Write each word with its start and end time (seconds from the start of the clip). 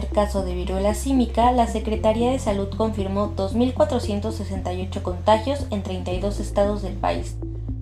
primer 0.00 0.14
caso 0.14 0.42
de 0.42 0.54
viruela 0.54 0.94
símica, 0.94 1.52
la 1.52 1.66
Secretaría 1.66 2.30
de 2.30 2.38
Salud 2.38 2.68
confirmó 2.74 3.34
2.468 3.36 5.02
contagios 5.02 5.66
en 5.70 5.82
32 5.82 6.40
estados 6.40 6.80
del 6.82 6.94
país. 6.94 7.36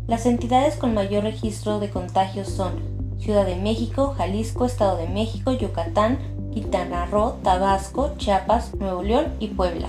Las 0.09 0.27
entidades 0.27 0.75
con 0.77 0.95
mayor 0.95 1.23
registro 1.23 1.79
de 1.79 1.91
contagios 1.91 2.49
son 2.49 2.83
Ciudad 3.19 3.47
de 3.47 3.55
México, 3.57 4.15
Jalisco, 4.17 4.65
Estado 4.65 4.97
de 4.97 5.09
México, 5.09 5.53
Yucatán, 5.53 6.19
Quintana 6.53 7.07
Roo, 7.07 7.37
Tabasco, 7.45 8.15
Chiapas, 8.17 8.75
Nuevo 8.75 9.03
León 9.03 9.35
y 9.39 9.48
Puebla. 9.48 9.89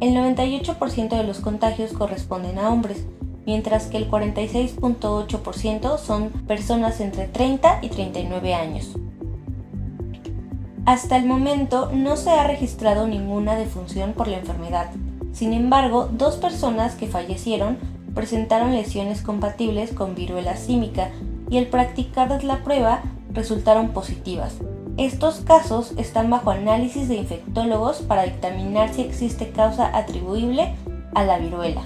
El 0.00 0.14
98% 0.14 1.16
de 1.16 1.24
los 1.24 1.40
contagios 1.40 1.92
corresponden 1.92 2.58
a 2.58 2.70
hombres, 2.70 3.06
mientras 3.46 3.86
que 3.86 3.96
el 3.96 4.10
46.8% 4.10 5.98
son 5.98 6.30
personas 6.46 7.00
entre 7.00 7.28
30 7.28 7.78
y 7.82 7.88
39 7.88 8.54
años. 8.54 8.94
Hasta 10.84 11.16
el 11.16 11.26
momento 11.26 11.90
no 11.94 12.16
se 12.16 12.30
ha 12.30 12.44
registrado 12.44 13.06
ninguna 13.06 13.54
defunción 13.54 14.14
por 14.14 14.26
la 14.26 14.38
enfermedad. 14.38 14.90
Sin 15.32 15.52
embargo, 15.52 16.08
dos 16.10 16.36
personas 16.36 16.96
que 16.96 17.06
fallecieron 17.06 17.78
presentaron 18.16 18.72
lesiones 18.72 19.22
compatibles 19.22 19.92
con 19.92 20.16
viruela 20.16 20.56
símica 20.56 21.10
y 21.48 21.58
al 21.58 21.66
practicar 21.66 22.42
la 22.42 22.64
prueba 22.64 23.02
resultaron 23.32 23.90
positivas. 23.90 24.56
Estos 24.96 25.36
casos 25.40 25.92
están 25.98 26.30
bajo 26.30 26.50
análisis 26.50 27.08
de 27.08 27.14
infectólogos 27.14 28.02
para 28.02 28.24
dictaminar 28.24 28.92
si 28.92 29.02
existe 29.02 29.50
causa 29.50 29.96
atribuible 29.96 30.74
a 31.14 31.22
la 31.24 31.38
viruela. 31.38 31.82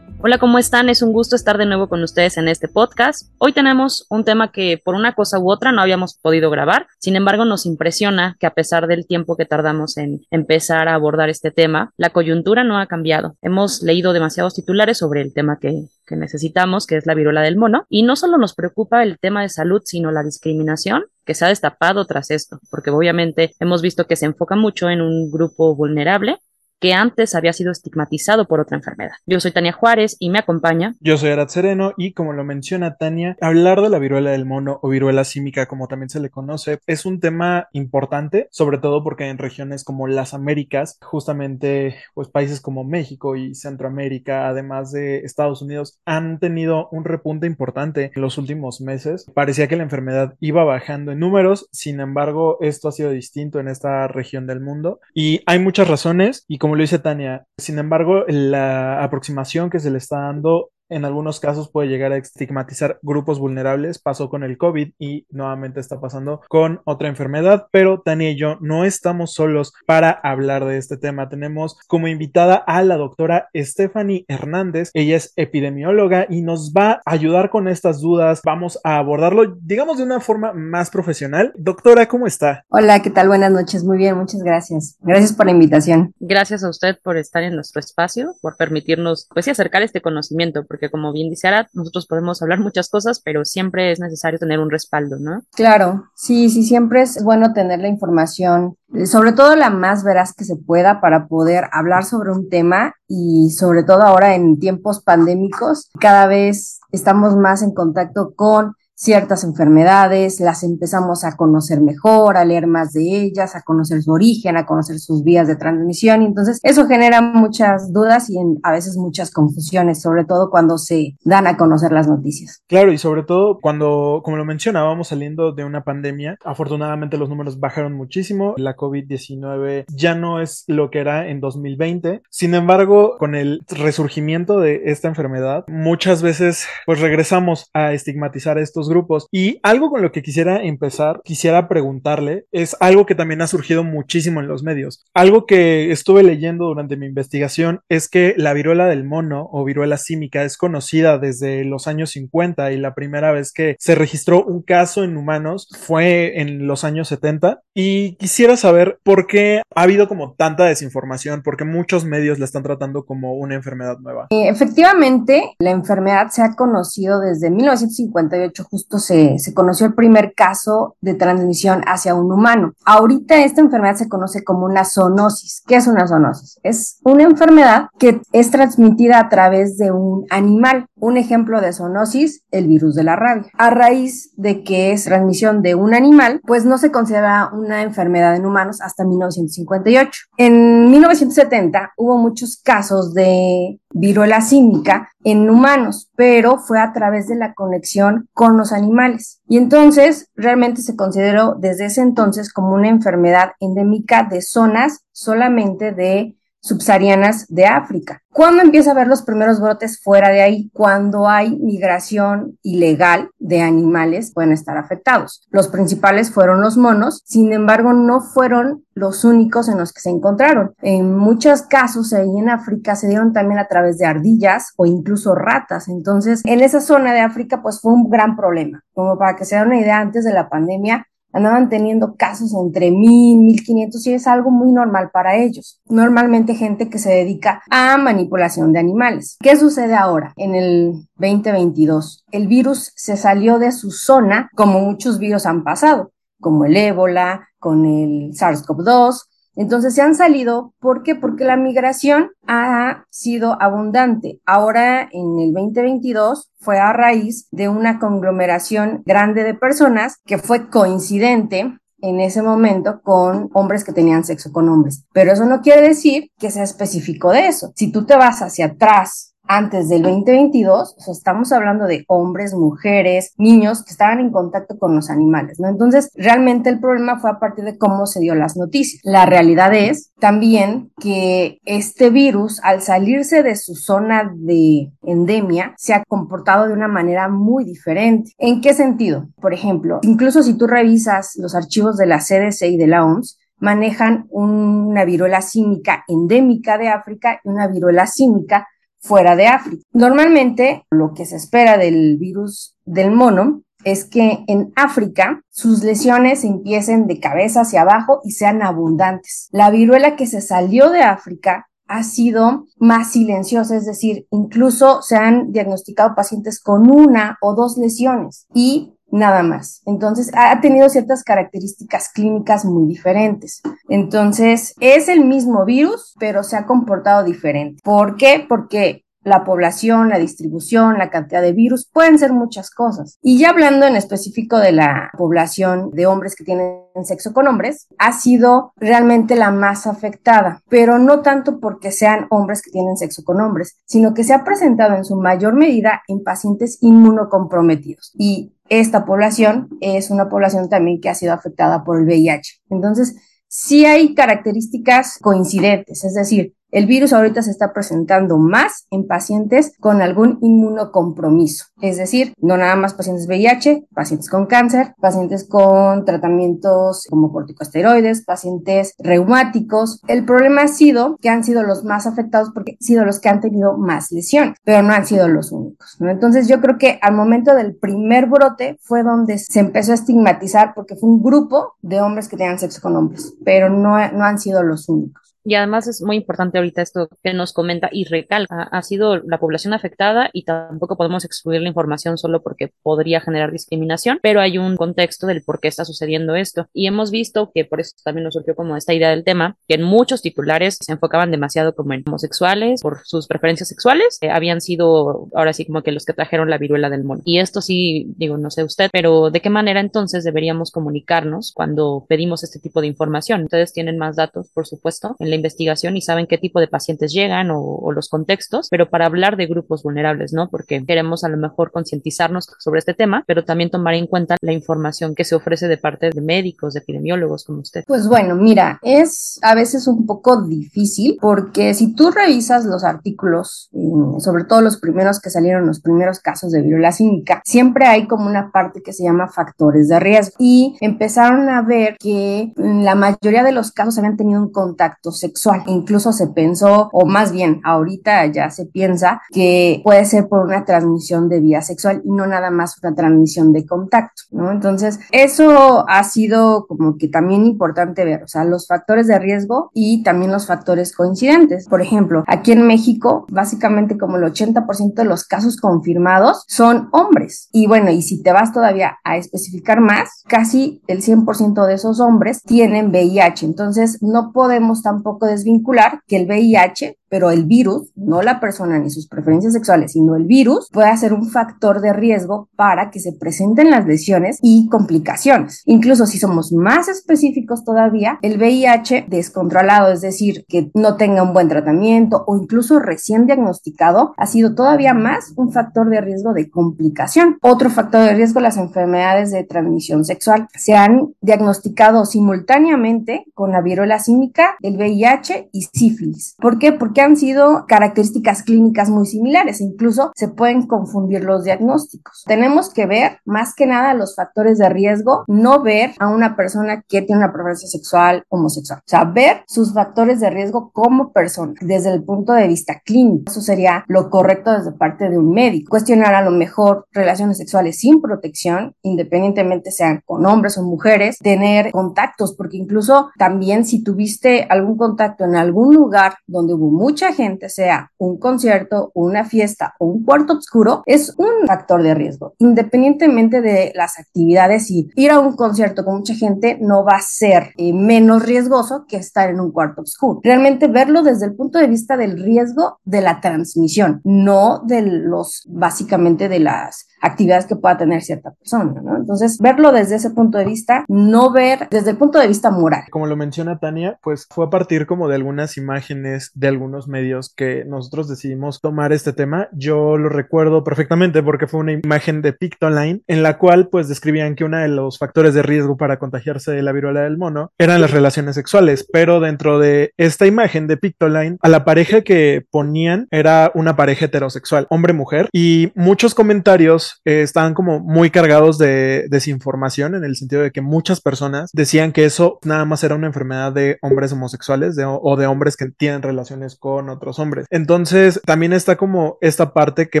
Hola, 0.28 0.36
¿cómo 0.36 0.58
están? 0.58 0.90
Es 0.90 1.00
un 1.00 1.14
gusto 1.14 1.36
estar 1.36 1.56
de 1.56 1.64
nuevo 1.64 1.88
con 1.88 2.02
ustedes 2.02 2.36
en 2.36 2.48
este 2.48 2.68
podcast. 2.68 3.32
Hoy 3.38 3.54
tenemos 3.54 4.04
un 4.10 4.24
tema 4.24 4.52
que 4.52 4.76
por 4.76 4.94
una 4.94 5.14
cosa 5.14 5.38
u 5.38 5.50
otra 5.50 5.72
no 5.72 5.80
habíamos 5.80 6.18
podido 6.18 6.50
grabar. 6.50 6.86
Sin 6.98 7.16
embargo, 7.16 7.46
nos 7.46 7.64
impresiona 7.64 8.36
que 8.38 8.46
a 8.46 8.52
pesar 8.52 8.88
del 8.88 9.06
tiempo 9.06 9.38
que 9.38 9.46
tardamos 9.46 9.96
en 9.96 10.20
empezar 10.30 10.86
a 10.86 10.92
abordar 10.92 11.30
este 11.30 11.50
tema, 11.50 11.94
la 11.96 12.10
coyuntura 12.10 12.62
no 12.62 12.78
ha 12.78 12.84
cambiado. 12.84 13.38
Hemos 13.40 13.82
leído 13.82 14.12
demasiados 14.12 14.54
titulares 14.54 14.98
sobre 14.98 15.22
el 15.22 15.32
tema 15.32 15.58
que, 15.58 15.86
necesitamos, 16.10 16.86
que 16.86 16.98
es 16.98 17.06
la 17.06 17.14
viruela 17.14 17.40
del 17.40 17.56
mono, 17.56 17.86
y 17.88 18.02
no 18.02 18.14
solo 18.14 18.36
nos 18.36 18.54
preocupa 18.54 19.02
el 19.02 19.18
tema 19.18 19.40
de 19.40 19.48
salud, 19.48 19.80
sino 19.82 20.10
la 20.10 20.22
discriminación 20.22 21.06
que 21.24 21.32
se 21.32 21.46
ha 21.46 21.48
destapado 21.48 22.06
tras 22.06 22.30
esto, 22.30 22.58
porque 22.70 22.90
obviamente 22.90 23.54
hemos 23.60 23.80
visto 23.80 24.06
que 24.06 24.16
se 24.16 24.26
enfoca 24.26 24.56
mucho 24.56 24.90
en 24.90 25.00
un 25.00 25.30
grupo 25.30 25.74
vulnerable 25.74 26.38
que 26.80 26.94
antes 26.94 27.34
había 27.34 27.52
sido 27.52 27.72
estigmatizado 27.72 28.46
por 28.46 28.60
otra 28.60 28.76
enfermedad. 28.76 29.12
Yo 29.26 29.40
soy 29.40 29.52
Tania 29.52 29.72
Juárez 29.72 30.16
y 30.18 30.30
me 30.30 30.38
acompaña. 30.38 30.94
Yo 31.00 31.16
soy 31.16 31.30
Arad 31.30 31.48
Sereno 31.48 31.92
y 31.96 32.12
como 32.12 32.32
lo 32.32 32.44
menciona 32.44 32.96
Tania, 32.96 33.36
hablar 33.40 33.80
de 33.80 33.90
la 33.90 33.98
viruela 33.98 34.30
del 34.30 34.46
mono 34.46 34.78
o 34.82 34.88
viruela 34.88 35.24
símica, 35.24 35.66
como 35.66 35.88
también 35.88 36.10
se 36.10 36.20
le 36.20 36.30
conoce, 36.30 36.78
es 36.86 37.06
un 37.06 37.20
tema 37.20 37.68
importante, 37.72 38.48
sobre 38.50 38.78
todo 38.78 39.02
porque 39.02 39.28
en 39.28 39.38
regiones 39.38 39.84
como 39.84 40.06
las 40.06 40.34
Américas, 40.34 40.98
justamente 41.02 41.96
pues 42.14 42.28
países 42.28 42.60
como 42.60 42.84
México 42.84 43.36
y 43.36 43.54
Centroamérica, 43.54 44.48
además 44.48 44.92
de 44.92 45.18
Estados 45.18 45.62
Unidos, 45.62 45.98
han 46.04 46.38
tenido 46.38 46.88
un 46.90 47.04
repunte 47.04 47.46
importante 47.46 48.12
en 48.14 48.22
los 48.22 48.38
últimos 48.38 48.80
meses. 48.80 49.26
Parecía 49.34 49.68
que 49.68 49.76
la 49.76 49.82
enfermedad 49.82 50.34
iba 50.40 50.64
bajando 50.64 51.12
en 51.12 51.18
números, 51.18 51.68
sin 51.72 52.00
embargo, 52.00 52.58
esto 52.60 52.88
ha 52.88 52.92
sido 52.92 53.10
distinto 53.10 53.60
en 53.60 53.68
esta 53.68 54.08
región 54.08 54.46
del 54.46 54.60
mundo 54.60 55.00
y 55.14 55.42
hay 55.46 55.58
muchas 55.58 55.88
razones 55.88 56.44
y 56.48 56.58
como 56.68 56.76
lo 56.76 56.82
dice 56.82 56.98
Tania. 56.98 57.46
Sin 57.56 57.78
embargo, 57.78 58.24
la 58.28 59.02
aproximación 59.02 59.70
que 59.70 59.80
se 59.80 59.90
le 59.90 59.96
está 59.96 60.18
dando 60.18 60.68
en 60.88 61.04
algunos 61.04 61.40
casos 61.40 61.70
puede 61.70 61.88
llegar 61.88 62.12
a 62.12 62.16
estigmatizar 62.16 62.98
grupos 63.02 63.38
vulnerables. 63.38 63.98
Pasó 63.98 64.28
con 64.28 64.42
el 64.42 64.58
COVID 64.58 64.92
y 64.98 65.26
nuevamente 65.30 65.80
está 65.80 66.00
pasando 66.00 66.40
con 66.48 66.80
otra 66.84 67.08
enfermedad, 67.08 67.68
pero 67.70 68.00
Tania 68.00 68.30
y 68.30 68.36
yo 68.36 68.56
no 68.60 68.84
estamos 68.84 69.34
solos 69.34 69.72
para 69.86 70.10
hablar 70.10 70.64
de 70.64 70.78
este 70.78 70.96
tema. 70.96 71.28
Tenemos 71.28 71.78
como 71.86 72.08
invitada 72.08 72.56
a 72.56 72.82
la 72.82 72.96
doctora 72.96 73.48
Stephanie 73.54 74.24
Hernández. 74.28 74.90
Ella 74.94 75.16
es 75.16 75.32
epidemióloga 75.36 76.26
y 76.28 76.42
nos 76.42 76.72
va 76.72 77.00
a 77.04 77.12
ayudar 77.12 77.50
con 77.50 77.68
estas 77.68 78.00
dudas. 78.00 78.40
Vamos 78.44 78.78
a 78.84 78.96
abordarlo, 78.98 79.56
digamos, 79.60 79.98
de 79.98 80.04
una 80.04 80.20
forma 80.20 80.52
más 80.52 80.90
profesional. 80.90 81.52
Doctora, 81.56 82.06
¿cómo 82.06 82.26
está? 82.26 82.64
Hola, 82.68 83.00
¿qué 83.02 83.10
tal? 83.10 83.28
Buenas 83.28 83.52
noches. 83.52 83.84
Muy 83.84 83.98
bien, 83.98 84.16
muchas 84.16 84.42
gracias. 84.42 84.96
Gracias 85.00 85.32
por 85.32 85.46
la 85.46 85.52
invitación. 85.52 86.14
Gracias 86.20 86.64
a 86.64 86.70
usted 86.70 86.96
por 87.02 87.16
estar 87.16 87.42
en 87.42 87.54
nuestro 87.54 87.80
espacio, 87.80 88.34
por 88.40 88.56
permitirnos, 88.56 89.28
pues, 89.32 89.46
y 89.46 89.50
acercar 89.50 89.82
este 89.82 90.00
conocimiento, 90.00 90.64
porque 90.64 90.77
como 90.90 91.12
bien 91.12 91.30
dice 91.30 91.48
Arad, 91.48 91.66
nosotros 91.72 92.06
podemos 92.06 92.40
hablar 92.42 92.60
muchas 92.60 92.88
cosas, 92.88 93.20
pero 93.24 93.44
siempre 93.44 93.92
es 93.92 94.00
necesario 94.00 94.38
tener 94.38 94.60
un 94.60 94.70
respaldo, 94.70 95.16
¿no? 95.18 95.42
Claro, 95.54 96.10
sí, 96.14 96.48
sí, 96.50 96.62
siempre 96.62 97.02
es 97.02 97.22
bueno 97.22 97.52
tener 97.52 97.80
la 97.80 97.88
información, 97.88 98.76
eh, 98.94 99.06
sobre 99.06 99.32
todo 99.32 99.56
la 99.56 99.70
más 99.70 100.04
veraz 100.04 100.32
que 100.32 100.44
se 100.44 100.56
pueda 100.56 101.00
para 101.00 101.26
poder 101.26 101.64
hablar 101.72 102.04
sobre 102.04 102.30
un 102.30 102.48
tema 102.48 102.94
y 103.08 103.50
sobre 103.50 103.82
todo 103.82 104.02
ahora 104.02 104.34
en 104.34 104.58
tiempos 104.58 105.02
pandémicos, 105.02 105.90
cada 106.00 106.26
vez 106.26 106.80
estamos 106.92 107.36
más 107.36 107.62
en 107.62 107.74
contacto 107.74 108.32
con 108.34 108.74
ciertas 108.98 109.44
enfermedades, 109.44 110.40
las 110.40 110.64
empezamos 110.64 111.24
a 111.24 111.36
conocer 111.36 111.80
mejor, 111.80 112.36
a 112.36 112.44
leer 112.44 112.66
más 112.66 112.92
de 112.92 113.02
ellas, 113.02 113.54
a 113.54 113.62
conocer 113.62 114.02
su 114.02 114.10
origen, 114.10 114.56
a 114.56 114.66
conocer 114.66 114.98
sus 114.98 115.22
vías 115.22 115.46
de 115.46 115.54
transmisión. 115.54 116.22
Entonces 116.22 116.58
eso 116.64 116.86
genera 116.86 117.20
muchas 117.22 117.92
dudas 117.92 118.28
y 118.28 118.36
a 118.64 118.72
veces 118.72 118.96
muchas 118.96 119.30
confusiones, 119.30 120.02
sobre 120.02 120.24
todo 120.24 120.50
cuando 120.50 120.78
se 120.78 121.16
dan 121.24 121.46
a 121.46 121.56
conocer 121.56 121.92
las 121.92 122.08
noticias. 122.08 122.62
Claro, 122.66 122.92
y 122.92 122.98
sobre 122.98 123.22
todo 123.22 123.58
cuando, 123.60 124.20
como 124.24 124.36
lo 124.36 124.44
mencionábamos, 124.44 125.08
saliendo 125.08 125.52
de 125.52 125.64
una 125.64 125.84
pandemia, 125.84 126.36
afortunadamente 126.44 127.18
los 127.18 127.28
números 127.28 127.60
bajaron 127.60 127.92
muchísimo. 127.92 128.54
La 128.56 128.74
COVID-19 128.74 129.84
ya 129.94 130.16
no 130.16 130.40
es 130.40 130.64
lo 130.66 130.90
que 130.90 130.98
era 130.98 131.28
en 131.28 131.40
2020. 131.40 132.22
Sin 132.30 132.54
embargo, 132.54 133.16
con 133.18 133.36
el 133.36 133.60
resurgimiento 133.68 134.58
de 134.58 134.82
esta 134.86 135.06
enfermedad, 135.06 135.64
muchas 135.68 136.20
veces 136.20 136.66
pues 136.84 137.00
regresamos 137.00 137.70
a 137.74 137.92
estigmatizar 137.92 138.58
estos 138.58 138.87
grupos. 138.88 139.26
Y 139.32 139.60
algo 139.62 139.90
con 139.90 140.02
lo 140.02 140.12
que 140.12 140.22
quisiera 140.22 140.62
empezar, 140.62 141.20
quisiera 141.24 141.68
preguntarle, 141.68 142.46
es 142.52 142.76
algo 142.80 143.06
que 143.06 143.14
también 143.14 143.42
ha 143.42 143.46
surgido 143.46 143.84
muchísimo 143.84 144.40
en 144.40 144.48
los 144.48 144.62
medios. 144.62 145.04
Algo 145.14 145.46
que 145.46 145.90
estuve 145.92 146.22
leyendo 146.22 146.66
durante 146.66 146.96
mi 146.96 147.06
investigación 147.06 147.80
es 147.88 148.08
que 148.08 148.34
la 148.36 148.52
viruela 148.52 148.86
del 148.86 149.04
mono 149.04 149.48
o 149.52 149.64
viruela 149.64 149.96
símica 149.96 150.44
es 150.44 150.56
conocida 150.56 151.18
desde 151.18 151.64
los 151.64 151.86
años 151.86 152.10
50 152.10 152.72
y 152.72 152.78
la 152.78 152.94
primera 152.94 153.32
vez 153.32 153.52
que 153.52 153.76
se 153.78 153.94
registró 153.94 154.44
un 154.44 154.62
caso 154.62 155.04
en 155.04 155.16
humanos 155.16 155.68
fue 155.78 156.40
en 156.40 156.66
los 156.66 156.84
años 156.84 157.08
70. 157.08 157.62
Y 157.74 158.16
quisiera 158.16 158.56
saber 158.56 158.98
por 159.04 159.26
qué 159.26 159.62
ha 159.74 159.82
habido 159.82 160.08
como 160.08 160.34
tanta 160.34 160.64
desinformación, 160.64 161.42
porque 161.42 161.64
muchos 161.64 162.04
medios 162.04 162.38
la 162.38 162.44
están 162.44 162.62
tratando 162.62 163.04
como 163.04 163.34
una 163.34 163.54
enfermedad 163.54 163.98
nueva. 163.98 164.26
Eh, 164.30 164.48
efectivamente, 164.48 165.54
la 165.58 165.70
enfermedad 165.70 166.28
se 166.30 166.42
ha 166.42 166.54
conocido 166.54 167.20
desde 167.20 167.50
1958 167.50 168.64
justo 168.78 168.98
se, 168.98 169.38
se, 169.38 169.54
conoció 169.54 169.86
el 169.86 169.94
primer 169.94 170.34
caso 170.34 170.96
de 171.00 171.14
transmisión 171.14 171.82
hacia 171.86 172.14
un 172.14 172.30
humano. 172.30 172.74
Ahorita 172.84 173.42
esta 173.42 173.60
enfermedad 173.60 173.96
se 173.96 174.08
conoce 174.08 174.44
como 174.44 174.66
una 174.66 174.84
zoonosis. 174.84 175.62
¿Qué 175.66 175.76
es 175.76 175.88
una 175.88 176.06
zoonosis? 176.06 176.60
Es 176.62 177.00
una 177.02 177.24
enfermedad 177.24 177.88
que 177.98 178.20
es 178.32 178.50
transmitida 178.52 179.18
a 179.18 179.28
través 179.28 179.78
de 179.78 179.90
un 179.90 180.26
animal. 180.30 180.86
Un 180.94 181.16
ejemplo 181.16 181.60
de 181.60 181.72
zoonosis, 181.72 182.44
el 182.52 182.68
virus 182.68 182.94
de 182.94 183.02
la 183.02 183.16
rabia. 183.16 183.50
A 183.58 183.70
raíz 183.70 184.32
de 184.36 184.62
que 184.62 184.92
es 184.92 185.04
transmisión 185.04 185.62
de 185.62 185.74
un 185.74 185.94
animal, 185.94 186.40
pues 186.46 186.64
no 186.64 186.78
se 186.78 186.92
considera 186.92 187.50
una 187.52 187.82
enfermedad 187.82 188.36
en 188.36 188.46
humanos 188.46 188.80
hasta 188.80 189.04
1958. 189.04 190.20
En 190.36 190.90
1970 190.90 191.94
hubo 191.96 192.16
muchos 192.16 192.60
casos 192.62 193.12
de 193.14 193.80
viruela 193.90 194.40
símica 194.40 195.08
en 195.24 195.48
humanos, 195.50 196.07
pero 196.18 196.58
fue 196.58 196.80
a 196.80 196.92
través 196.92 197.28
de 197.28 197.36
la 197.36 197.54
conexión 197.54 198.28
con 198.32 198.56
los 198.56 198.72
animales. 198.72 199.40
Y 199.46 199.56
entonces 199.56 200.28
realmente 200.34 200.82
se 200.82 200.96
consideró 200.96 201.54
desde 201.54 201.86
ese 201.86 202.00
entonces 202.00 202.52
como 202.52 202.74
una 202.74 202.88
enfermedad 202.88 203.52
endémica 203.60 204.24
de 204.24 204.42
zonas 204.42 205.04
solamente 205.12 205.92
de 205.92 206.36
subsaharianas 206.68 207.46
de 207.48 207.66
África. 207.66 208.22
¿Cuándo 208.30 208.62
empieza 208.62 208.90
a 208.90 208.92
haber 208.92 209.08
los 209.08 209.22
primeros 209.22 209.60
brotes 209.60 210.00
fuera 210.00 210.28
de 210.28 210.42
ahí? 210.42 210.70
Cuando 210.72 211.28
hay 211.28 211.58
migración 211.58 212.56
ilegal 212.62 213.30
de 213.38 213.62
animales 213.62 214.32
pueden 214.32 214.52
estar 214.52 214.76
afectados. 214.76 215.44
Los 215.50 215.66
principales 215.66 216.30
fueron 216.30 216.60
los 216.60 216.76
monos, 216.76 217.22
sin 217.24 217.52
embargo 217.52 217.92
no 217.92 218.20
fueron 218.20 218.84
los 218.94 219.24
únicos 219.24 219.68
en 219.68 219.78
los 219.78 219.92
que 219.92 220.02
se 220.02 220.10
encontraron. 220.10 220.72
En 220.82 221.16
muchos 221.16 221.62
casos 221.62 222.12
ahí 222.12 222.30
en 222.38 222.48
África 222.48 222.94
se 222.94 223.08
dieron 223.08 223.32
también 223.32 223.58
a 223.58 223.66
través 223.66 223.98
de 223.98 224.06
ardillas 224.06 224.72
o 224.76 224.86
incluso 224.86 225.34
ratas. 225.34 225.88
Entonces, 225.88 226.42
en 226.44 226.60
esa 226.60 226.80
zona 226.80 227.12
de 227.12 227.20
África 227.20 227.60
pues 227.62 227.80
fue 227.80 227.92
un 227.92 228.08
gran 228.08 228.36
problema. 228.36 228.84
Como 228.92 229.18
para 229.18 229.36
que 229.36 229.44
se 229.44 229.56
den 229.56 229.66
una 229.66 229.80
idea, 229.80 229.98
antes 229.98 230.24
de 230.24 230.32
la 230.32 230.48
pandemia 230.48 231.06
andaban 231.32 231.68
teniendo 231.68 232.14
casos 232.16 232.54
entre 232.54 232.90
mil, 232.90 233.38
mil 233.38 233.62
quinientos 233.62 234.06
y 234.06 234.12
es 234.12 234.26
algo 234.26 234.50
muy 234.50 234.72
normal 234.72 235.10
para 235.12 235.36
ellos. 235.36 235.80
Normalmente 235.86 236.54
gente 236.54 236.88
que 236.88 236.98
se 236.98 237.10
dedica 237.10 237.62
a 237.70 237.96
manipulación 237.98 238.72
de 238.72 238.80
animales. 238.80 239.36
¿Qué 239.40 239.56
sucede 239.56 239.94
ahora 239.94 240.32
en 240.36 240.54
el 240.54 240.92
2022? 241.16 242.24
El 242.30 242.48
virus 242.48 242.92
se 242.96 243.16
salió 243.16 243.58
de 243.58 243.72
su 243.72 243.90
zona 243.90 244.50
como 244.54 244.80
muchos 244.80 245.18
virus 245.18 245.46
han 245.46 245.64
pasado, 245.64 246.12
como 246.40 246.64
el 246.64 246.76
ébola, 246.76 247.48
con 247.58 247.84
el 247.84 248.32
SARS-CoV-2, 248.32 249.27
entonces 249.58 249.92
se 249.92 250.02
han 250.02 250.14
salido, 250.14 250.72
¿por 250.78 251.02
qué? 251.02 251.16
Porque 251.16 251.44
la 251.44 251.56
migración 251.56 252.30
ha 252.46 253.04
sido 253.10 253.60
abundante. 253.60 254.38
Ahora 254.46 255.08
en 255.10 255.40
el 255.40 255.52
2022 255.52 256.48
fue 256.60 256.78
a 256.78 256.92
raíz 256.92 257.48
de 257.50 257.68
una 257.68 257.98
conglomeración 257.98 259.02
grande 259.04 259.42
de 259.42 259.54
personas 259.54 260.18
que 260.24 260.38
fue 260.38 260.70
coincidente 260.70 261.76
en 262.00 262.20
ese 262.20 262.40
momento 262.40 263.00
con 263.02 263.50
hombres 263.52 263.82
que 263.82 263.92
tenían 263.92 264.22
sexo 264.22 264.52
con 264.52 264.68
hombres. 264.68 265.04
Pero 265.12 265.32
eso 265.32 265.44
no 265.44 265.60
quiere 265.60 265.88
decir 265.88 266.30
que 266.38 266.52
sea 266.52 266.62
específico 266.62 267.32
de 267.32 267.48
eso. 267.48 267.72
Si 267.74 267.90
tú 267.90 268.06
te 268.06 268.14
vas 268.14 268.42
hacia 268.42 268.66
atrás 268.66 269.27
antes 269.48 269.88
del 269.88 270.02
2022, 270.02 270.94
o 270.96 271.00
sea, 271.00 271.12
estamos 271.12 271.52
hablando 271.52 271.86
de 271.86 272.04
hombres, 272.06 272.54
mujeres, 272.54 273.32
niños 273.38 273.82
que 273.82 273.92
estaban 273.92 274.20
en 274.20 274.30
contacto 274.30 274.78
con 274.78 274.94
los 274.94 275.10
animales, 275.10 275.58
¿no? 275.58 275.68
Entonces, 275.68 276.10
realmente 276.14 276.68
el 276.70 276.78
problema 276.78 277.18
fue 277.18 277.30
a 277.30 277.38
partir 277.38 277.64
de 277.64 277.78
cómo 277.78 278.06
se 278.06 278.20
dio 278.20 278.34
las 278.34 278.56
noticias. 278.56 279.00
La 279.04 279.26
realidad 279.26 279.74
es 279.74 280.12
también 280.20 280.92
que 281.00 281.58
este 281.64 282.10
virus, 282.10 282.60
al 282.62 282.82
salirse 282.82 283.42
de 283.42 283.56
su 283.56 283.74
zona 283.74 284.30
de 284.34 284.92
endemia, 285.02 285.74
se 285.78 285.94
ha 285.94 286.04
comportado 286.04 286.66
de 286.66 286.74
una 286.74 286.88
manera 286.88 287.28
muy 287.28 287.64
diferente. 287.64 288.32
¿En 288.38 288.60
qué 288.60 288.74
sentido? 288.74 289.28
Por 289.40 289.54
ejemplo, 289.54 290.00
incluso 290.02 290.42
si 290.42 290.54
tú 290.54 290.66
revisas 290.66 291.32
los 291.36 291.54
archivos 291.54 291.96
de 291.96 292.06
la 292.06 292.18
CDC 292.18 292.66
y 292.66 292.76
de 292.76 292.86
la 292.86 293.04
OMS, 293.04 293.38
manejan 293.60 294.26
una 294.30 295.04
viruela 295.04 295.42
símica 295.42 296.04
endémica 296.06 296.78
de 296.78 296.88
África 296.88 297.40
y 297.42 297.48
una 297.48 297.66
viruela 297.66 298.06
símica 298.06 298.68
fuera 299.00 299.36
de 299.36 299.46
África. 299.46 299.82
Normalmente 299.92 300.84
lo 300.90 301.12
que 301.14 301.24
se 301.24 301.36
espera 301.36 301.78
del 301.78 302.16
virus 302.18 302.76
del 302.84 303.10
mono 303.10 303.62
es 303.84 304.04
que 304.04 304.44
en 304.48 304.72
África 304.76 305.42
sus 305.50 305.82
lesiones 305.82 306.44
empiecen 306.44 307.06
de 307.06 307.20
cabeza 307.20 307.62
hacia 307.62 307.82
abajo 307.82 308.20
y 308.24 308.32
sean 308.32 308.62
abundantes. 308.62 309.48
La 309.52 309.70
viruela 309.70 310.16
que 310.16 310.26
se 310.26 310.40
salió 310.40 310.90
de 310.90 311.02
África 311.02 311.68
ha 311.86 312.02
sido 312.02 312.66
más 312.76 313.12
silenciosa, 313.12 313.76
es 313.76 313.86
decir, 313.86 314.26
incluso 314.30 315.00
se 315.00 315.16
han 315.16 315.52
diagnosticado 315.52 316.14
pacientes 316.14 316.60
con 316.60 316.90
una 316.90 317.38
o 317.40 317.54
dos 317.54 317.78
lesiones 317.78 318.46
y 318.52 318.97
nada 319.10 319.42
más. 319.42 319.82
Entonces, 319.86 320.30
ha 320.34 320.60
tenido 320.60 320.88
ciertas 320.88 321.24
características 321.24 322.10
clínicas 322.10 322.64
muy 322.64 322.86
diferentes. 322.86 323.62
Entonces, 323.88 324.74
es 324.80 325.08
el 325.08 325.24
mismo 325.24 325.64
virus, 325.64 326.14
pero 326.18 326.42
se 326.42 326.56
ha 326.56 326.66
comportado 326.66 327.24
diferente. 327.24 327.80
¿Por 327.82 328.16
qué? 328.16 328.44
Porque 328.48 329.04
la 329.28 329.44
población, 329.44 330.08
la 330.08 330.18
distribución, 330.18 330.98
la 330.98 331.10
cantidad 331.10 331.42
de 331.42 331.52
virus, 331.52 331.88
pueden 331.92 332.18
ser 332.18 332.32
muchas 332.32 332.70
cosas. 332.70 333.18
Y 333.22 333.38
ya 333.38 333.50
hablando 333.50 333.86
en 333.86 333.96
específico 333.96 334.58
de 334.58 334.72
la 334.72 335.10
población 335.16 335.90
de 335.92 336.06
hombres 336.06 336.34
que 336.34 336.44
tienen 336.44 336.82
sexo 337.04 337.32
con 337.32 337.46
hombres, 337.46 337.88
ha 337.98 338.12
sido 338.12 338.72
realmente 338.76 339.36
la 339.36 339.50
más 339.50 339.86
afectada, 339.86 340.62
pero 340.68 340.98
no 340.98 341.20
tanto 341.20 341.60
porque 341.60 341.92
sean 341.92 342.26
hombres 342.30 342.62
que 342.62 342.70
tienen 342.70 342.96
sexo 342.96 343.22
con 343.24 343.40
hombres, 343.40 343.78
sino 343.84 344.14
que 344.14 344.24
se 344.24 344.34
ha 344.34 344.44
presentado 344.44 344.96
en 344.96 345.04
su 345.04 345.16
mayor 345.16 345.54
medida 345.54 346.02
en 346.08 346.24
pacientes 346.24 346.78
inmunocomprometidos. 346.80 348.12
Y 348.18 348.54
esta 348.68 349.04
población 349.04 349.68
es 349.80 350.10
una 350.10 350.28
población 350.28 350.68
también 350.68 351.00
que 351.00 351.08
ha 351.08 351.14
sido 351.14 351.32
afectada 351.32 351.84
por 351.84 351.98
el 351.98 352.06
VIH. 352.06 352.60
Entonces, 352.70 353.16
sí 353.48 353.86
hay 353.86 354.14
características 354.14 355.18
coincidentes, 355.20 356.04
es 356.04 356.14
decir, 356.14 356.54
el 356.70 356.86
virus 356.86 357.12
ahorita 357.12 357.42
se 357.42 357.50
está 357.50 357.72
presentando 357.72 358.38
más 358.38 358.86
en 358.90 359.06
pacientes 359.06 359.72
con 359.80 360.02
algún 360.02 360.38
inmunocompromiso, 360.42 361.66
es 361.80 361.96
decir, 361.96 362.34
no 362.40 362.56
nada 362.56 362.76
más 362.76 362.94
pacientes 362.94 363.26
VIH, 363.26 363.86
pacientes 363.94 364.28
con 364.28 364.46
cáncer, 364.46 364.94
pacientes 365.00 365.48
con 365.48 366.04
tratamientos 366.04 367.06
como 367.08 367.32
corticosteroides, 367.32 368.24
pacientes 368.24 368.94
reumáticos. 368.98 370.02
El 370.08 370.24
problema 370.24 370.62
ha 370.62 370.68
sido 370.68 371.16
que 371.20 371.28
han 371.28 371.44
sido 371.44 371.62
los 371.62 371.84
más 371.84 372.06
afectados 372.06 372.50
porque 372.52 372.72
han 372.72 372.84
sido 372.84 373.04
los 373.04 373.20
que 373.20 373.28
han 373.28 373.40
tenido 373.40 373.76
más 373.76 374.12
lesiones, 374.12 374.56
pero 374.64 374.82
no 374.82 374.92
han 374.92 375.06
sido 375.06 375.28
los 375.28 375.52
únicos. 375.52 375.96
Entonces 376.00 376.48
yo 376.48 376.60
creo 376.60 376.78
que 376.78 376.98
al 377.02 377.14
momento 377.14 377.54
del 377.54 377.76
primer 377.76 378.26
brote 378.26 378.78
fue 378.82 379.02
donde 379.02 379.38
se 379.38 379.60
empezó 379.60 379.92
a 379.92 379.96
estigmatizar 379.96 380.74
porque 380.74 380.96
fue 380.96 381.08
un 381.08 381.22
grupo 381.22 381.74
de 381.82 382.00
hombres 382.00 382.28
que 382.28 382.36
tenían 382.36 382.58
sexo 382.58 382.80
con 382.80 382.96
hombres, 382.96 383.34
pero 383.44 383.70
no, 383.70 383.96
no 384.12 384.24
han 384.24 384.38
sido 384.38 384.62
los 384.62 384.88
únicos. 384.88 385.27
Y 385.48 385.54
además 385.54 385.88
es 385.88 386.02
muy 386.02 386.16
importante 386.16 386.58
ahorita 386.58 386.82
esto 386.82 387.08
que 387.22 387.32
nos 387.32 387.54
comenta 387.54 387.88
y 387.90 388.04
recalca, 388.04 388.64
ha 388.64 388.82
sido 388.82 389.16
la 389.16 389.40
población 389.40 389.72
afectada 389.72 390.28
y 390.34 390.44
tampoco 390.44 390.98
podemos 390.98 391.24
excluir 391.24 391.62
la 391.62 391.68
información 391.68 392.18
solo 392.18 392.42
porque 392.42 392.70
podría 392.82 393.22
generar 393.22 393.50
discriminación, 393.50 394.18
pero 394.22 394.42
hay 394.42 394.58
un 394.58 394.76
contexto 394.76 395.26
del 395.26 395.42
por 395.42 395.60
qué 395.60 395.68
está 395.68 395.86
sucediendo 395.86 396.34
esto. 396.34 396.66
Y 396.74 396.86
hemos 396.86 397.10
visto 397.10 397.50
que 397.54 397.64
por 397.64 397.80
eso 397.80 397.92
también 398.04 398.24
nos 398.24 398.34
surgió 398.34 398.54
como 398.54 398.76
esta 398.76 398.92
idea 398.92 399.08
del 399.08 399.24
tema, 399.24 399.56
que 399.66 399.76
en 399.76 399.84
muchos 399.84 400.20
titulares 400.20 400.76
se 400.82 400.92
enfocaban 400.92 401.30
demasiado 401.30 401.74
como 401.74 401.94
en 401.94 402.04
homosexuales 402.06 402.82
por 402.82 403.00
sus 403.04 403.26
preferencias 403.26 403.70
sexuales, 403.70 404.18
habían 404.30 404.60
sido 404.60 405.28
ahora 405.34 405.54
sí 405.54 405.64
como 405.64 405.82
que 405.82 405.92
los 405.92 406.04
que 406.04 406.12
trajeron 406.12 406.50
la 406.50 406.58
viruela 406.58 406.90
del 406.90 407.04
mono. 407.04 407.22
Y 407.24 407.38
esto 407.38 407.62
sí, 407.62 408.12
digo, 408.18 408.36
no 408.36 408.50
sé 408.50 408.64
usted, 408.64 408.90
pero 408.92 409.30
¿de 409.30 409.40
qué 409.40 409.48
manera 409.48 409.80
entonces 409.80 410.24
deberíamos 410.24 410.72
comunicarnos 410.72 411.52
cuando 411.54 412.04
pedimos 412.06 412.44
este 412.44 412.58
tipo 412.58 412.82
de 412.82 412.86
información? 412.88 413.44
Ustedes 413.44 413.72
tienen 413.72 413.96
más 413.96 414.16
datos, 414.16 414.50
por 414.52 414.66
supuesto, 414.66 415.16
en 415.18 415.30
la 415.30 415.37
investigación 415.38 415.96
y 415.96 416.02
saben 416.02 416.26
qué 416.26 416.38
tipo 416.38 416.60
de 416.60 416.68
pacientes 416.68 417.12
llegan 417.12 417.50
o, 417.50 417.90
los 417.92 418.08
contextos, 418.08 418.68
pero 418.70 418.90
para 418.90 419.06
hablar 419.06 419.36
de 419.36 419.46
grupos 419.46 419.82
vulnerables, 419.82 420.32
¿no? 420.32 420.50
Porque 420.50 420.84
queremos 420.84 421.24
a 421.24 421.28
lo 421.28 421.36
mejor 421.36 421.72
concientizarnos 421.72 422.48
sobre 422.58 422.80
este 422.80 422.94
tema, 422.94 423.24
pero 423.26 423.44
también 423.44 423.70
tomar 423.70 423.94
en 423.94 424.06
cuenta 424.06 424.36
la 424.40 424.52
información 424.52 425.14
que 425.14 425.24
se 425.24 425.34
ofrece 425.34 425.68
de 425.68 425.78
parte 425.78 426.10
de 426.10 426.20
médicos, 426.20 426.74
de 426.74 426.80
epidemiólogos 426.80 427.44
como 427.44 427.60
usted. 427.60 427.84
Pues 427.86 428.06
bueno, 428.06 428.34
mira, 428.34 428.78
es 428.82 429.38
a 429.42 429.54
veces 429.54 429.88
un 429.88 430.06
poco 430.06 430.42
difícil 430.42 431.18
porque 431.20 431.74
si 431.74 431.94
tú 431.94 432.10
revisas 432.10 432.64
los 432.64 432.84
artículos, 432.84 433.70
sobre 434.18 434.44
todo 434.44 434.60
los 434.60 434.78
primeros 434.78 435.20
que 435.20 435.30
salieron, 435.30 435.66
los 435.66 435.80
primeros 435.80 436.20
casos 436.20 436.52
de 436.52 436.62
viruela 436.62 436.92
símica, 436.92 437.40
siempre 437.44 437.86
hay 437.86 438.06
como 438.06 438.26
una 438.26 438.50
parte 438.52 438.82
que 438.82 438.92
se 438.92 439.04
llama 439.04 439.28
factores 439.28 439.88
de 439.88 440.00
riesgo 440.00 440.36
y 440.38 440.76
empezaron 440.80 441.48
a 441.48 441.62
ver 441.62 441.96
que 441.98 442.52
la 442.56 442.94
mayoría 442.94 443.42
de 443.42 443.52
los 443.52 443.72
casos 443.72 443.98
habían 443.98 444.16
tenido 444.16 444.40
un 444.40 444.52
contacto 444.52 445.12
sexual. 445.12 445.27
Incluso 445.66 446.12
se 446.12 446.28
pensó, 446.28 446.88
o 446.92 447.06
más 447.06 447.32
bien 447.32 447.60
ahorita 447.64 448.26
ya 448.26 448.50
se 448.50 448.66
piensa 448.66 449.20
que 449.30 449.80
puede 449.84 450.04
ser 450.04 450.28
por 450.28 450.44
una 450.44 450.64
transmisión 450.64 451.28
de 451.28 451.40
vía 451.40 451.62
sexual 451.62 452.02
y 452.04 452.10
no 452.10 452.26
nada 452.26 452.50
más 452.50 452.76
una 452.82 452.94
transmisión 452.94 453.52
de 453.52 453.66
contacto, 453.66 454.22
¿no? 454.30 454.50
Entonces, 454.50 455.00
eso 455.12 455.84
ha 455.88 456.04
sido 456.04 456.66
como 456.66 456.96
que 456.96 457.08
también 457.08 457.44
importante 457.44 458.04
ver, 458.04 458.22
o 458.22 458.28
sea, 458.28 458.44
los 458.44 458.66
factores 458.66 459.06
de 459.06 459.18
riesgo 459.18 459.70
y 459.74 460.02
también 460.02 460.32
los 460.32 460.46
factores 460.46 460.94
coincidentes. 460.94 461.68
Por 461.68 461.82
ejemplo, 461.82 462.24
aquí 462.26 462.52
en 462.52 462.66
México, 462.66 463.26
básicamente 463.30 463.98
como 463.98 464.16
el 464.16 464.24
80% 464.24 464.94
de 464.94 465.04
los 465.04 465.24
casos 465.24 465.56
confirmados 465.56 466.44
son 466.48 466.88
hombres. 466.92 467.48
Y 467.52 467.66
bueno, 467.66 467.90
y 467.90 468.02
si 468.02 468.22
te 468.22 468.32
vas 468.32 468.52
todavía 468.52 468.98
a 469.04 469.16
especificar 469.16 469.80
más, 469.80 470.22
casi 470.26 470.82
el 470.86 471.02
100% 471.02 471.66
de 471.66 471.74
esos 471.74 472.00
hombres 472.00 472.42
tienen 472.42 472.90
VIH. 472.90 473.46
Entonces, 473.46 473.98
no 474.02 474.32
podemos 474.32 474.82
tampoco 474.82 475.07
desvincular 475.26 476.02
que 476.06 476.16
el 476.16 476.26
VIH 476.26 476.98
pero 477.08 477.30
el 477.30 477.44
virus, 477.44 477.92
no 477.96 478.22
la 478.22 478.40
persona 478.40 478.78
ni 478.78 478.90
sus 478.90 479.08
preferencias 479.08 479.52
sexuales, 479.52 479.92
sino 479.92 480.16
el 480.16 480.24
virus, 480.24 480.68
puede 480.72 480.96
ser 480.96 481.12
un 481.12 481.28
factor 481.28 481.80
de 481.80 481.92
riesgo 481.92 482.48
para 482.56 482.90
que 482.90 483.00
se 483.00 483.12
presenten 483.12 483.70
las 483.70 483.86
lesiones 483.86 484.38
y 484.42 484.68
complicaciones. 484.68 485.62
Incluso 485.66 486.06
si 486.06 486.18
somos 486.18 486.52
más 486.52 486.88
específicos 486.88 487.64
todavía, 487.64 488.18
el 488.22 488.38
VIH 488.38 489.06
descontrolado, 489.08 489.92
es 489.92 490.00
decir, 490.00 490.44
que 490.48 490.70
no 490.74 490.96
tenga 490.96 491.22
un 491.22 491.32
buen 491.32 491.48
tratamiento 491.48 492.24
o 492.26 492.36
incluso 492.36 492.78
recién 492.78 493.26
diagnosticado, 493.26 494.14
ha 494.16 494.26
sido 494.26 494.54
todavía 494.54 494.94
más 494.94 495.32
un 495.36 495.52
factor 495.52 495.88
de 495.88 496.00
riesgo 496.00 496.32
de 496.32 496.50
complicación. 496.50 497.38
Otro 497.42 497.70
factor 497.70 498.02
de 498.02 498.14
riesgo, 498.14 498.40
las 498.40 498.56
enfermedades 498.56 499.30
de 499.30 499.44
transmisión 499.44 500.04
sexual. 500.04 500.48
Se 500.54 500.74
han 500.74 501.14
diagnosticado 501.20 502.04
simultáneamente 502.04 503.24
con 503.34 503.52
la 503.52 503.60
viruela 503.60 503.98
símica, 503.98 504.56
el 504.62 504.76
VIH 504.76 505.50
y 505.52 505.62
sífilis. 505.72 506.34
¿Por 506.38 506.58
qué? 506.58 506.72
Porque 506.72 506.97
han 507.00 507.16
sido 507.16 507.64
características 507.66 508.42
clínicas 508.42 508.90
muy 508.90 509.06
similares, 509.06 509.60
incluso 509.60 510.12
se 510.14 510.28
pueden 510.28 510.66
confundir 510.66 511.24
los 511.24 511.44
diagnósticos. 511.44 512.24
Tenemos 512.26 512.72
que 512.72 512.86
ver 512.86 513.18
más 513.24 513.54
que 513.54 513.66
nada 513.66 513.94
los 513.94 514.14
factores 514.14 514.58
de 514.58 514.68
riesgo, 514.68 515.24
no 515.26 515.62
ver 515.62 515.92
a 515.98 516.08
una 516.08 516.36
persona 516.36 516.82
que 516.88 517.02
tiene 517.02 517.22
una 517.22 517.32
preferencia 517.32 517.68
sexual 517.68 518.24
homosexual, 518.28 518.80
o 518.80 518.88
sea, 518.88 519.04
ver 519.04 519.42
sus 519.46 519.72
factores 519.72 520.20
de 520.20 520.30
riesgo 520.30 520.70
como 520.72 521.12
persona 521.12 521.54
desde 521.60 521.92
el 521.92 522.02
punto 522.04 522.32
de 522.32 522.48
vista 522.48 522.80
clínico. 522.84 523.30
Eso 523.30 523.40
sería 523.40 523.84
lo 523.88 524.10
correcto 524.10 524.52
desde 524.52 524.72
parte 524.72 525.08
de 525.08 525.18
un 525.18 525.32
médico. 525.32 525.70
Cuestionar 525.70 526.14
a 526.14 526.22
lo 526.22 526.30
mejor 526.30 526.86
relaciones 526.92 527.38
sexuales 527.38 527.78
sin 527.78 528.00
protección, 528.00 528.74
independientemente 528.82 529.70
sean 529.70 530.02
con 530.04 530.24
hombres 530.26 530.58
o 530.58 530.62
mujeres, 530.62 531.18
tener 531.18 531.70
contactos, 531.72 532.34
porque 532.34 532.56
incluso 532.56 533.10
también 533.18 533.64
si 533.64 533.82
tuviste 533.82 534.46
algún 534.48 534.76
contacto 534.76 535.24
en 535.24 535.36
algún 535.36 535.74
lugar 535.74 536.14
donde 536.26 536.54
hubo 536.54 536.70
mucha 536.88 537.12
gente, 537.12 537.50
sea 537.50 537.92
un 537.98 538.18
concierto, 538.18 538.90
una 538.94 539.26
fiesta 539.26 539.74
o 539.78 539.84
un 539.84 540.04
cuarto 540.04 540.32
oscuro, 540.38 540.82
es 540.86 541.14
un 541.18 541.46
factor 541.46 541.82
de 541.82 541.92
riesgo. 541.92 542.34
Independientemente 542.38 543.42
de 543.42 543.72
las 543.74 543.98
actividades 543.98 544.70
y 544.70 544.88
ir 544.94 545.10
a 545.10 545.20
un 545.20 545.36
concierto 545.36 545.84
con 545.84 545.96
mucha 545.96 546.14
gente 546.14 546.56
no 546.62 546.84
va 546.84 546.96
a 546.96 547.02
ser 547.02 547.52
eh, 547.58 547.74
menos 547.74 548.24
riesgoso 548.24 548.86
que 548.88 548.96
estar 548.96 549.28
en 549.28 549.38
un 549.38 549.52
cuarto 549.52 549.82
oscuro. 549.82 550.20
Realmente 550.24 550.66
verlo 550.66 551.02
desde 551.02 551.26
el 551.26 551.34
punto 551.34 551.58
de 551.58 551.66
vista 551.66 551.98
del 551.98 552.22
riesgo 552.22 552.78
de 552.86 553.02
la 553.02 553.20
transmisión, 553.20 554.00
no 554.04 554.62
de 554.64 554.80
los 554.80 555.46
básicamente 555.46 556.30
de 556.30 556.38
las 556.38 556.88
actividades 557.00 557.46
que 557.46 557.56
pueda 557.56 557.76
tener 557.76 558.02
cierta 558.02 558.32
persona, 558.32 558.80
¿no? 558.82 558.96
Entonces, 558.96 559.38
verlo 559.38 559.72
desde 559.72 559.96
ese 559.96 560.10
punto 560.10 560.38
de 560.38 560.44
vista, 560.44 560.84
no 560.88 561.32
ver 561.32 561.68
desde 561.70 561.90
el 561.90 561.96
punto 561.96 562.18
de 562.18 562.28
vista 562.28 562.50
moral. 562.50 562.84
Como 562.90 563.06
lo 563.06 563.16
menciona 563.16 563.58
Tania, 563.58 563.98
pues 564.02 564.26
fue 564.30 564.46
a 564.46 564.50
partir 564.50 564.86
como 564.86 565.08
de 565.08 565.14
algunas 565.14 565.56
imágenes 565.56 566.30
de 566.34 566.48
algunos 566.48 566.88
medios 566.88 567.32
que 567.34 567.64
nosotros 567.64 568.08
decidimos 568.08 568.60
tomar 568.60 568.92
este 568.92 569.12
tema. 569.12 569.48
Yo 569.52 569.96
lo 569.96 570.08
recuerdo 570.08 570.64
perfectamente 570.64 571.22
porque 571.22 571.46
fue 571.46 571.60
una 571.60 571.72
imagen 571.72 572.22
de 572.22 572.32
Pictoline 572.32 573.02
en 573.06 573.22
la 573.22 573.38
cual 573.38 573.68
pues 573.68 573.88
describían 573.88 574.34
que 574.34 574.44
uno 574.44 574.58
de 574.58 574.68
los 574.68 574.98
factores 574.98 575.34
de 575.34 575.42
riesgo 575.42 575.76
para 575.76 575.98
contagiarse 575.98 576.52
de 576.52 576.62
la 576.62 576.72
viruela 576.72 577.02
del 577.02 577.18
mono 577.18 577.52
eran 577.58 577.80
las 577.80 577.90
relaciones 577.90 578.34
sexuales, 578.34 578.86
pero 578.92 579.20
dentro 579.20 579.58
de 579.58 579.92
esta 579.96 580.26
imagen 580.26 580.66
de 580.66 580.76
Pictoline, 580.76 581.38
a 581.40 581.48
la 581.48 581.64
pareja 581.64 582.02
que 582.02 582.44
ponían 582.50 583.06
era 583.10 583.50
una 583.54 583.76
pareja 583.76 584.06
heterosexual, 584.06 584.66
hombre-mujer, 584.70 585.28
y 585.32 585.72
muchos 585.74 586.14
comentarios 586.14 586.87
eh, 587.04 587.22
estaban 587.22 587.54
como 587.54 587.80
muy 587.80 588.10
cargados 588.10 588.58
de 588.58 589.06
desinformación 589.10 589.94
en 589.94 590.04
el 590.04 590.16
sentido 590.16 590.42
de 590.42 590.50
que 590.50 590.60
muchas 590.60 591.00
personas 591.00 591.50
decían 591.52 591.92
que 591.92 592.04
eso 592.04 592.38
nada 592.44 592.64
más 592.64 592.82
era 592.84 592.94
una 592.94 593.06
enfermedad 593.06 593.52
de 593.52 593.78
hombres 593.82 594.12
homosexuales 594.12 594.76
o 594.84 595.16
de 595.16 595.26
hombres 595.26 595.56
que 595.56 595.70
tienen 595.70 596.02
relaciones 596.02 596.56
con 596.56 596.88
otros 596.88 597.18
hombres. 597.18 597.46
Entonces 597.50 598.20
también 598.24 598.52
está 598.52 598.76
como 598.76 599.18
esta 599.20 599.52
parte 599.52 599.88
que 599.88 600.00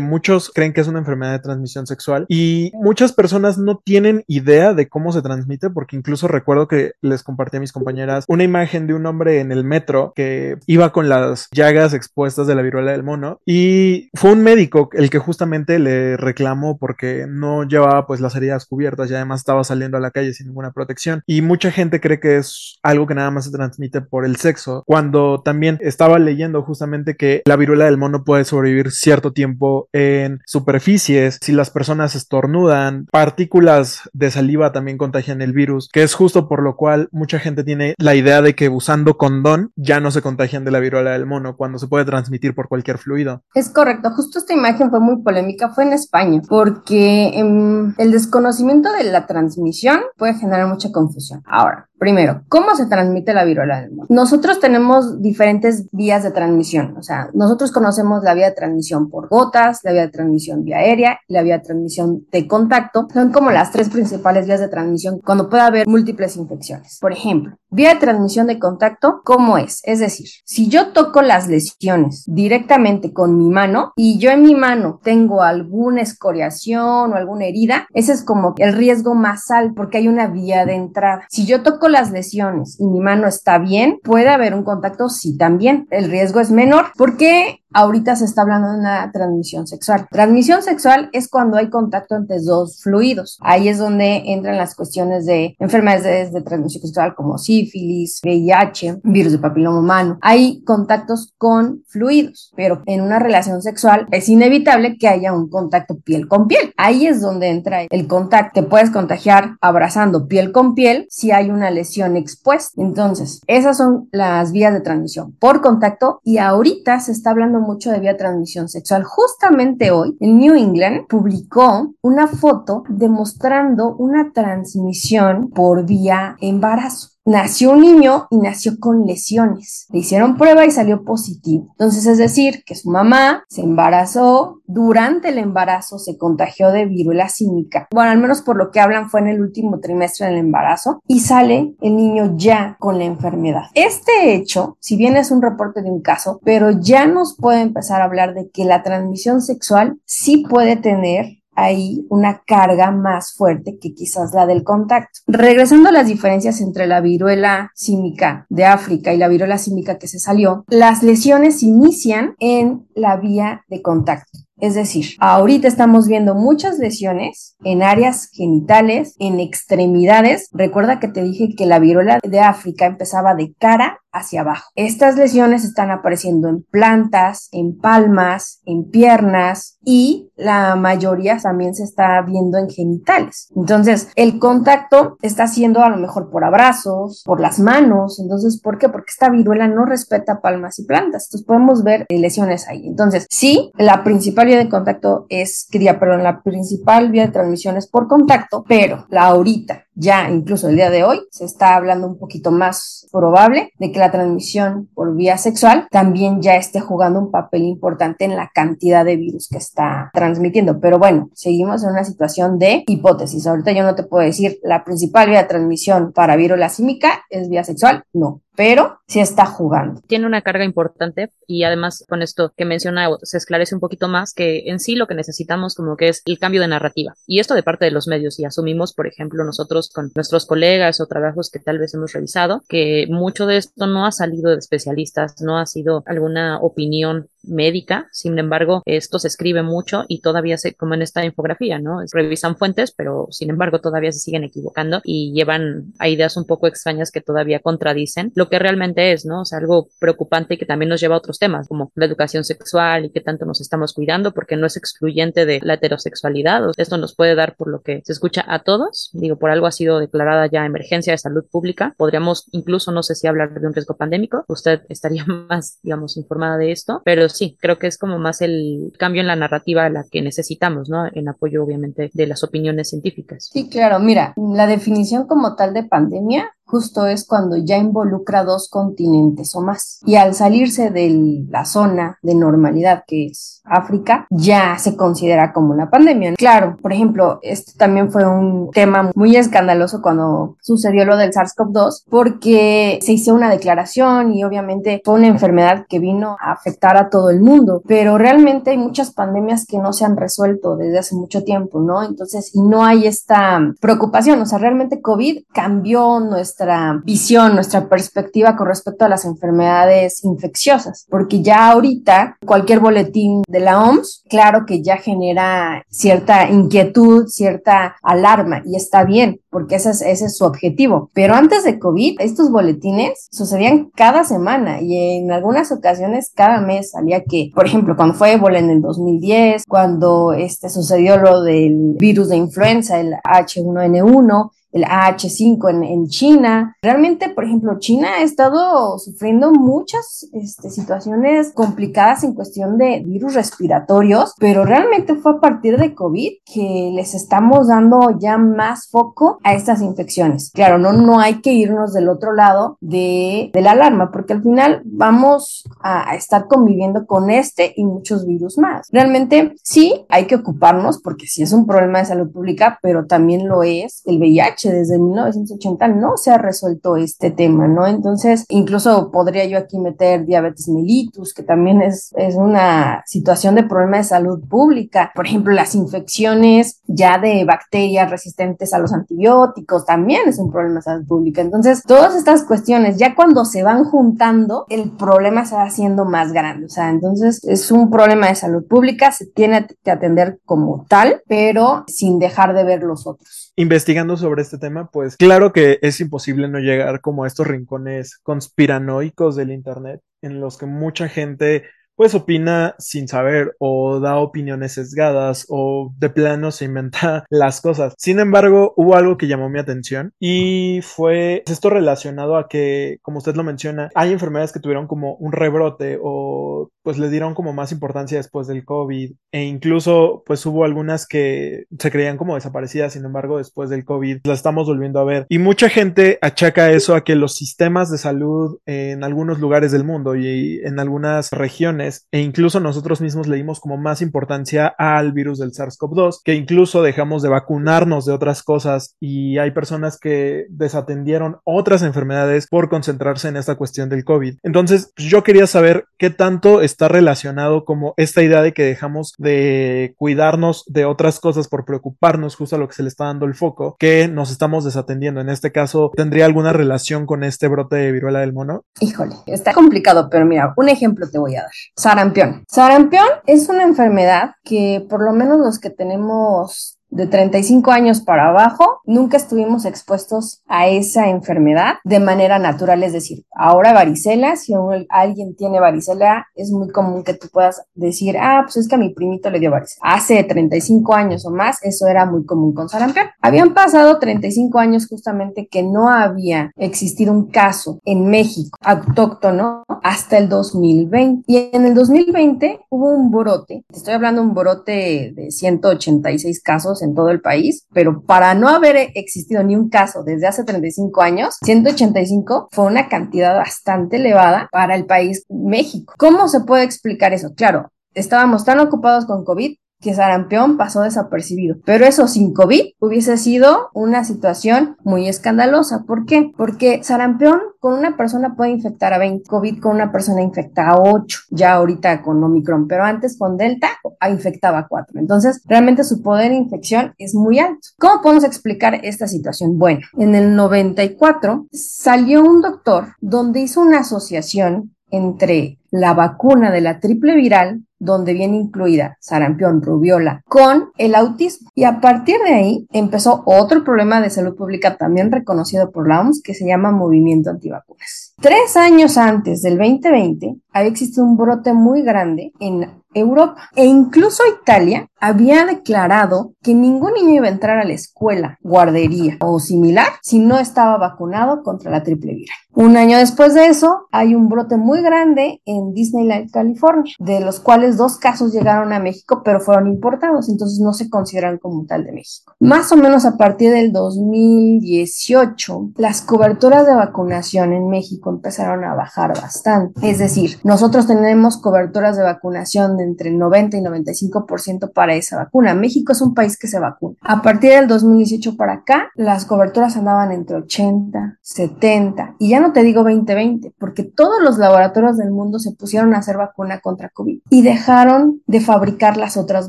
muchos 0.00 0.50
creen 0.54 0.72
que 0.72 0.80
es 0.80 0.88
una 0.88 0.98
enfermedad 0.98 1.32
de 1.32 1.38
transmisión 1.40 1.86
sexual 1.86 2.26
y 2.28 2.70
muchas 2.74 3.12
personas 3.12 3.58
no 3.58 3.80
tienen 3.84 4.24
idea 4.26 4.74
de 4.74 4.88
cómo 4.88 5.12
se 5.12 5.22
transmite 5.22 5.70
porque 5.70 5.96
incluso 5.96 6.28
recuerdo 6.28 6.68
que 6.68 6.92
les 7.00 7.22
compartí 7.22 7.56
a 7.56 7.60
mis 7.60 7.72
compañeras 7.72 8.24
una 8.28 8.44
imagen 8.44 8.86
de 8.86 8.94
un 8.94 9.06
hombre 9.06 9.40
en 9.40 9.52
el 9.52 9.64
metro 9.64 10.12
que 10.14 10.56
iba 10.66 10.92
con 10.92 11.08
las 11.08 11.48
llagas 11.52 11.94
expuestas 11.94 12.46
de 12.46 12.54
la 12.54 12.62
viruela 12.62 12.92
del 12.92 13.02
mono 13.02 13.40
y 13.46 14.10
fue 14.14 14.32
un 14.32 14.42
médico 14.42 14.88
el 14.92 15.10
que 15.10 15.18
justamente 15.18 15.78
le 15.78 16.16
reclamó 16.16 16.77
porque 16.78 17.26
no 17.28 17.64
llevaba 17.64 18.06
pues 18.06 18.20
las 18.20 18.34
heridas 18.36 18.66
cubiertas 18.66 19.10
y 19.10 19.14
además 19.14 19.40
estaba 19.40 19.64
saliendo 19.64 19.96
a 19.96 20.00
la 20.00 20.10
calle 20.10 20.32
sin 20.32 20.46
ninguna 20.46 20.72
protección. 20.72 21.22
Y 21.26 21.42
mucha 21.42 21.70
gente 21.70 22.00
cree 22.00 22.20
que 22.20 22.38
es 22.38 22.78
algo 22.82 23.06
que 23.06 23.14
nada 23.14 23.30
más 23.30 23.44
se 23.44 23.50
transmite 23.50 24.00
por 24.00 24.24
el 24.24 24.36
sexo, 24.36 24.82
cuando 24.86 25.42
también 25.44 25.78
estaba 25.80 26.18
leyendo 26.18 26.62
justamente 26.62 27.16
que 27.16 27.42
la 27.44 27.56
viruela 27.56 27.84
del 27.86 27.98
mono 27.98 28.24
puede 28.24 28.44
sobrevivir 28.44 28.90
cierto 28.90 29.32
tiempo 29.32 29.88
en 29.92 30.40
superficies, 30.46 31.38
si 31.42 31.52
las 31.52 31.70
personas 31.70 32.14
estornudan, 32.14 33.06
partículas 33.10 34.08
de 34.12 34.30
saliva 34.30 34.72
también 34.72 34.98
contagian 34.98 35.42
el 35.42 35.52
virus, 35.52 35.88
que 35.92 36.02
es 36.02 36.14
justo 36.14 36.48
por 36.48 36.62
lo 36.62 36.76
cual 36.76 37.08
mucha 37.12 37.38
gente 37.38 37.64
tiene 37.64 37.94
la 37.98 38.14
idea 38.14 38.42
de 38.42 38.54
que 38.54 38.68
usando 38.68 39.16
condón 39.16 39.72
ya 39.76 40.00
no 40.00 40.10
se 40.10 40.22
contagian 40.22 40.64
de 40.64 40.70
la 40.70 40.80
viruela 40.80 41.12
del 41.12 41.26
mono 41.26 41.56
cuando 41.56 41.78
se 41.78 41.88
puede 41.88 42.04
transmitir 42.04 42.54
por 42.54 42.68
cualquier 42.68 42.98
fluido. 42.98 43.42
Es 43.54 43.70
correcto, 43.70 44.10
justo 44.10 44.38
esta 44.38 44.54
imagen 44.54 44.90
fue 44.90 45.00
muy 45.00 45.22
polémica, 45.22 45.70
fue 45.70 45.84
en 45.84 45.92
España, 45.92 46.40
porque 46.68 47.28
em, 47.38 47.94
el 47.98 48.12
desconocimiento 48.12 48.92
de 48.92 49.04
la 49.04 49.26
transmisión 49.26 50.00
puede 50.16 50.34
generar 50.34 50.66
mucha 50.66 50.92
confusión. 50.92 51.42
Ahora, 51.46 51.87
Primero, 51.98 52.42
¿cómo 52.48 52.76
se 52.76 52.86
transmite 52.86 53.34
la 53.34 53.44
viruela 53.44 53.80
del? 53.80 53.90
Nosotros 54.08 54.60
tenemos 54.60 55.20
diferentes 55.20 55.86
vías 55.90 56.22
de 56.22 56.30
transmisión, 56.30 56.96
o 56.96 57.02
sea, 57.02 57.30
nosotros 57.34 57.72
conocemos 57.72 58.22
la 58.22 58.34
vía 58.34 58.46
de 58.46 58.54
transmisión 58.54 59.10
por 59.10 59.28
gotas, 59.28 59.80
la 59.82 59.92
vía 59.92 60.02
de 60.02 60.08
transmisión 60.08 60.64
vía 60.64 60.78
aérea, 60.78 61.18
la 61.26 61.42
vía 61.42 61.58
de 61.58 61.64
transmisión 61.64 62.26
de 62.30 62.46
contacto, 62.46 63.08
son 63.12 63.32
como 63.32 63.50
las 63.50 63.72
tres 63.72 63.88
principales 63.88 64.46
vías 64.46 64.60
de 64.60 64.68
transmisión 64.68 65.20
cuando 65.24 65.48
puede 65.48 65.62
haber 65.64 65.88
múltiples 65.88 66.36
infecciones. 66.36 66.98
Por 67.00 67.12
ejemplo, 67.12 67.56
vía 67.70 67.94
de 67.94 68.00
transmisión 68.00 68.46
de 68.46 68.58
contacto, 68.58 69.20
¿cómo 69.24 69.58
es? 69.58 69.80
Es 69.82 69.98
decir, 69.98 70.28
si 70.44 70.68
yo 70.68 70.92
toco 70.92 71.22
las 71.22 71.48
lesiones 71.48 72.24
directamente 72.26 73.12
con 73.12 73.36
mi 73.36 73.48
mano 73.50 73.92
y 73.96 74.18
yo 74.18 74.30
en 74.30 74.42
mi 74.42 74.54
mano 74.54 75.00
tengo 75.02 75.42
alguna 75.42 76.02
escoriación 76.02 77.12
o 77.12 77.16
alguna 77.16 77.46
herida, 77.46 77.88
ese 77.92 78.12
es 78.12 78.22
como 78.22 78.54
el 78.58 78.72
riesgo 78.72 79.14
más 79.14 79.50
alto 79.50 79.74
porque 79.74 79.98
hay 79.98 80.08
una 80.08 80.28
vía 80.28 80.64
de 80.64 80.74
entrada. 80.74 81.26
Si 81.28 81.44
yo 81.44 81.62
toco 81.62 81.87
las 81.88 82.10
lesiones 82.10 82.78
y 82.78 82.86
mi 82.86 83.00
mano 83.00 83.26
está 83.26 83.58
bien, 83.58 83.98
puede 84.02 84.28
haber 84.28 84.54
un 84.54 84.64
contacto, 84.64 85.08
sí, 85.08 85.36
también. 85.36 85.86
El 85.90 86.10
riesgo 86.10 86.40
es 86.40 86.50
menor 86.50 86.86
porque 86.96 87.60
ahorita 87.72 88.16
se 88.16 88.24
está 88.24 88.42
hablando 88.42 88.72
de 88.72 88.78
una 88.78 89.10
transmisión 89.12 89.66
sexual. 89.66 90.06
Transmisión 90.10 90.62
sexual 90.62 91.10
es 91.12 91.28
cuando 91.28 91.56
hay 91.56 91.68
contacto 91.70 92.16
entre 92.16 92.40
dos 92.40 92.82
fluidos. 92.82 93.38
Ahí 93.40 93.68
es 93.68 93.78
donde 93.78 94.22
entran 94.26 94.56
las 94.56 94.74
cuestiones 94.74 95.26
de 95.26 95.56
enfermedades 95.58 96.32
de, 96.32 96.42
transmisión 96.42 96.82
sexual 96.82 97.14
como 97.14 97.36
sífilis, 97.36 98.20
VIH, 98.22 99.00
virus 99.02 99.32
de 99.32 99.38
papiloma 99.38 99.80
humano. 99.80 100.18
Hay 100.22 100.62
contactos 100.64 101.34
con 101.36 101.82
fluidos, 101.88 102.52
pero 102.56 102.82
en 102.86 103.00
una 103.00 103.18
relación 103.18 103.60
sexual 103.60 104.06
es 104.10 104.28
inevitable 104.28 104.96
que 104.98 105.08
haya 105.08 105.32
un 105.32 105.48
contacto 105.50 105.98
piel 105.98 106.26
con 106.28 106.48
piel. 106.48 106.72
Ahí 106.76 107.06
es 107.06 107.20
donde 107.20 107.48
entra 107.48 107.82
el 107.82 108.06
contacto. 108.06 108.28
que 108.54 108.62
puedes 108.62 108.90
contagiar 108.90 109.56
abrazando 109.60 110.26
piel 110.26 110.52
con 110.52 110.74
piel 110.74 111.06
si 111.10 111.32
hay 111.32 111.50
una 111.50 111.70
lesión 111.78 112.16
expuesta. 112.16 112.82
Entonces, 112.82 113.40
esas 113.46 113.76
son 113.76 114.08
las 114.12 114.52
vías 114.52 114.72
de 114.72 114.80
transmisión 114.80 115.32
por 115.38 115.60
contacto 115.60 116.20
y 116.24 116.38
ahorita 116.38 117.00
se 117.00 117.12
está 117.12 117.30
hablando 117.30 117.60
mucho 117.60 117.90
de 117.90 118.00
vía 118.00 118.16
transmisión 118.16 118.68
sexual. 118.68 119.04
Justamente 119.04 119.90
hoy, 119.90 120.16
el 120.20 120.36
New 120.36 120.54
England 120.54 121.06
publicó 121.08 121.94
una 122.02 122.26
foto 122.26 122.84
demostrando 122.88 123.94
una 123.96 124.32
transmisión 124.32 125.50
por 125.50 125.86
vía 125.86 126.36
embarazo 126.40 127.17
nació 127.28 127.72
un 127.72 127.82
niño 127.82 128.26
y 128.30 128.38
nació 128.38 128.80
con 128.80 129.06
lesiones. 129.06 129.86
Le 129.90 129.98
hicieron 129.98 130.38
prueba 130.38 130.64
y 130.64 130.70
salió 130.70 131.04
positivo. 131.04 131.68
Entonces, 131.72 132.06
es 132.06 132.16
decir, 132.16 132.64
que 132.64 132.74
su 132.74 132.90
mamá 132.90 133.44
se 133.48 133.60
embarazó, 133.60 134.62
durante 134.66 135.28
el 135.28 135.38
embarazo 135.38 135.98
se 135.98 136.16
contagió 136.16 136.70
de 136.70 136.86
viruela 136.86 137.28
símica. 137.28 137.86
Bueno, 137.92 138.10
al 138.10 138.18
menos 138.18 138.40
por 138.40 138.56
lo 138.56 138.70
que 138.70 138.80
hablan 138.80 139.10
fue 139.10 139.20
en 139.20 139.28
el 139.28 139.40
último 139.40 139.78
trimestre 139.78 140.26
del 140.26 140.38
embarazo 140.38 141.02
y 141.06 141.20
sale 141.20 141.74
el 141.80 141.96
niño 141.96 142.34
ya 142.36 142.76
con 142.78 142.98
la 142.98 143.04
enfermedad. 143.04 143.64
Este 143.74 144.34
hecho, 144.34 144.78
si 144.80 144.96
bien 144.96 145.16
es 145.16 145.30
un 145.30 145.42
reporte 145.42 145.82
de 145.82 145.90
un 145.90 146.00
caso, 146.00 146.40
pero 146.44 146.70
ya 146.70 147.06
nos 147.06 147.36
puede 147.36 147.60
empezar 147.60 148.00
a 148.00 148.06
hablar 148.06 148.34
de 148.34 148.50
que 148.50 148.64
la 148.64 148.82
transmisión 148.82 149.42
sexual 149.42 150.00
sí 150.06 150.46
puede 150.48 150.76
tener 150.76 151.38
hay 151.58 152.06
una 152.08 152.42
carga 152.46 152.92
más 152.92 153.32
fuerte 153.32 153.78
que 153.80 153.92
quizás 153.92 154.32
la 154.32 154.46
del 154.46 154.62
contacto. 154.62 155.20
Regresando 155.26 155.88
a 155.88 155.92
las 155.92 156.06
diferencias 156.06 156.60
entre 156.60 156.86
la 156.86 157.00
viruela 157.00 157.72
símica 157.74 158.46
de 158.48 158.64
África 158.64 159.12
y 159.12 159.16
la 159.16 159.26
viruela 159.26 159.58
símica 159.58 159.98
que 159.98 160.06
se 160.06 160.20
salió, 160.20 160.64
las 160.68 161.02
lesiones 161.02 161.64
inician 161.64 162.36
en 162.38 162.86
la 162.94 163.16
vía 163.16 163.64
de 163.68 163.82
contacto. 163.82 164.27
Es 164.60 164.74
decir, 164.74 165.16
ahorita 165.20 165.68
estamos 165.68 166.06
viendo 166.08 166.34
muchas 166.34 166.78
lesiones 166.78 167.56
en 167.64 167.82
áreas 167.82 168.30
genitales, 168.32 169.14
en 169.18 169.40
extremidades. 169.40 170.48
Recuerda 170.52 171.00
que 171.00 171.08
te 171.08 171.22
dije 171.22 171.54
que 171.56 171.66
la 171.66 171.78
viruela 171.78 172.18
de 172.22 172.40
África 172.40 172.86
empezaba 172.86 173.34
de 173.34 173.54
cara 173.58 174.00
hacia 174.12 174.40
abajo. 174.40 174.70
Estas 174.74 175.16
lesiones 175.16 175.64
están 175.64 175.90
apareciendo 175.90 176.48
en 176.48 176.62
plantas, 176.62 177.48
en 177.52 177.78
palmas, 177.78 178.60
en 178.64 178.90
piernas 178.90 179.78
y 179.84 180.30
la 180.36 180.76
mayoría 180.76 181.36
también 181.38 181.74
se 181.74 181.84
está 181.84 182.20
viendo 182.22 182.58
en 182.58 182.68
genitales. 182.68 183.48
Entonces, 183.54 184.08
el 184.16 184.38
contacto 184.38 185.16
está 185.22 185.46
siendo 185.46 185.82
a 185.82 185.88
lo 185.88 185.96
mejor 185.96 186.30
por 186.30 186.44
abrazos, 186.44 187.22
por 187.24 187.40
las 187.40 187.58
manos. 187.58 188.18
Entonces, 188.20 188.60
¿por 188.60 188.78
qué? 188.78 188.88
Porque 188.88 189.10
esta 189.10 189.30
viruela 189.30 189.68
no 189.68 189.84
respeta 189.84 190.40
palmas 190.40 190.78
y 190.78 190.84
plantas. 190.84 191.26
Entonces, 191.26 191.46
podemos 191.46 191.82
ver 191.84 192.06
lesiones 192.08 192.68
ahí. 192.68 192.86
Entonces, 192.86 193.26
sí, 193.30 193.70
la 193.76 194.04
principal 194.04 194.47
vía 194.48 194.58
de 194.58 194.68
contacto 194.68 195.26
es, 195.28 195.68
quería, 195.70 196.00
perdón, 196.00 196.22
la 196.22 196.42
principal 196.42 197.10
vía 197.10 197.26
de 197.26 197.32
transmisión 197.32 197.76
es 197.76 197.86
por 197.86 198.08
contacto, 198.08 198.64
pero 198.66 199.06
la 199.10 199.26
ahorita 199.26 199.87
ya 199.98 200.30
incluso 200.30 200.68
el 200.68 200.76
día 200.76 200.90
de 200.90 201.02
hoy 201.02 201.20
se 201.30 201.44
está 201.44 201.74
hablando 201.74 202.06
un 202.06 202.18
poquito 202.18 202.52
más 202.52 203.08
probable 203.10 203.72
de 203.78 203.90
que 203.90 203.98
la 203.98 204.12
transmisión 204.12 204.88
por 204.94 205.16
vía 205.16 205.36
sexual 205.38 205.88
también 205.90 206.40
ya 206.40 206.54
esté 206.54 206.80
jugando 206.80 207.18
un 207.18 207.32
papel 207.32 207.62
importante 207.64 208.24
en 208.24 208.36
la 208.36 208.50
cantidad 208.54 209.04
de 209.04 209.16
virus 209.16 209.48
que 209.48 209.58
está 209.58 210.10
transmitiendo. 210.12 210.78
Pero 210.80 210.98
bueno, 211.00 211.30
seguimos 211.34 211.82
en 211.82 211.90
una 211.90 212.04
situación 212.04 212.58
de 212.58 212.84
hipótesis. 212.86 213.46
Ahorita 213.46 213.72
yo 213.72 213.82
no 213.82 213.96
te 213.96 214.04
puedo 214.04 214.24
decir 214.24 214.60
la 214.62 214.84
principal 214.84 215.30
vía 215.30 215.42
de 215.42 215.48
transmisión 215.48 216.12
para 216.12 216.36
viruela 216.36 216.68
símica 216.68 217.24
es 217.28 217.48
vía 217.48 217.64
sexual, 217.64 218.04
no 218.12 218.42
pero 218.58 218.98
sí 219.06 219.20
está 219.20 219.46
jugando. 219.46 220.00
Tiene 220.08 220.26
una 220.26 220.42
carga 220.42 220.64
importante 220.64 221.30
y 221.46 221.62
además 221.62 222.04
con 222.08 222.22
esto 222.22 222.52
que 222.56 222.64
menciona 222.64 223.08
se 223.22 223.36
esclarece 223.36 223.76
un 223.76 223.80
poquito 223.80 224.08
más 224.08 224.34
que 224.34 224.64
en 224.66 224.80
sí 224.80 224.96
lo 224.96 225.06
que 225.06 225.14
necesitamos 225.14 225.76
como 225.76 225.96
que 225.96 226.08
es 226.08 226.22
el 226.24 226.40
cambio 226.40 226.60
de 226.60 226.66
narrativa 226.66 227.14
y 227.24 227.38
esto 227.38 227.54
de 227.54 227.62
parte 227.62 227.84
de 227.84 227.92
los 227.92 228.08
medios 228.08 228.40
y 228.40 228.44
asumimos 228.44 228.94
por 228.94 229.06
ejemplo 229.06 229.44
nosotros 229.44 229.87
con 229.92 230.10
nuestros 230.14 230.46
colegas 230.46 231.00
o 231.00 231.06
trabajos 231.06 231.50
que 231.50 231.58
tal 231.58 231.78
vez 231.78 231.94
hemos 231.94 232.12
revisado 232.12 232.62
que 232.68 233.06
mucho 233.08 233.46
de 233.46 233.56
esto 233.56 233.86
no 233.86 234.06
ha 234.06 234.12
salido 234.12 234.50
de 234.50 234.58
especialistas, 234.58 235.40
no 235.40 235.58
ha 235.58 235.66
sido 235.66 236.02
alguna 236.06 236.58
opinión 236.60 237.28
médica, 237.42 238.08
sin 238.12 238.38
embargo, 238.38 238.82
esto 238.84 239.18
se 239.18 239.28
escribe 239.28 239.62
mucho 239.62 240.04
y 240.08 240.20
todavía 240.20 240.56
se, 240.58 240.74
como 240.74 240.94
en 240.94 241.02
esta 241.02 241.24
infografía, 241.24 241.78
¿no? 241.78 242.00
Revisan 242.12 242.56
fuentes, 242.56 242.92
pero 242.92 243.28
sin 243.30 243.50
embargo 243.50 243.80
todavía 243.80 244.12
se 244.12 244.20
siguen 244.20 244.44
equivocando 244.44 245.00
y 245.04 245.32
llevan 245.32 245.92
a 245.98 246.08
ideas 246.08 246.36
un 246.36 246.46
poco 246.46 246.66
extrañas 246.66 247.10
que 247.10 247.20
todavía 247.20 247.60
contradicen 247.60 248.32
lo 248.34 248.48
que 248.48 248.58
realmente 248.58 249.12
es, 249.12 249.24
¿no? 249.24 249.42
O 249.42 249.44
sea, 249.44 249.58
algo 249.58 249.88
preocupante 249.98 250.54
y 250.54 250.58
que 250.58 250.66
también 250.66 250.88
nos 250.88 251.00
lleva 251.00 251.14
a 251.14 251.18
otros 251.18 251.38
temas, 251.38 251.68
como 251.68 251.92
la 251.94 252.06
educación 252.06 252.44
sexual 252.44 253.04
y 253.04 253.10
qué 253.10 253.20
tanto 253.20 253.44
nos 253.44 253.60
estamos 253.60 253.92
cuidando, 253.92 254.32
porque 254.32 254.56
no 254.56 254.66
es 254.66 254.76
excluyente 254.76 255.46
de 255.46 255.60
la 255.62 255.74
heterosexualidad. 255.74 256.62
esto 256.76 256.96
nos 256.96 257.14
puede 257.14 257.34
dar 257.34 257.56
por 257.56 257.68
lo 257.68 257.82
que 257.82 258.02
se 258.04 258.12
escucha 258.12 258.44
a 258.46 258.60
todos. 258.60 259.10
Digo, 259.12 259.38
por 259.38 259.50
algo 259.50 259.66
ha 259.66 259.72
sido 259.72 259.98
declarada 259.98 260.46
ya 260.46 260.64
emergencia 260.64 261.12
de 261.12 261.18
salud 261.18 261.44
pública. 261.50 261.94
Podríamos 261.96 262.48
incluso, 262.52 262.92
no 262.92 263.02
sé 263.02 263.14
si 263.14 263.26
hablar 263.26 263.58
de 263.58 263.66
un 263.66 263.74
riesgo 263.74 263.96
pandémico. 263.96 264.44
Usted 264.48 264.82
estaría 264.88 265.24
más, 265.48 265.78
digamos, 265.82 266.16
informada 266.16 266.56
de 266.58 266.72
esto, 266.72 267.02
pero 267.04 267.27
sí, 267.28 267.56
creo 267.60 267.78
que 267.78 267.86
es 267.86 267.98
como 267.98 268.18
más 268.18 268.40
el 268.40 268.92
cambio 268.98 269.20
en 269.20 269.26
la 269.26 269.36
narrativa 269.36 269.84
a 269.84 269.90
la 269.90 270.04
que 270.04 270.22
necesitamos, 270.22 270.88
¿no? 270.88 271.06
En 271.12 271.28
apoyo, 271.28 271.62
obviamente, 271.62 272.10
de 272.12 272.26
las 272.26 272.42
opiniones 272.44 272.90
científicas. 272.90 273.48
Sí, 273.52 273.68
claro, 273.68 273.98
mira, 273.98 274.34
la 274.36 274.66
definición 274.66 275.26
como 275.26 275.56
tal 275.56 275.74
de 275.74 275.84
pandemia 275.84 276.52
justo 276.68 277.06
es 277.06 277.26
cuando 277.26 277.56
ya 277.56 277.76
involucra 277.76 278.44
dos 278.44 278.68
continentes 278.68 279.54
o 279.54 279.62
más. 279.62 280.00
Y 280.04 280.16
al 280.16 280.34
salirse 280.34 280.90
de 280.90 281.46
la 281.48 281.64
zona 281.64 282.18
de 282.22 282.34
normalidad 282.34 283.04
que 283.06 283.26
es 283.26 283.62
África, 283.64 284.26
ya 284.30 284.78
se 284.78 284.96
considera 284.96 285.52
como 285.52 285.72
una 285.72 285.90
pandemia. 285.90 286.34
Claro, 286.34 286.76
por 286.80 286.92
ejemplo, 286.92 287.38
este 287.42 287.72
también 287.76 288.10
fue 288.10 288.26
un 288.26 288.70
tema 288.72 289.10
muy 289.14 289.36
escandaloso 289.36 290.00
cuando 290.02 290.56
sucedió 290.60 291.04
lo 291.04 291.16
del 291.16 291.32
SARS-CoV-2, 291.32 292.04
porque 292.08 292.98
se 293.02 293.12
hizo 293.12 293.34
una 293.34 293.50
declaración 293.50 294.34
y 294.34 294.44
obviamente 294.44 295.02
fue 295.04 295.14
una 295.14 295.28
enfermedad 295.28 295.86
que 295.88 295.98
vino 295.98 296.36
a 296.40 296.52
afectar 296.52 296.96
a 296.96 297.10
todo 297.10 297.30
el 297.30 297.40
mundo, 297.40 297.82
pero 297.86 298.18
realmente 298.18 298.70
hay 298.70 298.78
muchas 298.78 299.12
pandemias 299.12 299.66
que 299.66 299.78
no 299.78 299.92
se 299.92 300.04
han 300.04 300.16
resuelto 300.16 300.76
desde 300.76 300.98
hace 300.98 301.14
mucho 301.14 301.44
tiempo, 301.44 301.80
¿no? 301.80 302.02
Entonces, 302.02 302.54
y 302.54 302.62
no 302.62 302.84
hay 302.84 303.06
esta 303.06 303.60
preocupación, 303.80 304.40
o 304.40 304.46
sea, 304.46 304.58
realmente 304.58 305.00
COVID 305.00 305.44
cambió 305.52 306.20
nuestra 306.20 306.57
nuestra 306.58 307.00
visión, 307.04 307.54
nuestra 307.54 307.88
perspectiva 307.88 308.56
con 308.56 308.66
respecto 308.66 309.04
a 309.04 309.08
las 309.08 309.24
enfermedades 309.24 310.24
infecciosas, 310.24 311.06
porque 311.08 311.40
ya 311.42 311.70
ahorita 311.70 312.36
cualquier 312.44 312.80
boletín 312.80 313.42
de 313.46 313.60
la 313.60 313.80
OMS, 313.80 314.24
claro 314.28 314.66
que 314.66 314.82
ya 314.82 314.96
genera 314.96 315.84
cierta 315.88 316.50
inquietud, 316.50 317.26
cierta 317.28 317.96
alarma 318.02 318.62
y 318.64 318.76
está 318.76 319.04
bien, 319.04 319.40
porque 319.50 319.76
ese 319.76 319.90
es, 319.90 320.02
ese 320.02 320.26
es 320.26 320.36
su 320.36 320.44
objetivo. 320.44 321.10
Pero 321.14 321.34
antes 321.34 321.62
de 321.62 321.78
COVID, 321.78 322.20
estos 322.20 322.50
boletines 322.50 323.28
sucedían 323.30 323.90
cada 323.94 324.24
semana 324.24 324.80
y 324.80 325.18
en 325.18 325.30
algunas 325.30 325.70
ocasiones 325.70 326.32
cada 326.34 326.60
mes 326.60 326.90
salía 326.90 327.22
que, 327.22 327.52
por 327.54 327.66
ejemplo, 327.66 327.94
cuando 327.94 328.14
fue 328.14 328.32
ébola 328.32 328.58
en 328.58 328.70
el 328.70 328.82
2010, 328.82 329.64
cuando 329.68 330.32
este, 330.32 330.68
sucedió 330.68 331.18
lo 331.18 331.42
del 331.42 331.94
virus 331.98 332.28
de 332.30 332.36
influenza, 332.36 332.98
el 332.98 333.14
H1N1, 333.24 334.50
el 334.78 334.84
AH5 334.84 335.84
en, 335.84 336.08
China. 336.08 336.76
Realmente, 336.80 337.28
por 337.28 337.44
ejemplo, 337.44 337.78
China 337.78 338.08
ha 338.18 338.22
estado 338.22 338.98
sufriendo 338.98 339.52
muchas 339.52 340.26
este, 340.32 340.70
situaciones 340.70 341.52
complicadas 341.52 342.24
en 342.24 342.34
cuestión 342.34 342.78
de 342.78 343.02
virus 343.04 343.34
respiratorios, 343.34 344.34
pero 344.38 344.64
realmente 344.64 345.16
fue 345.16 345.32
a 345.32 345.40
partir 345.40 345.76
de 345.76 345.94
COVID 345.94 346.32
que 346.44 346.92
les 346.94 347.14
estamos 347.14 347.68
dando 347.68 348.18
ya 348.18 348.38
más 348.38 348.88
foco 348.88 349.38
a 349.42 349.54
estas 349.54 349.82
infecciones. 349.82 350.50
Claro, 350.52 350.78
no, 350.78 350.92
no 350.92 351.20
hay 351.20 351.40
que 351.40 351.52
irnos 351.52 351.92
del 351.92 352.08
otro 352.08 352.32
lado 352.32 352.78
de, 352.80 353.50
la 353.54 353.72
alarma, 353.72 354.12
porque 354.12 354.34
al 354.34 354.42
final 354.42 354.82
vamos 354.84 355.64
a 355.80 356.14
estar 356.14 356.46
conviviendo 356.46 357.06
con 357.06 357.28
este 357.28 357.72
y 357.76 357.84
muchos 357.84 358.24
virus 358.24 358.56
más. 358.56 358.86
Realmente 358.92 359.54
sí 359.62 360.06
hay 360.08 360.26
que 360.26 360.36
ocuparnos 360.36 361.00
porque 361.02 361.26
sí 361.26 361.42
es 361.42 361.52
un 361.52 361.66
problema 361.66 361.98
de 361.98 362.04
salud 362.04 362.30
pública, 362.30 362.78
pero 362.82 363.06
también 363.06 363.48
lo 363.48 363.64
es 363.64 364.02
el 364.06 364.18
VIH 364.18 364.67
desde 364.72 364.98
1980 364.98 365.88
no 365.88 366.16
se 366.16 366.30
ha 366.30 366.38
resuelto 366.38 366.96
este 366.96 367.30
tema, 367.30 367.68
¿no? 367.68 367.86
Entonces, 367.86 368.44
incluso 368.48 369.10
podría 369.10 369.44
yo 369.46 369.58
aquí 369.58 369.78
meter 369.78 370.24
diabetes 370.26 370.68
mellitus, 370.68 371.34
que 371.34 371.42
también 371.42 371.82
es, 371.82 372.12
es 372.16 372.34
una 372.34 373.02
situación 373.06 373.54
de 373.54 373.64
problema 373.64 373.98
de 373.98 374.04
salud 374.04 374.40
pública. 374.48 375.12
Por 375.14 375.26
ejemplo, 375.26 375.52
las 375.52 375.74
infecciones 375.74 376.80
ya 376.86 377.18
de 377.18 377.44
bacterias 377.44 378.10
resistentes 378.10 378.72
a 378.74 378.78
los 378.78 378.92
antibióticos 378.92 379.86
también 379.86 380.28
es 380.28 380.38
un 380.38 380.50
problema 380.50 380.76
de 380.76 380.82
salud 380.82 381.06
pública. 381.06 381.40
Entonces, 381.40 381.82
todas 381.86 382.14
estas 382.14 382.42
cuestiones, 382.44 382.96
ya 382.98 383.14
cuando 383.14 383.44
se 383.44 383.62
van 383.62 383.84
juntando, 383.84 384.66
el 384.68 384.90
problema 384.96 385.44
se 385.44 385.54
va 385.54 385.64
haciendo 385.64 386.04
más 386.04 386.32
grande. 386.32 386.66
O 386.66 386.70
sea, 386.70 386.90
entonces 386.90 387.44
es 387.44 387.70
un 387.70 387.90
problema 387.90 388.28
de 388.28 388.34
salud 388.34 388.66
pública, 388.66 389.12
se 389.12 389.26
tiene 389.26 389.66
que 389.82 389.90
atender 389.90 390.38
como 390.44 390.86
tal, 390.88 391.22
pero 391.26 391.84
sin 391.86 392.18
dejar 392.18 392.54
de 392.54 392.64
ver 392.64 392.82
los 392.82 393.06
otros. 393.06 393.47
Investigando 393.58 394.16
sobre 394.16 394.42
este 394.42 394.56
tema, 394.56 394.88
pues 394.88 395.16
claro 395.16 395.52
que 395.52 395.80
es 395.82 396.00
imposible 396.00 396.46
no 396.46 396.60
llegar 396.60 397.00
como 397.00 397.24
a 397.24 397.26
estos 397.26 397.44
rincones 397.44 398.16
conspiranoicos 398.22 399.34
del 399.34 399.50
Internet 399.50 400.00
en 400.22 400.40
los 400.40 400.58
que 400.58 400.66
mucha 400.66 401.08
gente 401.08 401.64
pues 401.98 402.14
opina 402.14 402.76
sin 402.78 403.08
saber 403.08 403.56
o 403.58 403.98
da 403.98 404.18
opiniones 404.18 404.74
sesgadas 404.74 405.44
o 405.48 405.92
de 405.98 406.08
plano 406.08 406.52
se 406.52 406.66
inventa 406.66 407.24
las 407.30 407.60
cosas. 407.60 407.94
Sin 407.98 408.20
embargo, 408.20 408.72
hubo 408.76 408.94
algo 408.94 409.16
que 409.16 409.26
llamó 409.26 409.48
mi 409.48 409.58
atención 409.58 410.12
y 410.20 410.78
fue 410.84 411.42
esto 411.48 411.68
relacionado 411.68 412.36
a 412.36 412.48
que, 412.48 412.98
como 413.02 413.18
usted 413.18 413.34
lo 413.34 413.42
menciona, 413.42 413.90
hay 413.96 414.12
enfermedades 414.12 414.52
que 414.52 414.60
tuvieron 414.60 414.86
como 414.86 415.16
un 415.16 415.32
rebrote 415.32 415.98
o 416.00 416.70
pues 416.88 416.96
le 416.96 417.10
dieron 417.10 417.34
como 417.34 417.52
más 417.52 417.70
importancia 417.70 418.16
después 418.16 418.46
del 418.46 418.64
COVID 418.64 419.12
e 419.30 419.44
incluso 419.44 420.22
pues 420.24 420.46
hubo 420.46 420.64
algunas 420.64 421.06
que 421.06 421.66
se 421.78 421.90
creían 421.90 422.16
como 422.16 422.34
desaparecidas, 422.34 422.94
sin 422.94 423.04
embargo, 423.04 423.36
después 423.36 423.68
del 423.68 423.84
COVID 423.84 424.20
las 424.24 424.38
estamos 424.38 424.66
volviendo 424.68 424.98
a 424.98 425.04
ver. 425.04 425.26
Y 425.28 425.38
mucha 425.38 425.68
gente 425.68 426.18
achaca 426.22 426.70
eso 426.70 426.94
a 426.94 427.04
que 427.04 427.14
los 427.14 427.34
sistemas 427.34 427.90
de 427.90 427.98
salud 427.98 428.56
en 428.64 429.04
algunos 429.04 429.38
lugares 429.38 429.70
del 429.70 429.84
mundo 429.84 430.16
y 430.16 430.62
en 430.64 430.80
algunas 430.80 431.30
regiones 431.30 432.06
e 432.10 432.22
incluso 432.22 432.58
nosotros 432.58 433.02
mismos 433.02 433.28
le 433.28 433.36
dimos 433.36 433.60
como 433.60 433.76
más 433.76 434.00
importancia 434.00 434.66
al 434.66 435.12
virus 435.12 435.40
del 435.40 435.52
SARS-CoV-2, 435.52 436.20
que 436.24 436.36
incluso 436.36 436.82
dejamos 436.82 437.22
de 437.22 437.28
vacunarnos 437.28 438.06
de 438.06 438.14
otras 438.14 438.42
cosas 438.42 438.96
y 438.98 439.36
hay 439.36 439.50
personas 439.50 439.98
que 440.00 440.46
desatendieron 440.48 441.36
otras 441.44 441.82
enfermedades 441.82 442.46
por 442.46 442.70
concentrarse 442.70 443.28
en 443.28 443.36
esta 443.36 443.56
cuestión 443.56 443.90
del 443.90 444.06
COVID. 444.06 444.38
Entonces, 444.42 444.90
pues, 444.96 445.06
yo 445.06 445.22
quería 445.22 445.46
saber 445.46 445.84
qué 445.98 446.08
tanto 446.08 446.62
está 446.78 446.86
relacionado 446.86 447.64
como 447.64 447.92
esta 447.96 448.22
idea 448.22 448.40
de 448.40 448.54
que 448.54 448.62
dejamos 448.62 449.12
de 449.18 449.96
cuidarnos 449.96 450.62
de 450.68 450.84
otras 450.84 451.18
cosas 451.18 451.48
por 451.48 451.64
preocuparnos 451.64 452.36
justo 452.36 452.54
a 452.54 452.58
lo 452.60 452.68
que 452.68 452.74
se 452.74 452.84
le 452.84 452.88
está 452.88 453.06
dando 453.06 453.26
el 453.26 453.34
foco, 453.34 453.74
que 453.80 454.06
nos 454.06 454.30
estamos 454.30 454.64
desatendiendo. 454.64 455.20
En 455.20 455.28
este 455.28 455.50
caso, 455.50 455.90
¿tendría 455.96 456.24
alguna 456.24 456.52
relación 456.52 457.04
con 457.04 457.24
este 457.24 457.48
brote 457.48 457.74
de 457.74 457.90
viruela 457.90 458.20
del 458.20 458.32
mono? 458.32 458.62
Híjole, 458.80 459.16
está 459.26 459.52
complicado, 459.54 460.08
pero 460.08 460.24
mira, 460.24 460.54
un 460.56 460.68
ejemplo 460.68 461.10
te 461.10 461.18
voy 461.18 461.34
a 461.34 461.42
dar 461.42 461.50
Sarampión. 461.76 462.44
Sarampión 462.48 463.08
es 463.26 463.48
una 463.48 463.64
enfermedad 463.64 464.34
que 464.44 464.86
por 464.88 465.02
lo 465.02 465.12
menos 465.12 465.38
los 465.40 465.58
que 465.58 465.70
tenemos 465.70 466.77
de 466.90 467.06
35 467.06 467.70
años 467.70 468.00
para 468.00 468.28
abajo, 468.28 468.80
nunca 468.84 469.16
estuvimos 469.16 469.64
expuestos 469.64 470.42
a 470.46 470.68
esa 470.68 471.08
enfermedad 471.08 471.74
de 471.84 472.00
manera 472.00 472.38
natural. 472.38 472.82
Es 472.82 472.92
decir, 472.92 473.24
ahora 473.34 473.72
varicela, 473.72 474.36
si 474.36 474.54
alguien 474.88 475.36
tiene 475.36 475.60
varicela, 475.60 476.26
es 476.34 476.50
muy 476.50 476.70
común 476.70 477.04
que 477.04 477.14
tú 477.14 477.28
puedas 477.30 477.62
decir, 477.74 478.16
ah, 478.18 478.42
pues 478.44 478.56
es 478.56 478.68
que 478.68 478.76
a 478.76 478.78
mi 478.78 478.94
primito 478.94 479.30
le 479.30 479.40
dio 479.40 479.50
varicela. 479.50 479.80
Hace 479.82 480.24
35 480.24 480.94
años 480.94 481.26
o 481.26 481.30
más, 481.30 481.58
eso 481.62 481.86
era 481.86 482.06
muy 482.06 482.24
común 482.24 482.54
con 482.54 482.68
sarampión. 482.68 483.06
Habían 483.20 483.54
pasado 483.54 483.98
35 483.98 484.58
años 484.58 484.86
justamente 484.86 485.48
que 485.50 485.62
no 485.62 485.88
había 485.88 486.52
existido 486.56 487.12
un 487.12 487.26
caso 487.26 487.80
en 487.84 488.06
México 488.06 488.56
autóctono 488.62 489.62
hasta 489.82 490.18
el 490.18 490.28
2020. 490.28 491.24
Y 491.26 491.50
en 491.52 491.66
el 491.66 491.74
2020 491.74 492.60
hubo 492.70 492.90
un 492.90 493.10
brote, 493.10 493.64
estoy 493.72 493.94
hablando 493.94 494.22
de 494.22 494.28
un 494.28 494.34
brote 494.34 495.12
de 495.14 495.30
186 495.30 496.42
casos 496.42 496.77
en 496.82 496.94
todo 496.94 497.10
el 497.10 497.20
país, 497.20 497.66
pero 497.72 498.02
para 498.02 498.34
no 498.34 498.48
haber 498.48 498.90
existido 498.94 499.42
ni 499.42 499.56
un 499.56 499.68
caso 499.68 500.02
desde 500.04 500.26
hace 500.26 500.44
35 500.44 501.02
años, 501.02 501.36
185 501.42 502.48
fue 502.50 502.64
una 502.64 502.88
cantidad 502.88 503.36
bastante 503.36 503.96
elevada 503.96 504.48
para 504.52 504.74
el 504.74 504.86
país 504.86 505.24
México. 505.28 505.94
¿Cómo 505.98 506.28
se 506.28 506.40
puede 506.40 506.64
explicar 506.64 507.12
eso? 507.12 507.34
Claro, 507.34 507.70
estábamos 507.94 508.44
tan 508.44 508.60
ocupados 508.60 509.06
con 509.06 509.24
COVID 509.24 509.56
que 509.80 509.94
sarampión 509.94 510.56
pasó 510.56 510.82
desapercibido. 510.82 511.56
Pero 511.64 511.84
eso 511.84 512.08
sin 512.08 512.32
COVID 512.32 512.72
hubiese 512.80 513.16
sido 513.16 513.70
una 513.74 514.04
situación 514.04 514.76
muy 514.82 515.08
escandalosa. 515.08 515.84
¿Por 515.86 516.04
qué? 516.04 516.32
Porque 516.36 516.82
sarampión 516.82 517.40
con 517.60 517.74
una 517.74 517.96
persona 517.96 518.36
puede 518.36 518.50
infectar 518.50 518.92
a 518.92 518.98
20, 518.98 519.28
COVID 519.28 519.60
con 519.60 519.74
una 519.74 519.92
persona 519.92 520.22
infecta 520.22 520.68
a 520.68 520.80
8, 520.80 521.18
ya 521.30 521.54
ahorita 521.54 522.02
con 522.02 522.22
Omicron, 522.22 522.68
pero 522.68 522.84
antes 522.84 523.16
con 523.18 523.36
Delta 523.36 523.68
infectaba 524.08 524.58
a 524.58 524.68
4. 524.68 525.00
Entonces, 525.00 525.42
realmente 525.46 525.84
su 525.84 526.02
poder 526.02 526.30
de 526.30 526.36
infección 526.36 526.94
es 526.98 527.14
muy 527.14 527.38
alto. 527.38 527.68
¿Cómo 527.78 528.02
podemos 528.02 528.24
explicar 528.24 528.80
esta 528.82 529.06
situación? 529.06 529.58
Bueno, 529.58 529.80
en 529.96 530.14
el 530.14 530.34
94 530.36 531.46
salió 531.52 532.22
un 532.22 532.42
doctor 532.42 532.94
donde 533.00 533.40
hizo 533.40 533.60
una 533.60 533.80
asociación 533.80 534.74
entre 534.90 535.58
la 535.70 535.94
vacuna 535.94 536.50
de 536.50 536.60
la 536.60 536.80
triple 536.80 537.14
viral 537.14 537.62
donde 537.78 538.12
viene 538.12 538.36
incluida 538.36 538.96
sarampión, 539.00 539.62
rubiola, 539.62 540.22
con 540.26 540.70
el 540.78 540.94
autismo. 540.94 541.50
Y 541.54 541.64
a 541.64 541.80
partir 541.80 542.16
de 542.26 542.34
ahí 542.34 542.66
empezó 542.72 543.22
otro 543.26 543.64
problema 543.64 544.00
de 544.00 544.10
salud 544.10 544.36
pública 544.36 544.76
también 544.76 545.12
reconocido 545.12 545.70
por 545.70 545.88
la 545.88 546.00
OMS 546.00 546.22
que 546.22 546.34
se 546.34 546.46
llama 546.46 546.70
movimiento 546.70 547.30
antivacunas. 547.30 548.14
Tres 548.20 548.56
años 548.56 548.96
antes 548.96 549.42
del 549.42 549.58
2020 549.58 550.34
había 550.52 550.70
existido 550.70 551.04
un 551.04 551.16
brote 551.16 551.52
muy 551.52 551.82
grande 551.82 552.32
en 552.40 552.82
Europa 552.98 553.36
e 553.54 553.64
incluso 553.64 554.22
Italia 554.40 554.88
había 555.00 555.46
declarado 555.46 556.32
que 556.42 556.54
ningún 556.54 556.92
niño 556.94 557.14
iba 557.14 557.26
a 557.26 557.30
entrar 557.30 557.58
a 557.58 557.64
la 557.64 557.72
escuela, 557.72 558.38
guardería 558.42 559.16
o 559.20 559.38
similar 559.38 559.86
si 560.02 560.18
no 560.18 560.38
estaba 560.38 560.76
vacunado 560.76 561.42
contra 561.42 561.70
la 561.70 561.82
triple 561.82 562.14
viral. 562.14 562.36
Un 562.54 562.76
año 562.76 562.98
después 562.98 563.34
de 563.34 563.46
eso, 563.46 563.86
hay 563.92 564.16
un 564.16 564.28
brote 564.28 564.56
muy 564.56 564.82
grande 564.82 565.40
en 565.44 565.74
Disneyland, 565.74 566.32
California, 566.32 566.92
de 566.98 567.20
los 567.20 567.38
cuales 567.38 567.76
dos 567.76 567.98
casos 567.98 568.32
llegaron 568.32 568.72
a 568.72 568.80
México, 568.80 569.22
pero 569.24 569.38
fueron 569.38 569.68
importados, 569.68 570.28
entonces 570.28 570.58
no 570.58 570.72
se 570.72 570.90
consideran 570.90 571.38
como 571.38 571.66
tal 571.66 571.84
de 571.84 571.92
México. 571.92 572.32
Más 572.40 572.72
o 572.72 572.76
menos 572.76 573.04
a 573.04 573.16
partir 573.16 573.52
del 573.52 573.70
2018, 573.70 575.70
las 575.76 576.02
coberturas 576.02 576.66
de 576.66 576.74
vacunación 576.74 577.52
en 577.52 577.68
México 577.68 578.10
empezaron 578.10 578.64
a 578.64 578.74
bajar 578.74 579.10
bastante. 579.10 579.88
Es 579.88 579.98
decir, 579.98 580.38
nosotros 580.42 580.88
tenemos 580.88 581.36
coberturas 581.36 581.96
de 581.96 582.02
vacunación 582.02 582.76
de 582.76 582.84
entre 582.88 583.10
90 583.10 583.56
y 583.58 583.60
95% 583.60 584.72
para 584.72 584.94
esa 584.94 585.16
vacuna. 585.16 585.54
México 585.54 585.92
es 585.92 586.00
un 586.00 586.14
país 586.14 586.38
que 586.38 586.48
se 586.48 586.58
vacuna. 586.58 586.96
A 587.02 587.22
partir 587.22 587.50
del 587.50 587.68
2018 587.68 588.36
para 588.36 588.54
acá, 588.54 588.90
las 588.94 589.24
coberturas 589.24 589.76
andaban 589.76 590.12
entre 590.12 590.36
80, 590.36 591.18
70 591.22 592.16
y 592.18 592.30
ya 592.30 592.40
no 592.40 592.52
te 592.52 592.62
digo 592.62 592.82
2020, 592.82 593.54
porque 593.58 593.84
todos 593.84 594.20
los 594.22 594.38
laboratorios 594.38 594.96
del 594.96 595.10
mundo 595.10 595.38
se 595.38 595.52
pusieron 595.52 595.94
a 595.94 595.98
hacer 595.98 596.16
vacuna 596.16 596.60
contra 596.60 596.88
COVID 596.88 597.20
y 597.30 597.42
dejaron 597.42 598.22
de 598.26 598.40
fabricar 598.40 598.96
las 598.96 599.16
otras 599.16 599.48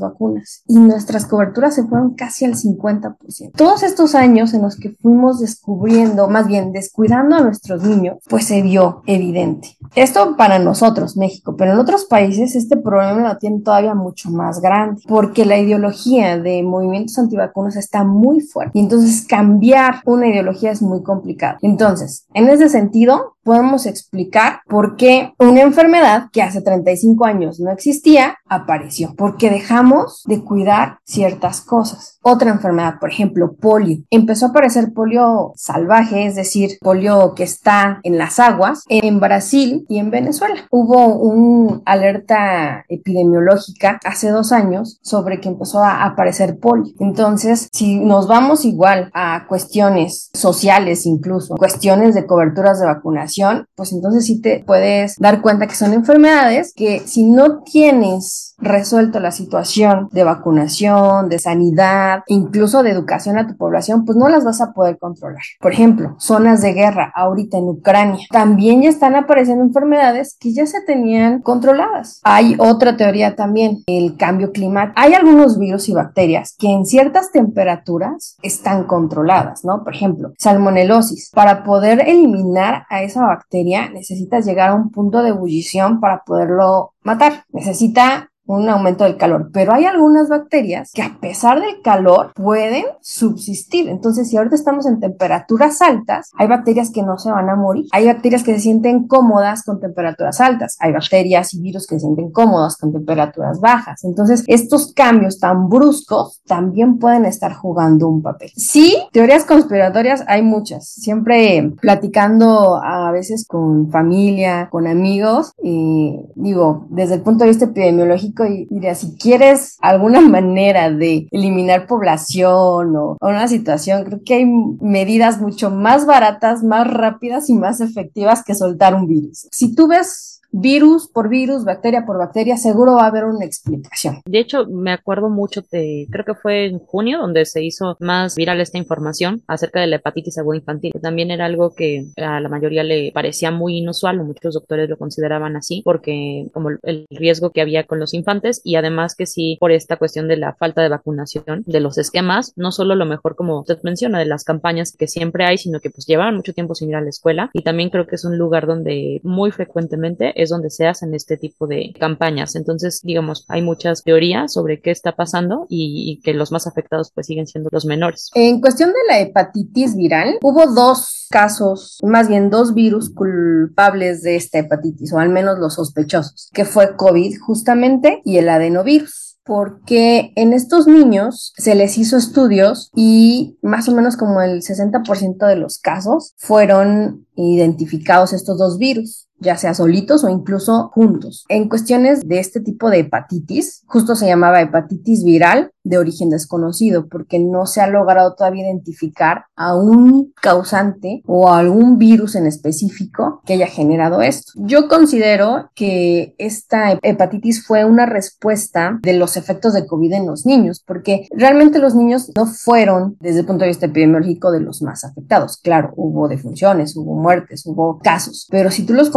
vacunas 0.00 0.62
y 0.66 0.78
nuestras 0.78 1.26
coberturas 1.26 1.74
se 1.74 1.84
fueron 1.84 2.14
casi 2.14 2.44
al 2.44 2.54
50%. 2.54 3.52
Todos 3.56 3.82
estos 3.82 4.14
años 4.14 4.54
en 4.54 4.62
los 4.62 4.76
que 4.76 4.90
fuimos 4.90 5.40
descubriendo, 5.40 6.28
más 6.28 6.46
bien 6.46 6.72
descuidando 6.72 7.36
a 7.36 7.40
nuestros 7.40 7.82
niños, 7.82 8.18
pues 8.28 8.46
se 8.46 8.62
vio 8.62 9.02
evidente. 9.06 9.76
Esto 9.94 10.36
para 10.36 10.58
nosotros, 10.58 11.16
México, 11.16 11.56
pero 11.56 11.72
en 11.72 11.78
otros 11.78 12.04
países 12.04 12.54
este 12.54 12.76
problema 12.76 13.19
lo 13.28 13.38
tiene 13.38 13.60
todavía 13.60 13.94
mucho 13.94 14.30
más 14.30 14.60
grande, 14.60 15.02
porque 15.08 15.44
la 15.44 15.58
ideología 15.58 16.38
de 16.38 16.62
movimientos 16.62 17.18
antivacunas 17.18 17.76
está 17.76 18.04
muy 18.04 18.40
fuerte 18.40 18.78
y 18.78 18.80
entonces 18.82 19.26
cambiar 19.26 20.02
una 20.04 20.28
ideología 20.28 20.70
es 20.70 20.82
muy 20.82 21.02
complicado. 21.02 21.58
Entonces, 21.62 22.26
en 22.34 22.48
ese 22.48 22.68
sentido, 22.68 23.36
podemos 23.42 23.86
explicar 23.86 24.60
por 24.68 24.96
qué 24.96 25.32
una 25.38 25.62
enfermedad 25.62 26.28
que 26.32 26.42
hace 26.42 26.62
35 26.62 27.24
años 27.24 27.60
no 27.60 27.70
existía 27.70 28.36
apareció, 28.48 29.14
porque 29.16 29.50
dejamos 29.50 30.22
de 30.26 30.42
cuidar 30.42 30.98
ciertas 31.04 31.60
cosas. 31.60 32.18
Otra 32.22 32.50
enfermedad, 32.50 32.94
por 33.00 33.10
ejemplo, 33.10 33.54
polio. 33.54 33.98
Empezó 34.10 34.46
a 34.46 34.48
aparecer 34.50 34.92
polio 34.92 35.52
salvaje, 35.56 36.26
es 36.26 36.34
decir, 36.34 36.78
polio 36.80 37.34
que 37.34 37.44
está 37.44 38.00
en 38.02 38.18
las 38.18 38.38
aguas, 38.38 38.84
en 38.88 39.20
Brasil 39.20 39.86
y 39.88 39.98
en 39.98 40.10
Venezuela. 40.10 40.66
Hubo 40.70 41.16
una 41.16 41.80
alerta 41.86 42.84
epidemiológica 42.88 43.98
hace 44.04 44.28
dos 44.28 44.52
años 44.52 44.98
sobre 45.02 45.40
que 45.40 45.48
empezó 45.48 45.82
a 45.82 46.04
aparecer 46.04 46.58
polio. 46.58 46.92
Entonces, 46.98 47.68
si 47.72 47.98
nos 48.00 48.28
vamos 48.28 48.64
igual 48.64 49.10
a 49.14 49.46
cuestiones 49.48 50.30
sociales, 50.34 51.06
incluso 51.06 51.56
cuestiones 51.56 52.14
de 52.14 52.26
coberturas 52.26 52.80
de 52.80 52.86
vacunación, 52.86 53.66
pues 53.74 53.92
entonces 53.92 54.26
sí 54.26 54.40
te 54.40 54.62
puedes 54.66 55.16
dar 55.16 55.40
cuenta 55.40 55.66
que 55.66 55.74
son 55.74 55.92
enfermedades 55.92 56.72
que 56.74 57.00
si 57.00 57.24
no 57.24 57.62
tienes 57.62 58.54
resuelto 58.58 59.20
la 59.20 59.32
situación 59.32 60.08
de 60.12 60.24
vacunación, 60.24 61.28
de 61.28 61.38
sanidad, 61.38 62.09
incluso 62.26 62.82
de 62.82 62.90
educación 62.90 63.38
a 63.38 63.46
tu 63.46 63.56
población, 63.56 64.04
pues 64.04 64.16
no 64.16 64.28
las 64.28 64.44
vas 64.44 64.60
a 64.60 64.72
poder 64.72 64.98
controlar. 64.98 65.42
Por 65.60 65.72
ejemplo, 65.72 66.16
zonas 66.18 66.62
de 66.62 66.72
guerra 66.72 67.12
ahorita 67.14 67.58
en 67.58 67.64
Ucrania. 67.64 68.26
También 68.30 68.82
ya 68.82 68.88
están 68.88 69.16
apareciendo 69.16 69.64
enfermedades 69.64 70.36
que 70.38 70.52
ya 70.52 70.66
se 70.66 70.80
tenían 70.82 71.40
controladas. 71.42 72.20
Hay 72.24 72.56
otra 72.58 72.96
teoría 72.96 73.36
también, 73.36 73.82
el 73.86 74.16
cambio 74.16 74.52
climático. 74.52 74.94
Hay 74.96 75.14
algunos 75.14 75.58
virus 75.58 75.88
y 75.88 75.94
bacterias 75.94 76.54
que 76.58 76.68
en 76.68 76.86
ciertas 76.86 77.32
temperaturas 77.32 78.36
están 78.42 78.84
controladas, 78.84 79.64
¿no? 79.64 79.84
Por 79.84 79.94
ejemplo, 79.94 80.32
salmonelosis. 80.38 81.30
Para 81.34 81.64
poder 81.64 82.08
eliminar 82.08 82.84
a 82.88 83.02
esa 83.02 83.24
bacteria 83.26 83.90
necesitas 83.90 84.44
llegar 84.44 84.70
a 84.70 84.74
un 84.74 84.90
punto 84.90 85.22
de 85.22 85.30
ebullición 85.30 86.00
para 86.00 86.22
poderlo 86.24 86.92
matar. 87.02 87.44
Necesita 87.52 88.29
un 88.56 88.68
aumento 88.68 89.04
del 89.04 89.16
calor, 89.16 89.50
pero 89.52 89.72
hay 89.72 89.84
algunas 89.84 90.28
bacterias 90.28 90.90
que 90.92 91.02
a 91.02 91.18
pesar 91.20 91.60
del 91.60 91.82
calor 91.82 92.32
pueden 92.34 92.84
subsistir. 93.00 93.88
Entonces, 93.88 94.28
si 94.28 94.36
ahorita 94.36 94.54
estamos 94.54 94.86
en 94.86 95.00
temperaturas 95.00 95.80
altas, 95.82 96.30
hay 96.36 96.48
bacterias 96.48 96.90
que 96.90 97.02
no 97.02 97.18
se 97.18 97.30
van 97.30 97.48
a 97.48 97.56
morir. 97.56 97.86
Hay 97.92 98.06
bacterias 98.06 98.42
que 98.42 98.54
se 98.54 98.60
sienten 98.60 99.06
cómodas 99.06 99.62
con 99.62 99.80
temperaturas 99.80 100.40
altas. 100.40 100.76
Hay 100.80 100.92
bacterias 100.92 101.54
y 101.54 101.60
virus 101.60 101.86
que 101.86 101.96
se 101.96 102.00
sienten 102.00 102.30
cómodas 102.30 102.76
con 102.76 102.92
temperaturas 102.92 103.60
bajas. 103.60 104.04
Entonces, 104.04 104.44
estos 104.46 104.92
cambios 104.92 105.38
tan 105.38 105.68
bruscos 105.68 106.42
también 106.46 106.98
pueden 106.98 107.24
estar 107.24 107.54
jugando 107.54 108.08
un 108.08 108.22
papel. 108.22 108.50
Sí, 108.56 108.96
teorías 109.12 109.44
conspiratorias 109.44 110.24
hay 110.26 110.42
muchas. 110.42 110.88
Siempre 110.88 111.72
platicando 111.80 112.80
a 112.82 113.10
veces 113.12 113.46
con 113.46 113.90
familia, 113.90 114.68
con 114.70 114.86
amigos, 114.86 115.52
y 115.62 116.18
digo, 116.34 116.86
desde 116.90 117.14
el 117.14 117.22
punto 117.22 117.44
de 117.44 117.50
vista 117.50 117.66
epidemiológico, 117.66 118.39
y 118.46 118.66
diría, 118.70 118.94
si 118.94 119.16
quieres 119.16 119.76
alguna 119.80 120.20
manera 120.36 120.90
de 120.90 121.28
eliminar 121.30 121.86
población 121.86 122.96
o, 122.96 123.16
o 123.20 123.28
una 123.28 123.48
situación, 123.48 124.04
creo 124.04 124.20
que 124.24 124.34
hay 124.34 124.46
medidas 124.46 125.40
mucho 125.40 125.70
más 125.70 126.06
baratas, 126.06 126.62
más 126.62 126.86
rápidas 126.86 127.48
y 127.50 127.54
más 127.54 127.80
efectivas 127.80 128.42
que 128.44 128.54
soltar 128.54 128.94
un 128.94 129.06
virus. 129.06 129.48
Si 129.50 129.74
tú 129.74 129.88
ves 129.88 130.39
virus 130.52 131.08
por 131.08 131.28
virus, 131.28 131.64
bacteria 131.64 132.04
por 132.06 132.18
bacteria, 132.18 132.56
seguro 132.56 132.94
va 132.94 133.04
a 133.04 133.08
haber 133.08 133.24
una 133.24 133.44
explicación. 133.44 134.20
De 134.24 134.38
hecho, 134.38 134.66
me 134.66 134.92
acuerdo 134.92 135.30
mucho 135.30 135.62
de, 135.70 136.06
creo 136.10 136.24
que 136.24 136.34
fue 136.34 136.66
en 136.66 136.78
junio 136.78 137.18
donde 137.18 137.44
se 137.44 137.62
hizo 137.62 137.96
más 138.00 138.34
viral 138.34 138.60
esta 138.60 138.78
información 138.78 139.42
acerca 139.46 139.80
de 139.80 139.86
la 139.86 139.96
hepatitis 139.96 140.38
aguda 140.38 140.58
infantil, 140.58 140.92
también 141.00 141.30
era 141.30 141.46
algo 141.46 141.74
que 141.74 142.06
a 142.16 142.40
la 142.40 142.48
mayoría 142.48 142.82
le 142.82 143.12
parecía 143.12 143.50
muy 143.50 143.78
inusual, 143.78 144.20
o 144.20 144.24
muchos 144.24 144.54
doctores 144.54 144.88
lo 144.88 144.96
consideraban 144.96 145.56
así, 145.56 145.82
porque 145.84 146.46
como 146.52 146.70
el 146.82 147.06
riesgo 147.10 147.50
que 147.50 147.60
había 147.60 147.84
con 147.84 147.98
los 147.98 148.14
infantes 148.14 148.60
y 148.64 148.76
además 148.76 149.14
que 149.14 149.26
sí 149.26 149.56
por 149.60 149.72
esta 149.72 149.96
cuestión 149.96 150.28
de 150.28 150.36
la 150.36 150.54
falta 150.54 150.82
de 150.82 150.88
vacunación 150.88 151.62
de 151.66 151.80
los 151.80 151.98
esquemas, 151.98 152.52
no 152.56 152.72
solo 152.72 152.94
lo 152.94 153.06
mejor 153.06 153.36
como 153.36 153.60
usted 153.60 153.78
menciona 153.82 154.18
de 154.18 154.26
las 154.26 154.44
campañas 154.44 154.92
que 154.96 155.08
siempre 155.08 155.44
hay, 155.44 155.58
sino 155.58 155.80
que 155.80 155.90
pues 155.90 156.06
llevaban 156.06 156.36
mucho 156.36 156.52
tiempo 156.52 156.74
sin 156.74 156.90
ir 156.90 156.96
a 156.96 157.00
la 157.00 157.10
escuela 157.10 157.50
y 157.52 157.62
también 157.62 157.90
creo 157.90 158.06
que 158.06 158.16
es 158.16 158.24
un 158.24 158.38
lugar 158.38 158.66
donde 158.66 159.20
muy 159.22 159.50
frecuentemente 159.50 160.39
es 160.42 160.50
donde 160.50 160.70
se 160.70 160.86
hacen 160.86 161.14
este 161.14 161.36
tipo 161.36 161.66
de 161.66 161.92
campañas. 161.98 162.54
Entonces, 162.56 163.00
digamos, 163.02 163.44
hay 163.48 163.62
muchas 163.62 164.02
teorías 164.02 164.52
sobre 164.52 164.80
qué 164.80 164.90
está 164.90 165.16
pasando 165.16 165.66
y, 165.68 166.20
que 166.22 166.34
los 166.34 166.52
más 166.52 166.66
afectados 166.66 167.12
pues 167.14 167.26
siguen 167.26 167.46
siendo 167.46 167.70
los 167.72 167.84
menores. 167.84 168.30
En 168.34 168.60
cuestión 168.60 168.90
de 168.90 168.98
la 169.08 169.20
hepatitis 169.20 169.96
viral, 169.96 170.38
hubo 170.42 170.66
dos 170.66 171.26
casos, 171.30 171.98
más 172.02 172.28
bien 172.28 172.50
dos 172.50 172.74
virus 172.74 173.10
culpables 173.10 174.22
de 174.22 174.36
esta 174.36 174.58
hepatitis, 174.58 175.12
o 175.12 175.18
al 175.18 175.28
menos 175.28 175.58
los 175.58 175.74
sospechosos, 175.74 176.50
que 176.52 176.64
fue 176.64 176.96
COVID 176.96 177.38
justamente 177.40 178.20
y 178.24 178.38
el 178.38 178.48
adenovirus 178.48 179.30
porque 179.44 180.32
en 180.36 180.52
estos 180.52 180.86
niños 180.86 181.52
se 181.56 181.74
les 181.74 181.98
hizo 181.98 182.16
estudios 182.16 182.90
y 182.94 183.58
más 183.62 183.88
o 183.88 183.92
menos 183.92 184.16
como 184.16 184.40
el 184.42 184.62
60% 184.62 185.46
de 185.46 185.56
los 185.56 185.78
casos 185.78 186.34
fueron 186.36 187.26
identificados 187.34 188.32
estos 188.32 188.58
dos 188.58 188.78
virus 188.78 189.26
ya 189.40 189.56
sea 189.56 189.74
solitos 189.74 190.24
o 190.24 190.28
incluso 190.28 190.90
juntos. 190.94 191.44
En 191.48 191.68
cuestiones 191.68 192.26
de 192.26 192.38
este 192.38 192.60
tipo 192.60 192.90
de 192.90 193.00
hepatitis, 193.00 193.82
justo 193.86 194.14
se 194.14 194.26
llamaba 194.26 194.60
hepatitis 194.60 195.24
viral 195.24 195.72
de 195.82 195.98
origen 195.98 196.30
desconocido, 196.30 197.08
porque 197.08 197.38
no 197.38 197.66
se 197.66 197.80
ha 197.80 197.86
logrado 197.86 198.34
todavía 198.34 198.64
identificar 198.64 199.46
a 199.56 199.74
un 199.74 200.32
causante 200.40 201.22
o 201.26 201.48
a 201.48 201.58
algún 201.58 201.98
virus 201.98 202.36
en 202.36 202.46
específico 202.46 203.40
que 203.46 203.54
haya 203.54 203.66
generado 203.66 204.20
esto. 204.20 204.52
Yo 204.56 204.88
considero 204.88 205.70
que 205.74 206.34
esta 206.38 206.98
hepatitis 207.02 207.66
fue 207.66 207.84
una 207.84 208.06
respuesta 208.06 208.98
de 209.02 209.14
los 209.14 209.36
efectos 209.36 209.72
de 209.72 209.86
COVID 209.86 210.12
en 210.12 210.26
los 210.26 210.44
niños, 210.44 210.82
porque 210.86 211.26
realmente 211.34 211.78
los 211.78 211.94
niños 211.94 212.30
no 212.36 212.46
fueron, 212.46 213.16
desde 213.20 213.40
el 213.40 213.46
punto 213.46 213.64
de 213.64 213.70
vista 213.70 213.86
epidemiológico, 213.86 214.52
de 214.52 214.60
los 214.60 214.82
más 214.82 215.04
afectados. 215.04 215.56
Claro, 215.56 215.92
hubo 215.96 216.28
defunciones, 216.28 216.96
hubo 216.96 217.14
muertes, 217.14 217.64
hubo 217.66 217.98
casos, 217.98 218.46
pero 218.50 218.70
si 218.70 218.84
tú 218.84 218.92
los 218.94 219.10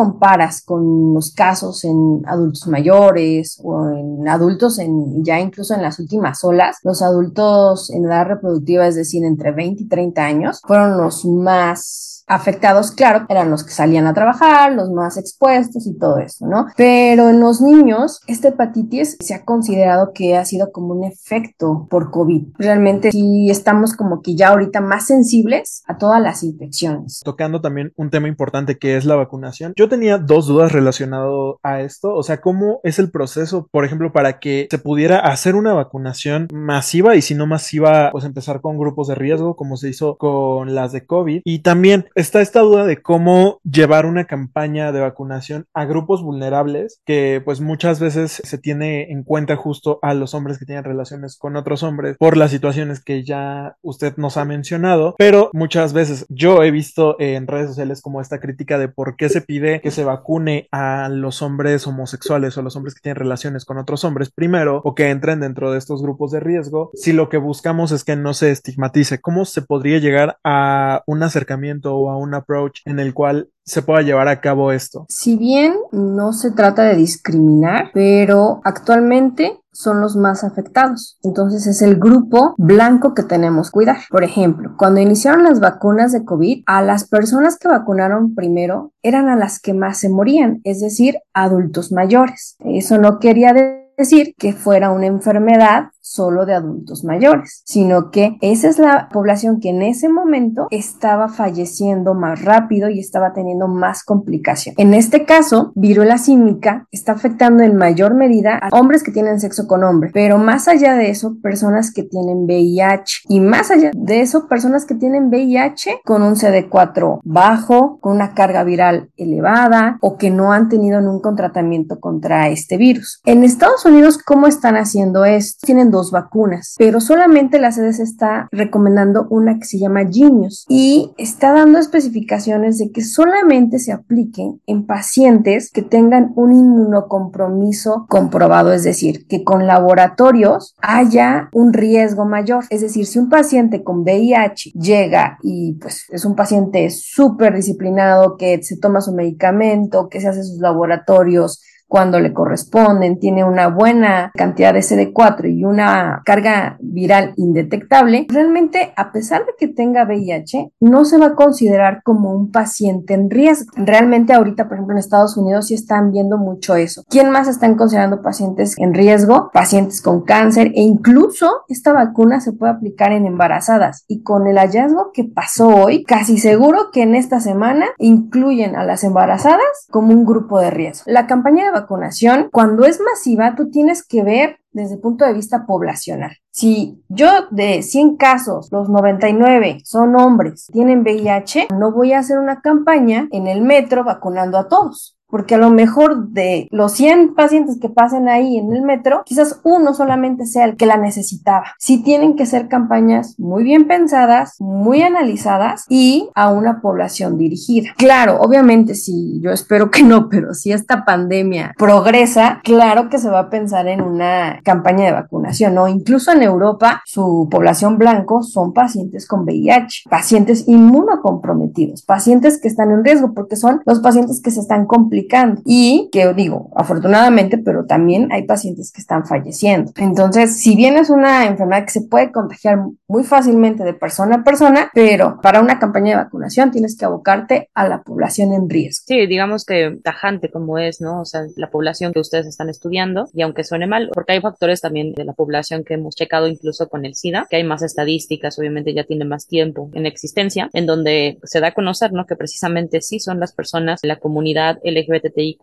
con 0.66 1.14
los 1.14 1.34
casos 1.34 1.84
en 1.84 2.22
adultos 2.26 2.68
mayores 2.68 3.60
o 3.64 3.90
en 3.90 4.28
adultos 4.28 4.80
en 4.80 5.24
ya 5.24 5.40
incluso 5.40 5.74
en 5.74 5.82
las 5.82 6.00
últimas 6.00 6.44
olas, 6.44 6.78
los 6.84 7.02
adultos 7.02 7.90
en 7.90 8.06
edad 8.06 8.26
reproductiva, 8.26 8.88
es 8.88 8.96
decir, 8.96 9.24
entre 9.26 9.52
20 9.52 9.84
y 9.84 9.88
30 9.88 10.24
años, 10.24 10.62
fueron 10.66 10.98
los 10.98 11.26
más 11.26 12.13
afectados, 12.28 12.92
claro, 12.92 13.26
eran 13.30 13.50
los 13.50 13.64
que 13.64 13.72
salían 13.72 14.08
a 14.08 14.14
trabajar, 14.14 14.74
los 14.74 14.90
más 14.92 15.18
expuestos 15.18 15.88
y 15.88 15.98
todo 15.98 16.20
eso, 16.20 16.48
¿no? 16.48 16.68
Pero 16.78 17.30
en 17.30 17.40
los 17.40 17.62
niños, 17.62 18.20
esta 18.28 18.50
hepatitis 18.50 19.18
se 19.20 19.34
ha 19.34 19.46
considerado 19.46 20.12
que 20.14 20.38
ha 20.38 20.46
sido 20.46 20.72
como 20.72 20.94
un 20.94 21.04
efecto 21.04 21.88
por 21.90 22.12
COVID. 22.12 22.48
Realmente 22.58 23.12
sí 23.12 23.50
estamos 23.50 23.96
como 23.96 24.22
que 24.22 24.36
ya 24.36 24.50
ahorita 24.50 24.82
más 24.82 25.08
sensibles 25.08 25.84
a 25.88 25.98
todas 25.98 26.22
las 26.22 26.44
infecciones. 26.44 27.22
Tocando 27.24 27.62
también 27.62 27.92
un 27.96 28.10
tema 28.10 28.28
importante 28.28 28.78
que 28.78 28.98
es 28.98 29.06
la 29.06 29.16
vacunación. 29.16 29.74
Yo 29.76 29.90
tenía 29.90 30.18
dos 30.18 30.48
dudas 30.48 30.72
relacionado 30.72 31.60
a 31.64 31.82
esto, 31.82 32.14
o 32.14 32.24
sea, 32.24 32.42
¿cómo 32.42 32.80
es 32.84 33.00
el 33.00 33.12
proceso, 33.12 33.68
por 33.72 33.86
ejemplo, 33.86 34.12
para 34.12 34.40
que 34.40 34.68
se 34.70 34.80
pudiera 34.80 35.20
hacer 35.20 35.56
una 35.56 35.74
vacunación 35.74 36.48
masiva 36.54 37.16
y 37.16 37.22
si 37.22 37.36
no 37.36 37.48
masiva, 37.48 38.10
pues 38.12 38.26
empezar 38.26 38.62
con 38.62 38.78
grupos 38.78 39.08
de 39.08 39.16
riesgo 39.16 39.56
como 39.56 39.78
se 39.78 39.90
hizo 39.90 40.16
con 40.18 40.76
las 40.76 40.92
de 40.92 41.06
COVID? 41.06 41.42
Y 41.44 41.60
también 41.60 42.06
está 42.16 42.42
esta 42.42 42.62
duda 42.62 42.86
de 42.86 43.02
cómo 43.02 43.60
llevar 43.64 44.06
una 44.06 44.26
campaña 44.26 44.92
de 44.92 45.00
vacunación 45.00 45.68
a 45.74 45.86
grupos 45.86 46.22
vulnerables 46.22 47.02
que 47.06 47.42
pues 47.44 47.62
muchas 47.62 48.00
veces 48.00 48.42
se 48.44 48.58
tiene 48.58 49.12
en 49.12 49.24
cuenta 49.24 49.56
justo 49.56 50.00
a 50.02 50.14
los 50.14 50.34
hombres 50.34 50.58
que 50.58 50.66
tienen 50.66 50.84
relaciones 50.84 51.38
con 51.38 51.56
otros 51.56 51.84
hombres 51.84 52.18
por 52.18 52.38
las 52.38 52.52
situaciones 52.52 53.04
que 53.04 53.24
ya 53.24 53.78
usted 53.82 54.16
nos 54.18 54.38
ha 54.38 54.46
mencionado, 54.46 55.16
pero 55.18 55.50
muchas 55.54 55.94
veces 55.94 56.26
yo 56.30 56.64
he 56.64 56.72
visto 56.72 57.16
en 57.20 57.48
redes 57.48 57.70
sociales 57.70 58.02
como 58.02 58.22
esta 58.22 58.40
crítica 58.40 58.78
de 58.78 58.90
por 58.90 59.16
qué 59.16 59.30
se 59.30 59.42
pide 59.42 59.82
que 59.82 59.92
se 59.92 60.04
vacune 60.04 60.68
a 60.72 61.10
los 61.10 61.42
hombres 61.42 61.86
homosexuales 61.88 62.58
o 62.58 62.60
a 62.60 62.64
los 62.64 62.76
hombres 62.76 62.96
que 62.96 63.02
tienen 63.02 63.20
relaciones 63.20 63.66
con 63.66 63.78
otros 63.78 64.04
hombres 64.04 64.32
primero 64.32 64.82
o 64.84 64.96
que 64.96 65.10
entren 65.10 65.40
dentro 65.40 65.72
de 65.72 65.78
estos 65.78 66.02
grupos 66.02 66.32
de 66.32 66.40
riesgo 66.40 66.92
si 66.94 67.14
lo 67.14 67.30
que 67.30 67.38
buscamos 67.38 67.92
es 67.92 68.04
que 68.04 68.16
no 68.16 68.34
se 68.34 68.52
estigmatice. 68.52 69.22
¿Cómo 69.22 69.46
se 69.46 69.62
podría 69.62 70.00
llegar 70.00 70.38
a 70.44 71.04
un 71.06 71.24
acercamiento 71.24 72.03
a 72.10 72.18
un 72.18 72.34
approach 72.34 72.82
en 72.86 73.00
el 73.00 73.14
cual 73.14 73.50
se 73.64 73.82
pueda 73.82 74.02
llevar 74.02 74.28
a 74.28 74.42
cabo 74.42 74.72
esto? 74.72 75.06
Si 75.10 75.38
bien 75.38 75.74
no 75.92 76.34
se 76.34 76.52
trata 76.52 76.84
de 76.84 76.96
discriminar, 76.96 77.92
pero 77.94 78.62
actualmente 78.64 79.60
son 79.74 80.02
los 80.02 80.16
más 80.16 80.44
afectados. 80.44 81.18
Entonces 81.24 81.68
es 81.68 81.82
el 81.82 81.98
grupo 81.98 82.54
blanco 82.58 83.14
que 83.14 83.24
tenemos 83.24 83.70
que 83.70 83.74
cuidar. 83.74 83.98
Por 84.10 84.24
ejemplo, 84.24 84.76
cuando 84.78 85.02
iniciaron 85.02 85.44
las 85.44 85.60
vacunas 85.60 86.12
de 86.12 86.24
COVID, 86.24 86.64
a 86.66 86.82
las 86.82 87.08
personas 87.08 87.58
que 87.58 87.68
vacunaron 87.68 88.36
primero 88.36 88.94
eran 89.02 89.30
a 89.30 89.36
las 89.36 89.60
que 89.60 89.74
más 89.74 89.98
se 89.98 90.10
morían, 90.10 90.62
es 90.64 90.80
decir, 90.80 91.18
adultos 91.34 91.92
mayores. 91.92 92.56
Eso 92.60 92.98
no 92.98 93.20
quería 93.20 93.54
decir 93.98 94.36
que 94.38 94.54
fuera 94.54 94.92
una 94.92 95.08
enfermedad 95.08 95.90
solo 96.04 96.46
de 96.46 96.54
adultos 96.54 97.04
mayores, 97.04 97.64
sino 97.66 98.12
que 98.12 98.38
esa 98.42 98.70
es 98.70 98.78
la 98.78 99.10
población 99.12 99.60
que 99.60 99.70
en 99.70 99.82
ese 99.82 100.10
momento 100.10 100.68
estaba 100.70 101.30
falleciendo 101.30 102.14
más 102.14 102.44
rápido 102.44 102.90
y 102.90 103.00
estaba 103.00 103.34
teniendo 103.34 103.68
más 103.68 104.04
complicación. 104.04 104.76
En 104.78 104.94
este 104.94 105.26
caso, 105.26 105.72
viruela 105.76 106.20
símica 106.20 106.88
está 106.92 107.14
afectando 107.14 107.64
en 107.64 107.76
mayor 107.76 108.14
medida 108.14 108.58
a 108.58 108.70
hombres 108.78 109.02
que 109.02 109.12
tienen 109.12 109.40
sexo 109.40 109.66
con 109.66 109.84
hombres, 109.84 110.12
pero 110.14 110.38
más 110.38 110.68
allá 110.68 110.94
de 110.94 111.10
eso, 111.10 111.38
personas 111.42 111.92
que 111.92 112.04
tienen 112.04 112.46
VIH 112.46 113.24
y 113.30 113.40
más 113.40 113.72
allá 113.72 113.90
de 113.96 114.22
eso, 114.22 114.48
personas 114.48 114.86
que 114.86 114.94
tienen 114.94 115.30
VIH 115.30 116.02
con 116.06 116.22
un 116.22 116.36
CD4 116.36 117.22
bajo, 117.24 117.98
con 118.00 118.14
una 118.14 118.36
carga 118.36 118.64
viral 118.64 119.10
elevada 119.18 119.98
o 120.02 120.18
que 120.18 120.30
no 120.30 120.52
han 120.52 120.70
tenido 120.70 121.02
nunca 121.02 121.24
tratamiento 121.36 122.00
contra 122.00 122.50
este 122.50 122.78
virus. 122.78 123.22
En 123.26 123.44
Estados 123.44 123.86
Unidos, 123.86 124.18
¿cómo 124.18 124.48
están 124.48 124.76
haciendo 124.76 125.26
esto? 125.26 125.66
Tienen 125.66 125.92
dos 125.94 126.12
vacunas, 126.12 126.76
pero 126.78 127.00
solamente 127.00 127.60
la 127.60 127.72
CDC 127.72 128.02
está 128.02 128.48
recomendando 128.52 129.28
una 129.30 129.58
que 129.60 129.66
se 129.66 129.80
llama 129.80 130.02
Genius 130.12 130.66
y 130.68 131.14
está 131.18 131.54
dando 131.54 131.80
especificaciones 131.80 132.78
de 132.80 132.92
que 132.92 133.02
solamente 133.02 133.80
se 133.80 133.94
apliquen 133.94 134.62
en 134.66 134.86
pacientes 134.86 135.72
que 135.72 135.84
tengan 135.84 136.34
un 136.36 136.54
inmunocompromiso 136.54 138.06
comprobado, 138.10 138.74
es 138.74 138.84
decir, 138.84 139.26
que 139.28 139.44
con 139.44 139.68
laboratorios 139.68 140.76
haya 140.82 141.50
un 141.54 141.72
riesgo 141.72 142.26
mayor. 142.26 142.66
Es 142.70 142.82
decir, 142.82 143.06
si 143.06 143.20
un 143.20 143.30
paciente 143.30 143.84
con 143.84 144.00
VIH 144.00 144.72
llega 144.72 145.38
y 145.42 145.74
pues 145.74 146.06
es 146.10 146.26
un 146.26 146.36
paciente 146.36 146.90
súper 146.90 147.56
disciplinado 147.56 148.36
que 148.38 148.62
se 148.64 148.78
toma 148.78 149.02
su 149.02 149.14
medicamento, 149.14 150.10
que 150.10 150.20
se 150.20 150.28
hace 150.28 150.44
sus 150.44 150.60
laboratorios, 150.60 151.62
cuando 151.94 152.20
le 152.20 152.34
corresponden, 152.34 153.20
tiene 153.20 153.44
una 153.44 153.68
buena 153.68 154.32
cantidad 154.34 154.74
de 154.74 154.80
CD4 154.80 155.56
y 155.56 155.64
una 155.64 156.24
carga 156.26 156.76
viral 156.82 157.36
indetectable, 157.38 158.26
realmente 158.30 158.94
a 158.96 159.12
pesar 159.12 159.46
de 159.46 159.52
que 159.60 159.68
tenga 159.68 160.04
VIH, 160.06 160.72
no 160.80 161.06
se 161.06 161.20
va 161.20 161.28
a 161.28 161.36
considerar 161.36 162.02
como 162.02 162.34
un 162.34 162.50
paciente 162.50 163.14
en 163.14 163.30
riesgo. 163.30 163.74
Realmente 163.76 164.34
ahorita, 164.34 164.68
por 164.68 164.74
ejemplo, 164.74 164.96
en 164.96 164.98
Estados 164.98 165.38
Unidos 165.38 165.68
sí 165.68 165.76
están 165.76 166.12
viendo 166.12 166.40
mucho 166.40 166.74
eso. 166.74 167.04
¿Quién 167.10 167.30
más 167.30 167.48
están 167.48 167.76
considerando 167.76 168.24
pacientes 168.24 168.74
en 168.80 168.96
riesgo? 168.96 169.52
Pacientes 169.54 170.02
con 170.02 170.22
cáncer 170.22 170.72
e 170.74 170.82
incluso 170.82 171.62
esta 171.68 171.94
vacuna 171.94 172.40
se 172.40 172.54
puede 172.54 172.74
aplicar 172.74 173.12
en 173.12 173.28
embarazadas 173.28 174.04
y 174.08 174.24
con 174.24 174.48
el 174.48 174.58
hallazgo 174.58 175.12
que 175.14 175.26
pasó 175.26 175.68
hoy, 175.68 176.04
casi 176.06 176.40
seguro 176.40 176.90
que 176.92 177.04
en 177.04 177.14
esta 177.14 177.40
semana 177.40 177.86
incluyen 178.00 178.76
a 178.76 178.84
las 178.84 179.04
embarazadas 179.04 179.86
como 179.92 180.12
un 180.12 180.26
grupo 180.26 180.60
de 180.60 180.72
riesgo. 180.72 181.04
La 181.06 181.28
campaña 181.28 181.66
de 181.66 181.83
vacunación, 181.84 182.50
cuando 182.52 182.86
es 182.86 183.00
masiva, 183.00 183.56
tú 183.56 183.70
tienes 183.70 184.06
que 184.06 184.24
ver 184.24 184.60
desde 184.72 184.96
el 184.96 185.02
punto 185.02 185.26
de 185.26 185.34
vista 185.34 185.66
poblacional. 185.66 186.38
Si 186.52 187.04
yo 187.08 187.28
de 187.52 187.84
100 187.84 188.18
casos, 188.18 188.70
los 188.72 188.90
99 188.90 189.82
son 189.84 190.16
hombres, 190.16 190.68
tienen 190.72 191.02
VIH, 191.02 191.68
no 191.78 191.92
voy 191.92 192.14
a 192.14 192.20
hacer 192.20 192.40
una 192.40 192.62
campaña 192.62 193.28
en 193.32 193.48
el 193.48 193.62
metro 193.62 194.04
vacunando 194.04 194.58
a 194.58 194.68
todos 194.68 195.18
porque 195.34 195.56
a 195.56 195.58
lo 195.58 195.72
mejor 195.72 196.28
de 196.28 196.68
los 196.70 196.92
100 196.92 197.34
pacientes 197.34 197.80
que 197.82 197.90
pasen 197.90 198.30
ahí 198.30 198.58
en 198.58 198.72
el 198.72 198.84
metro, 198.84 199.24
quizás 199.26 199.60
uno 199.64 199.96
solamente 199.96 200.46
sea 200.46 200.66
el 200.66 200.76
que 200.76 200.86
la 200.86 200.98
necesitaba. 200.98 201.74
Sí 201.80 202.04
tienen 202.04 202.36
que 202.36 202.46
ser 202.46 202.68
campañas 202.68 203.34
muy 203.40 203.64
bien 203.64 203.88
pensadas, 203.88 204.56
muy 204.60 205.02
analizadas 205.02 205.86
y 205.90 206.30
a 206.36 206.52
una 206.52 206.82
población 206.82 207.40
dirigida. 207.40 207.90
Claro, 207.98 208.40
obviamente 208.42 208.94
sí, 208.94 209.40
yo 209.42 209.50
espero 209.50 209.90
que 209.90 210.04
no, 210.04 210.30
pero 210.30 210.54
si 210.54 210.72
esta 210.72 211.04
pandemia 211.04 211.74
progresa, 211.80 212.62
claro 212.64 213.10
que 213.10 213.18
se 213.18 213.32
va 213.32 213.40
a 213.40 213.50
pensar 213.50 213.88
en 213.88 214.02
una 214.02 214.60
campaña 214.64 215.06
de 215.06 215.14
vacunación, 215.14 215.74
¿no? 215.74 215.88
Incluso 215.88 216.32
en 216.32 216.44
Europa, 216.44 217.02
su 217.06 217.48
población 217.50 217.98
blanco 217.98 218.44
son 218.44 218.72
pacientes 218.72 219.28
con 219.28 219.46
VIH, 219.46 220.04
pacientes 220.12 220.68
inmunocomprometidos, 220.68 222.04
pacientes 222.04 222.62
que 222.62 222.68
están 222.68 222.92
en 222.92 223.04
riesgo 223.04 223.34
porque 223.34 223.56
son 223.56 223.82
los 223.88 224.00
pacientes 224.00 224.40
que 224.40 224.52
se 224.52 224.60
están 224.60 224.86
complicando 224.86 225.23
complicando. 225.24 225.62
Y 225.66 226.10
que 226.12 226.34
digo, 226.34 226.72
afortunadamente, 226.76 227.58
pero 227.58 227.86
también 227.86 228.32
hay 228.32 228.44
pacientes 228.44 228.92
que 228.92 229.02
están 229.02 229.26
falleciendo. 229.26 229.92
Entonces, 229.98 230.62
si 230.62 230.76
bien 230.76 230.98
es 230.98 231.10
una 231.10 231.46
enfermedad 231.46 231.86
que 231.86 231.92
se 231.92 232.02
puede 232.02 232.32
contagiar 232.32 232.80
muy 233.08 233.24
fácilmente 233.24 233.84
de 233.84 233.94
persona 233.94 234.38
a 234.38 234.44
persona, 234.44 234.90
pero 234.94 235.40
para 235.42 235.62
una 235.62 235.80
campaña 235.80 236.12
de 236.12 236.24
vacunación 236.24 236.72
tienes 236.72 236.98
que 236.98 237.06
abocarte 237.06 237.70
a 237.74 237.88
la 237.88 238.04
población 238.04 238.54
en 238.54 238.70
riesgo. 238.70 239.04
Sí, 239.08 239.28
digamos 239.28 239.66
que 239.66 240.00
tajante 240.04 240.50
como 240.50 240.78
es, 240.78 241.02
¿no? 241.02 241.22
O 241.22 241.26
sea, 241.26 241.42
la 241.56 241.70
población 241.70 242.14
que 242.14 242.20
ustedes 242.20 242.48
están 242.48 242.70
estudiando, 242.70 243.30
y 243.34 243.42
aunque 243.42 243.64
suene 243.64 243.88
mal, 243.88 244.10
porque 244.14 244.34
hay 244.34 244.42
factores 244.42 244.82
también 244.82 245.14
de 245.14 245.24
la 245.26 245.34
población 245.34 245.84
que 245.84 245.96
hemos 245.96 246.16
checado 246.16 246.48
incluso 246.48 246.90
con 246.90 247.06
el 247.06 247.16
SIDA, 247.16 247.48
que 247.50 247.58
hay 247.58 247.64
más 247.64 247.82
estadísticas, 247.82 248.58
obviamente 248.60 248.94
ya 248.94 249.04
tiene 249.04 249.26
más 249.26 249.48
tiempo 249.48 249.90
en 249.94 250.06
existencia, 250.06 250.70
en 250.74 250.86
donde 250.86 251.40
se 251.44 251.60
da 251.60 251.68
a 251.68 251.74
conocer, 251.74 252.14
¿no? 252.14 252.26
Que 252.26 252.36
precisamente 252.36 253.02
sí 253.02 253.20
son 253.20 253.40
las 253.40 253.54
personas 253.54 254.02
de 254.02 254.08
la 254.08 254.18
comunidad 254.18 254.80
LGBTIQ 255.04 255.60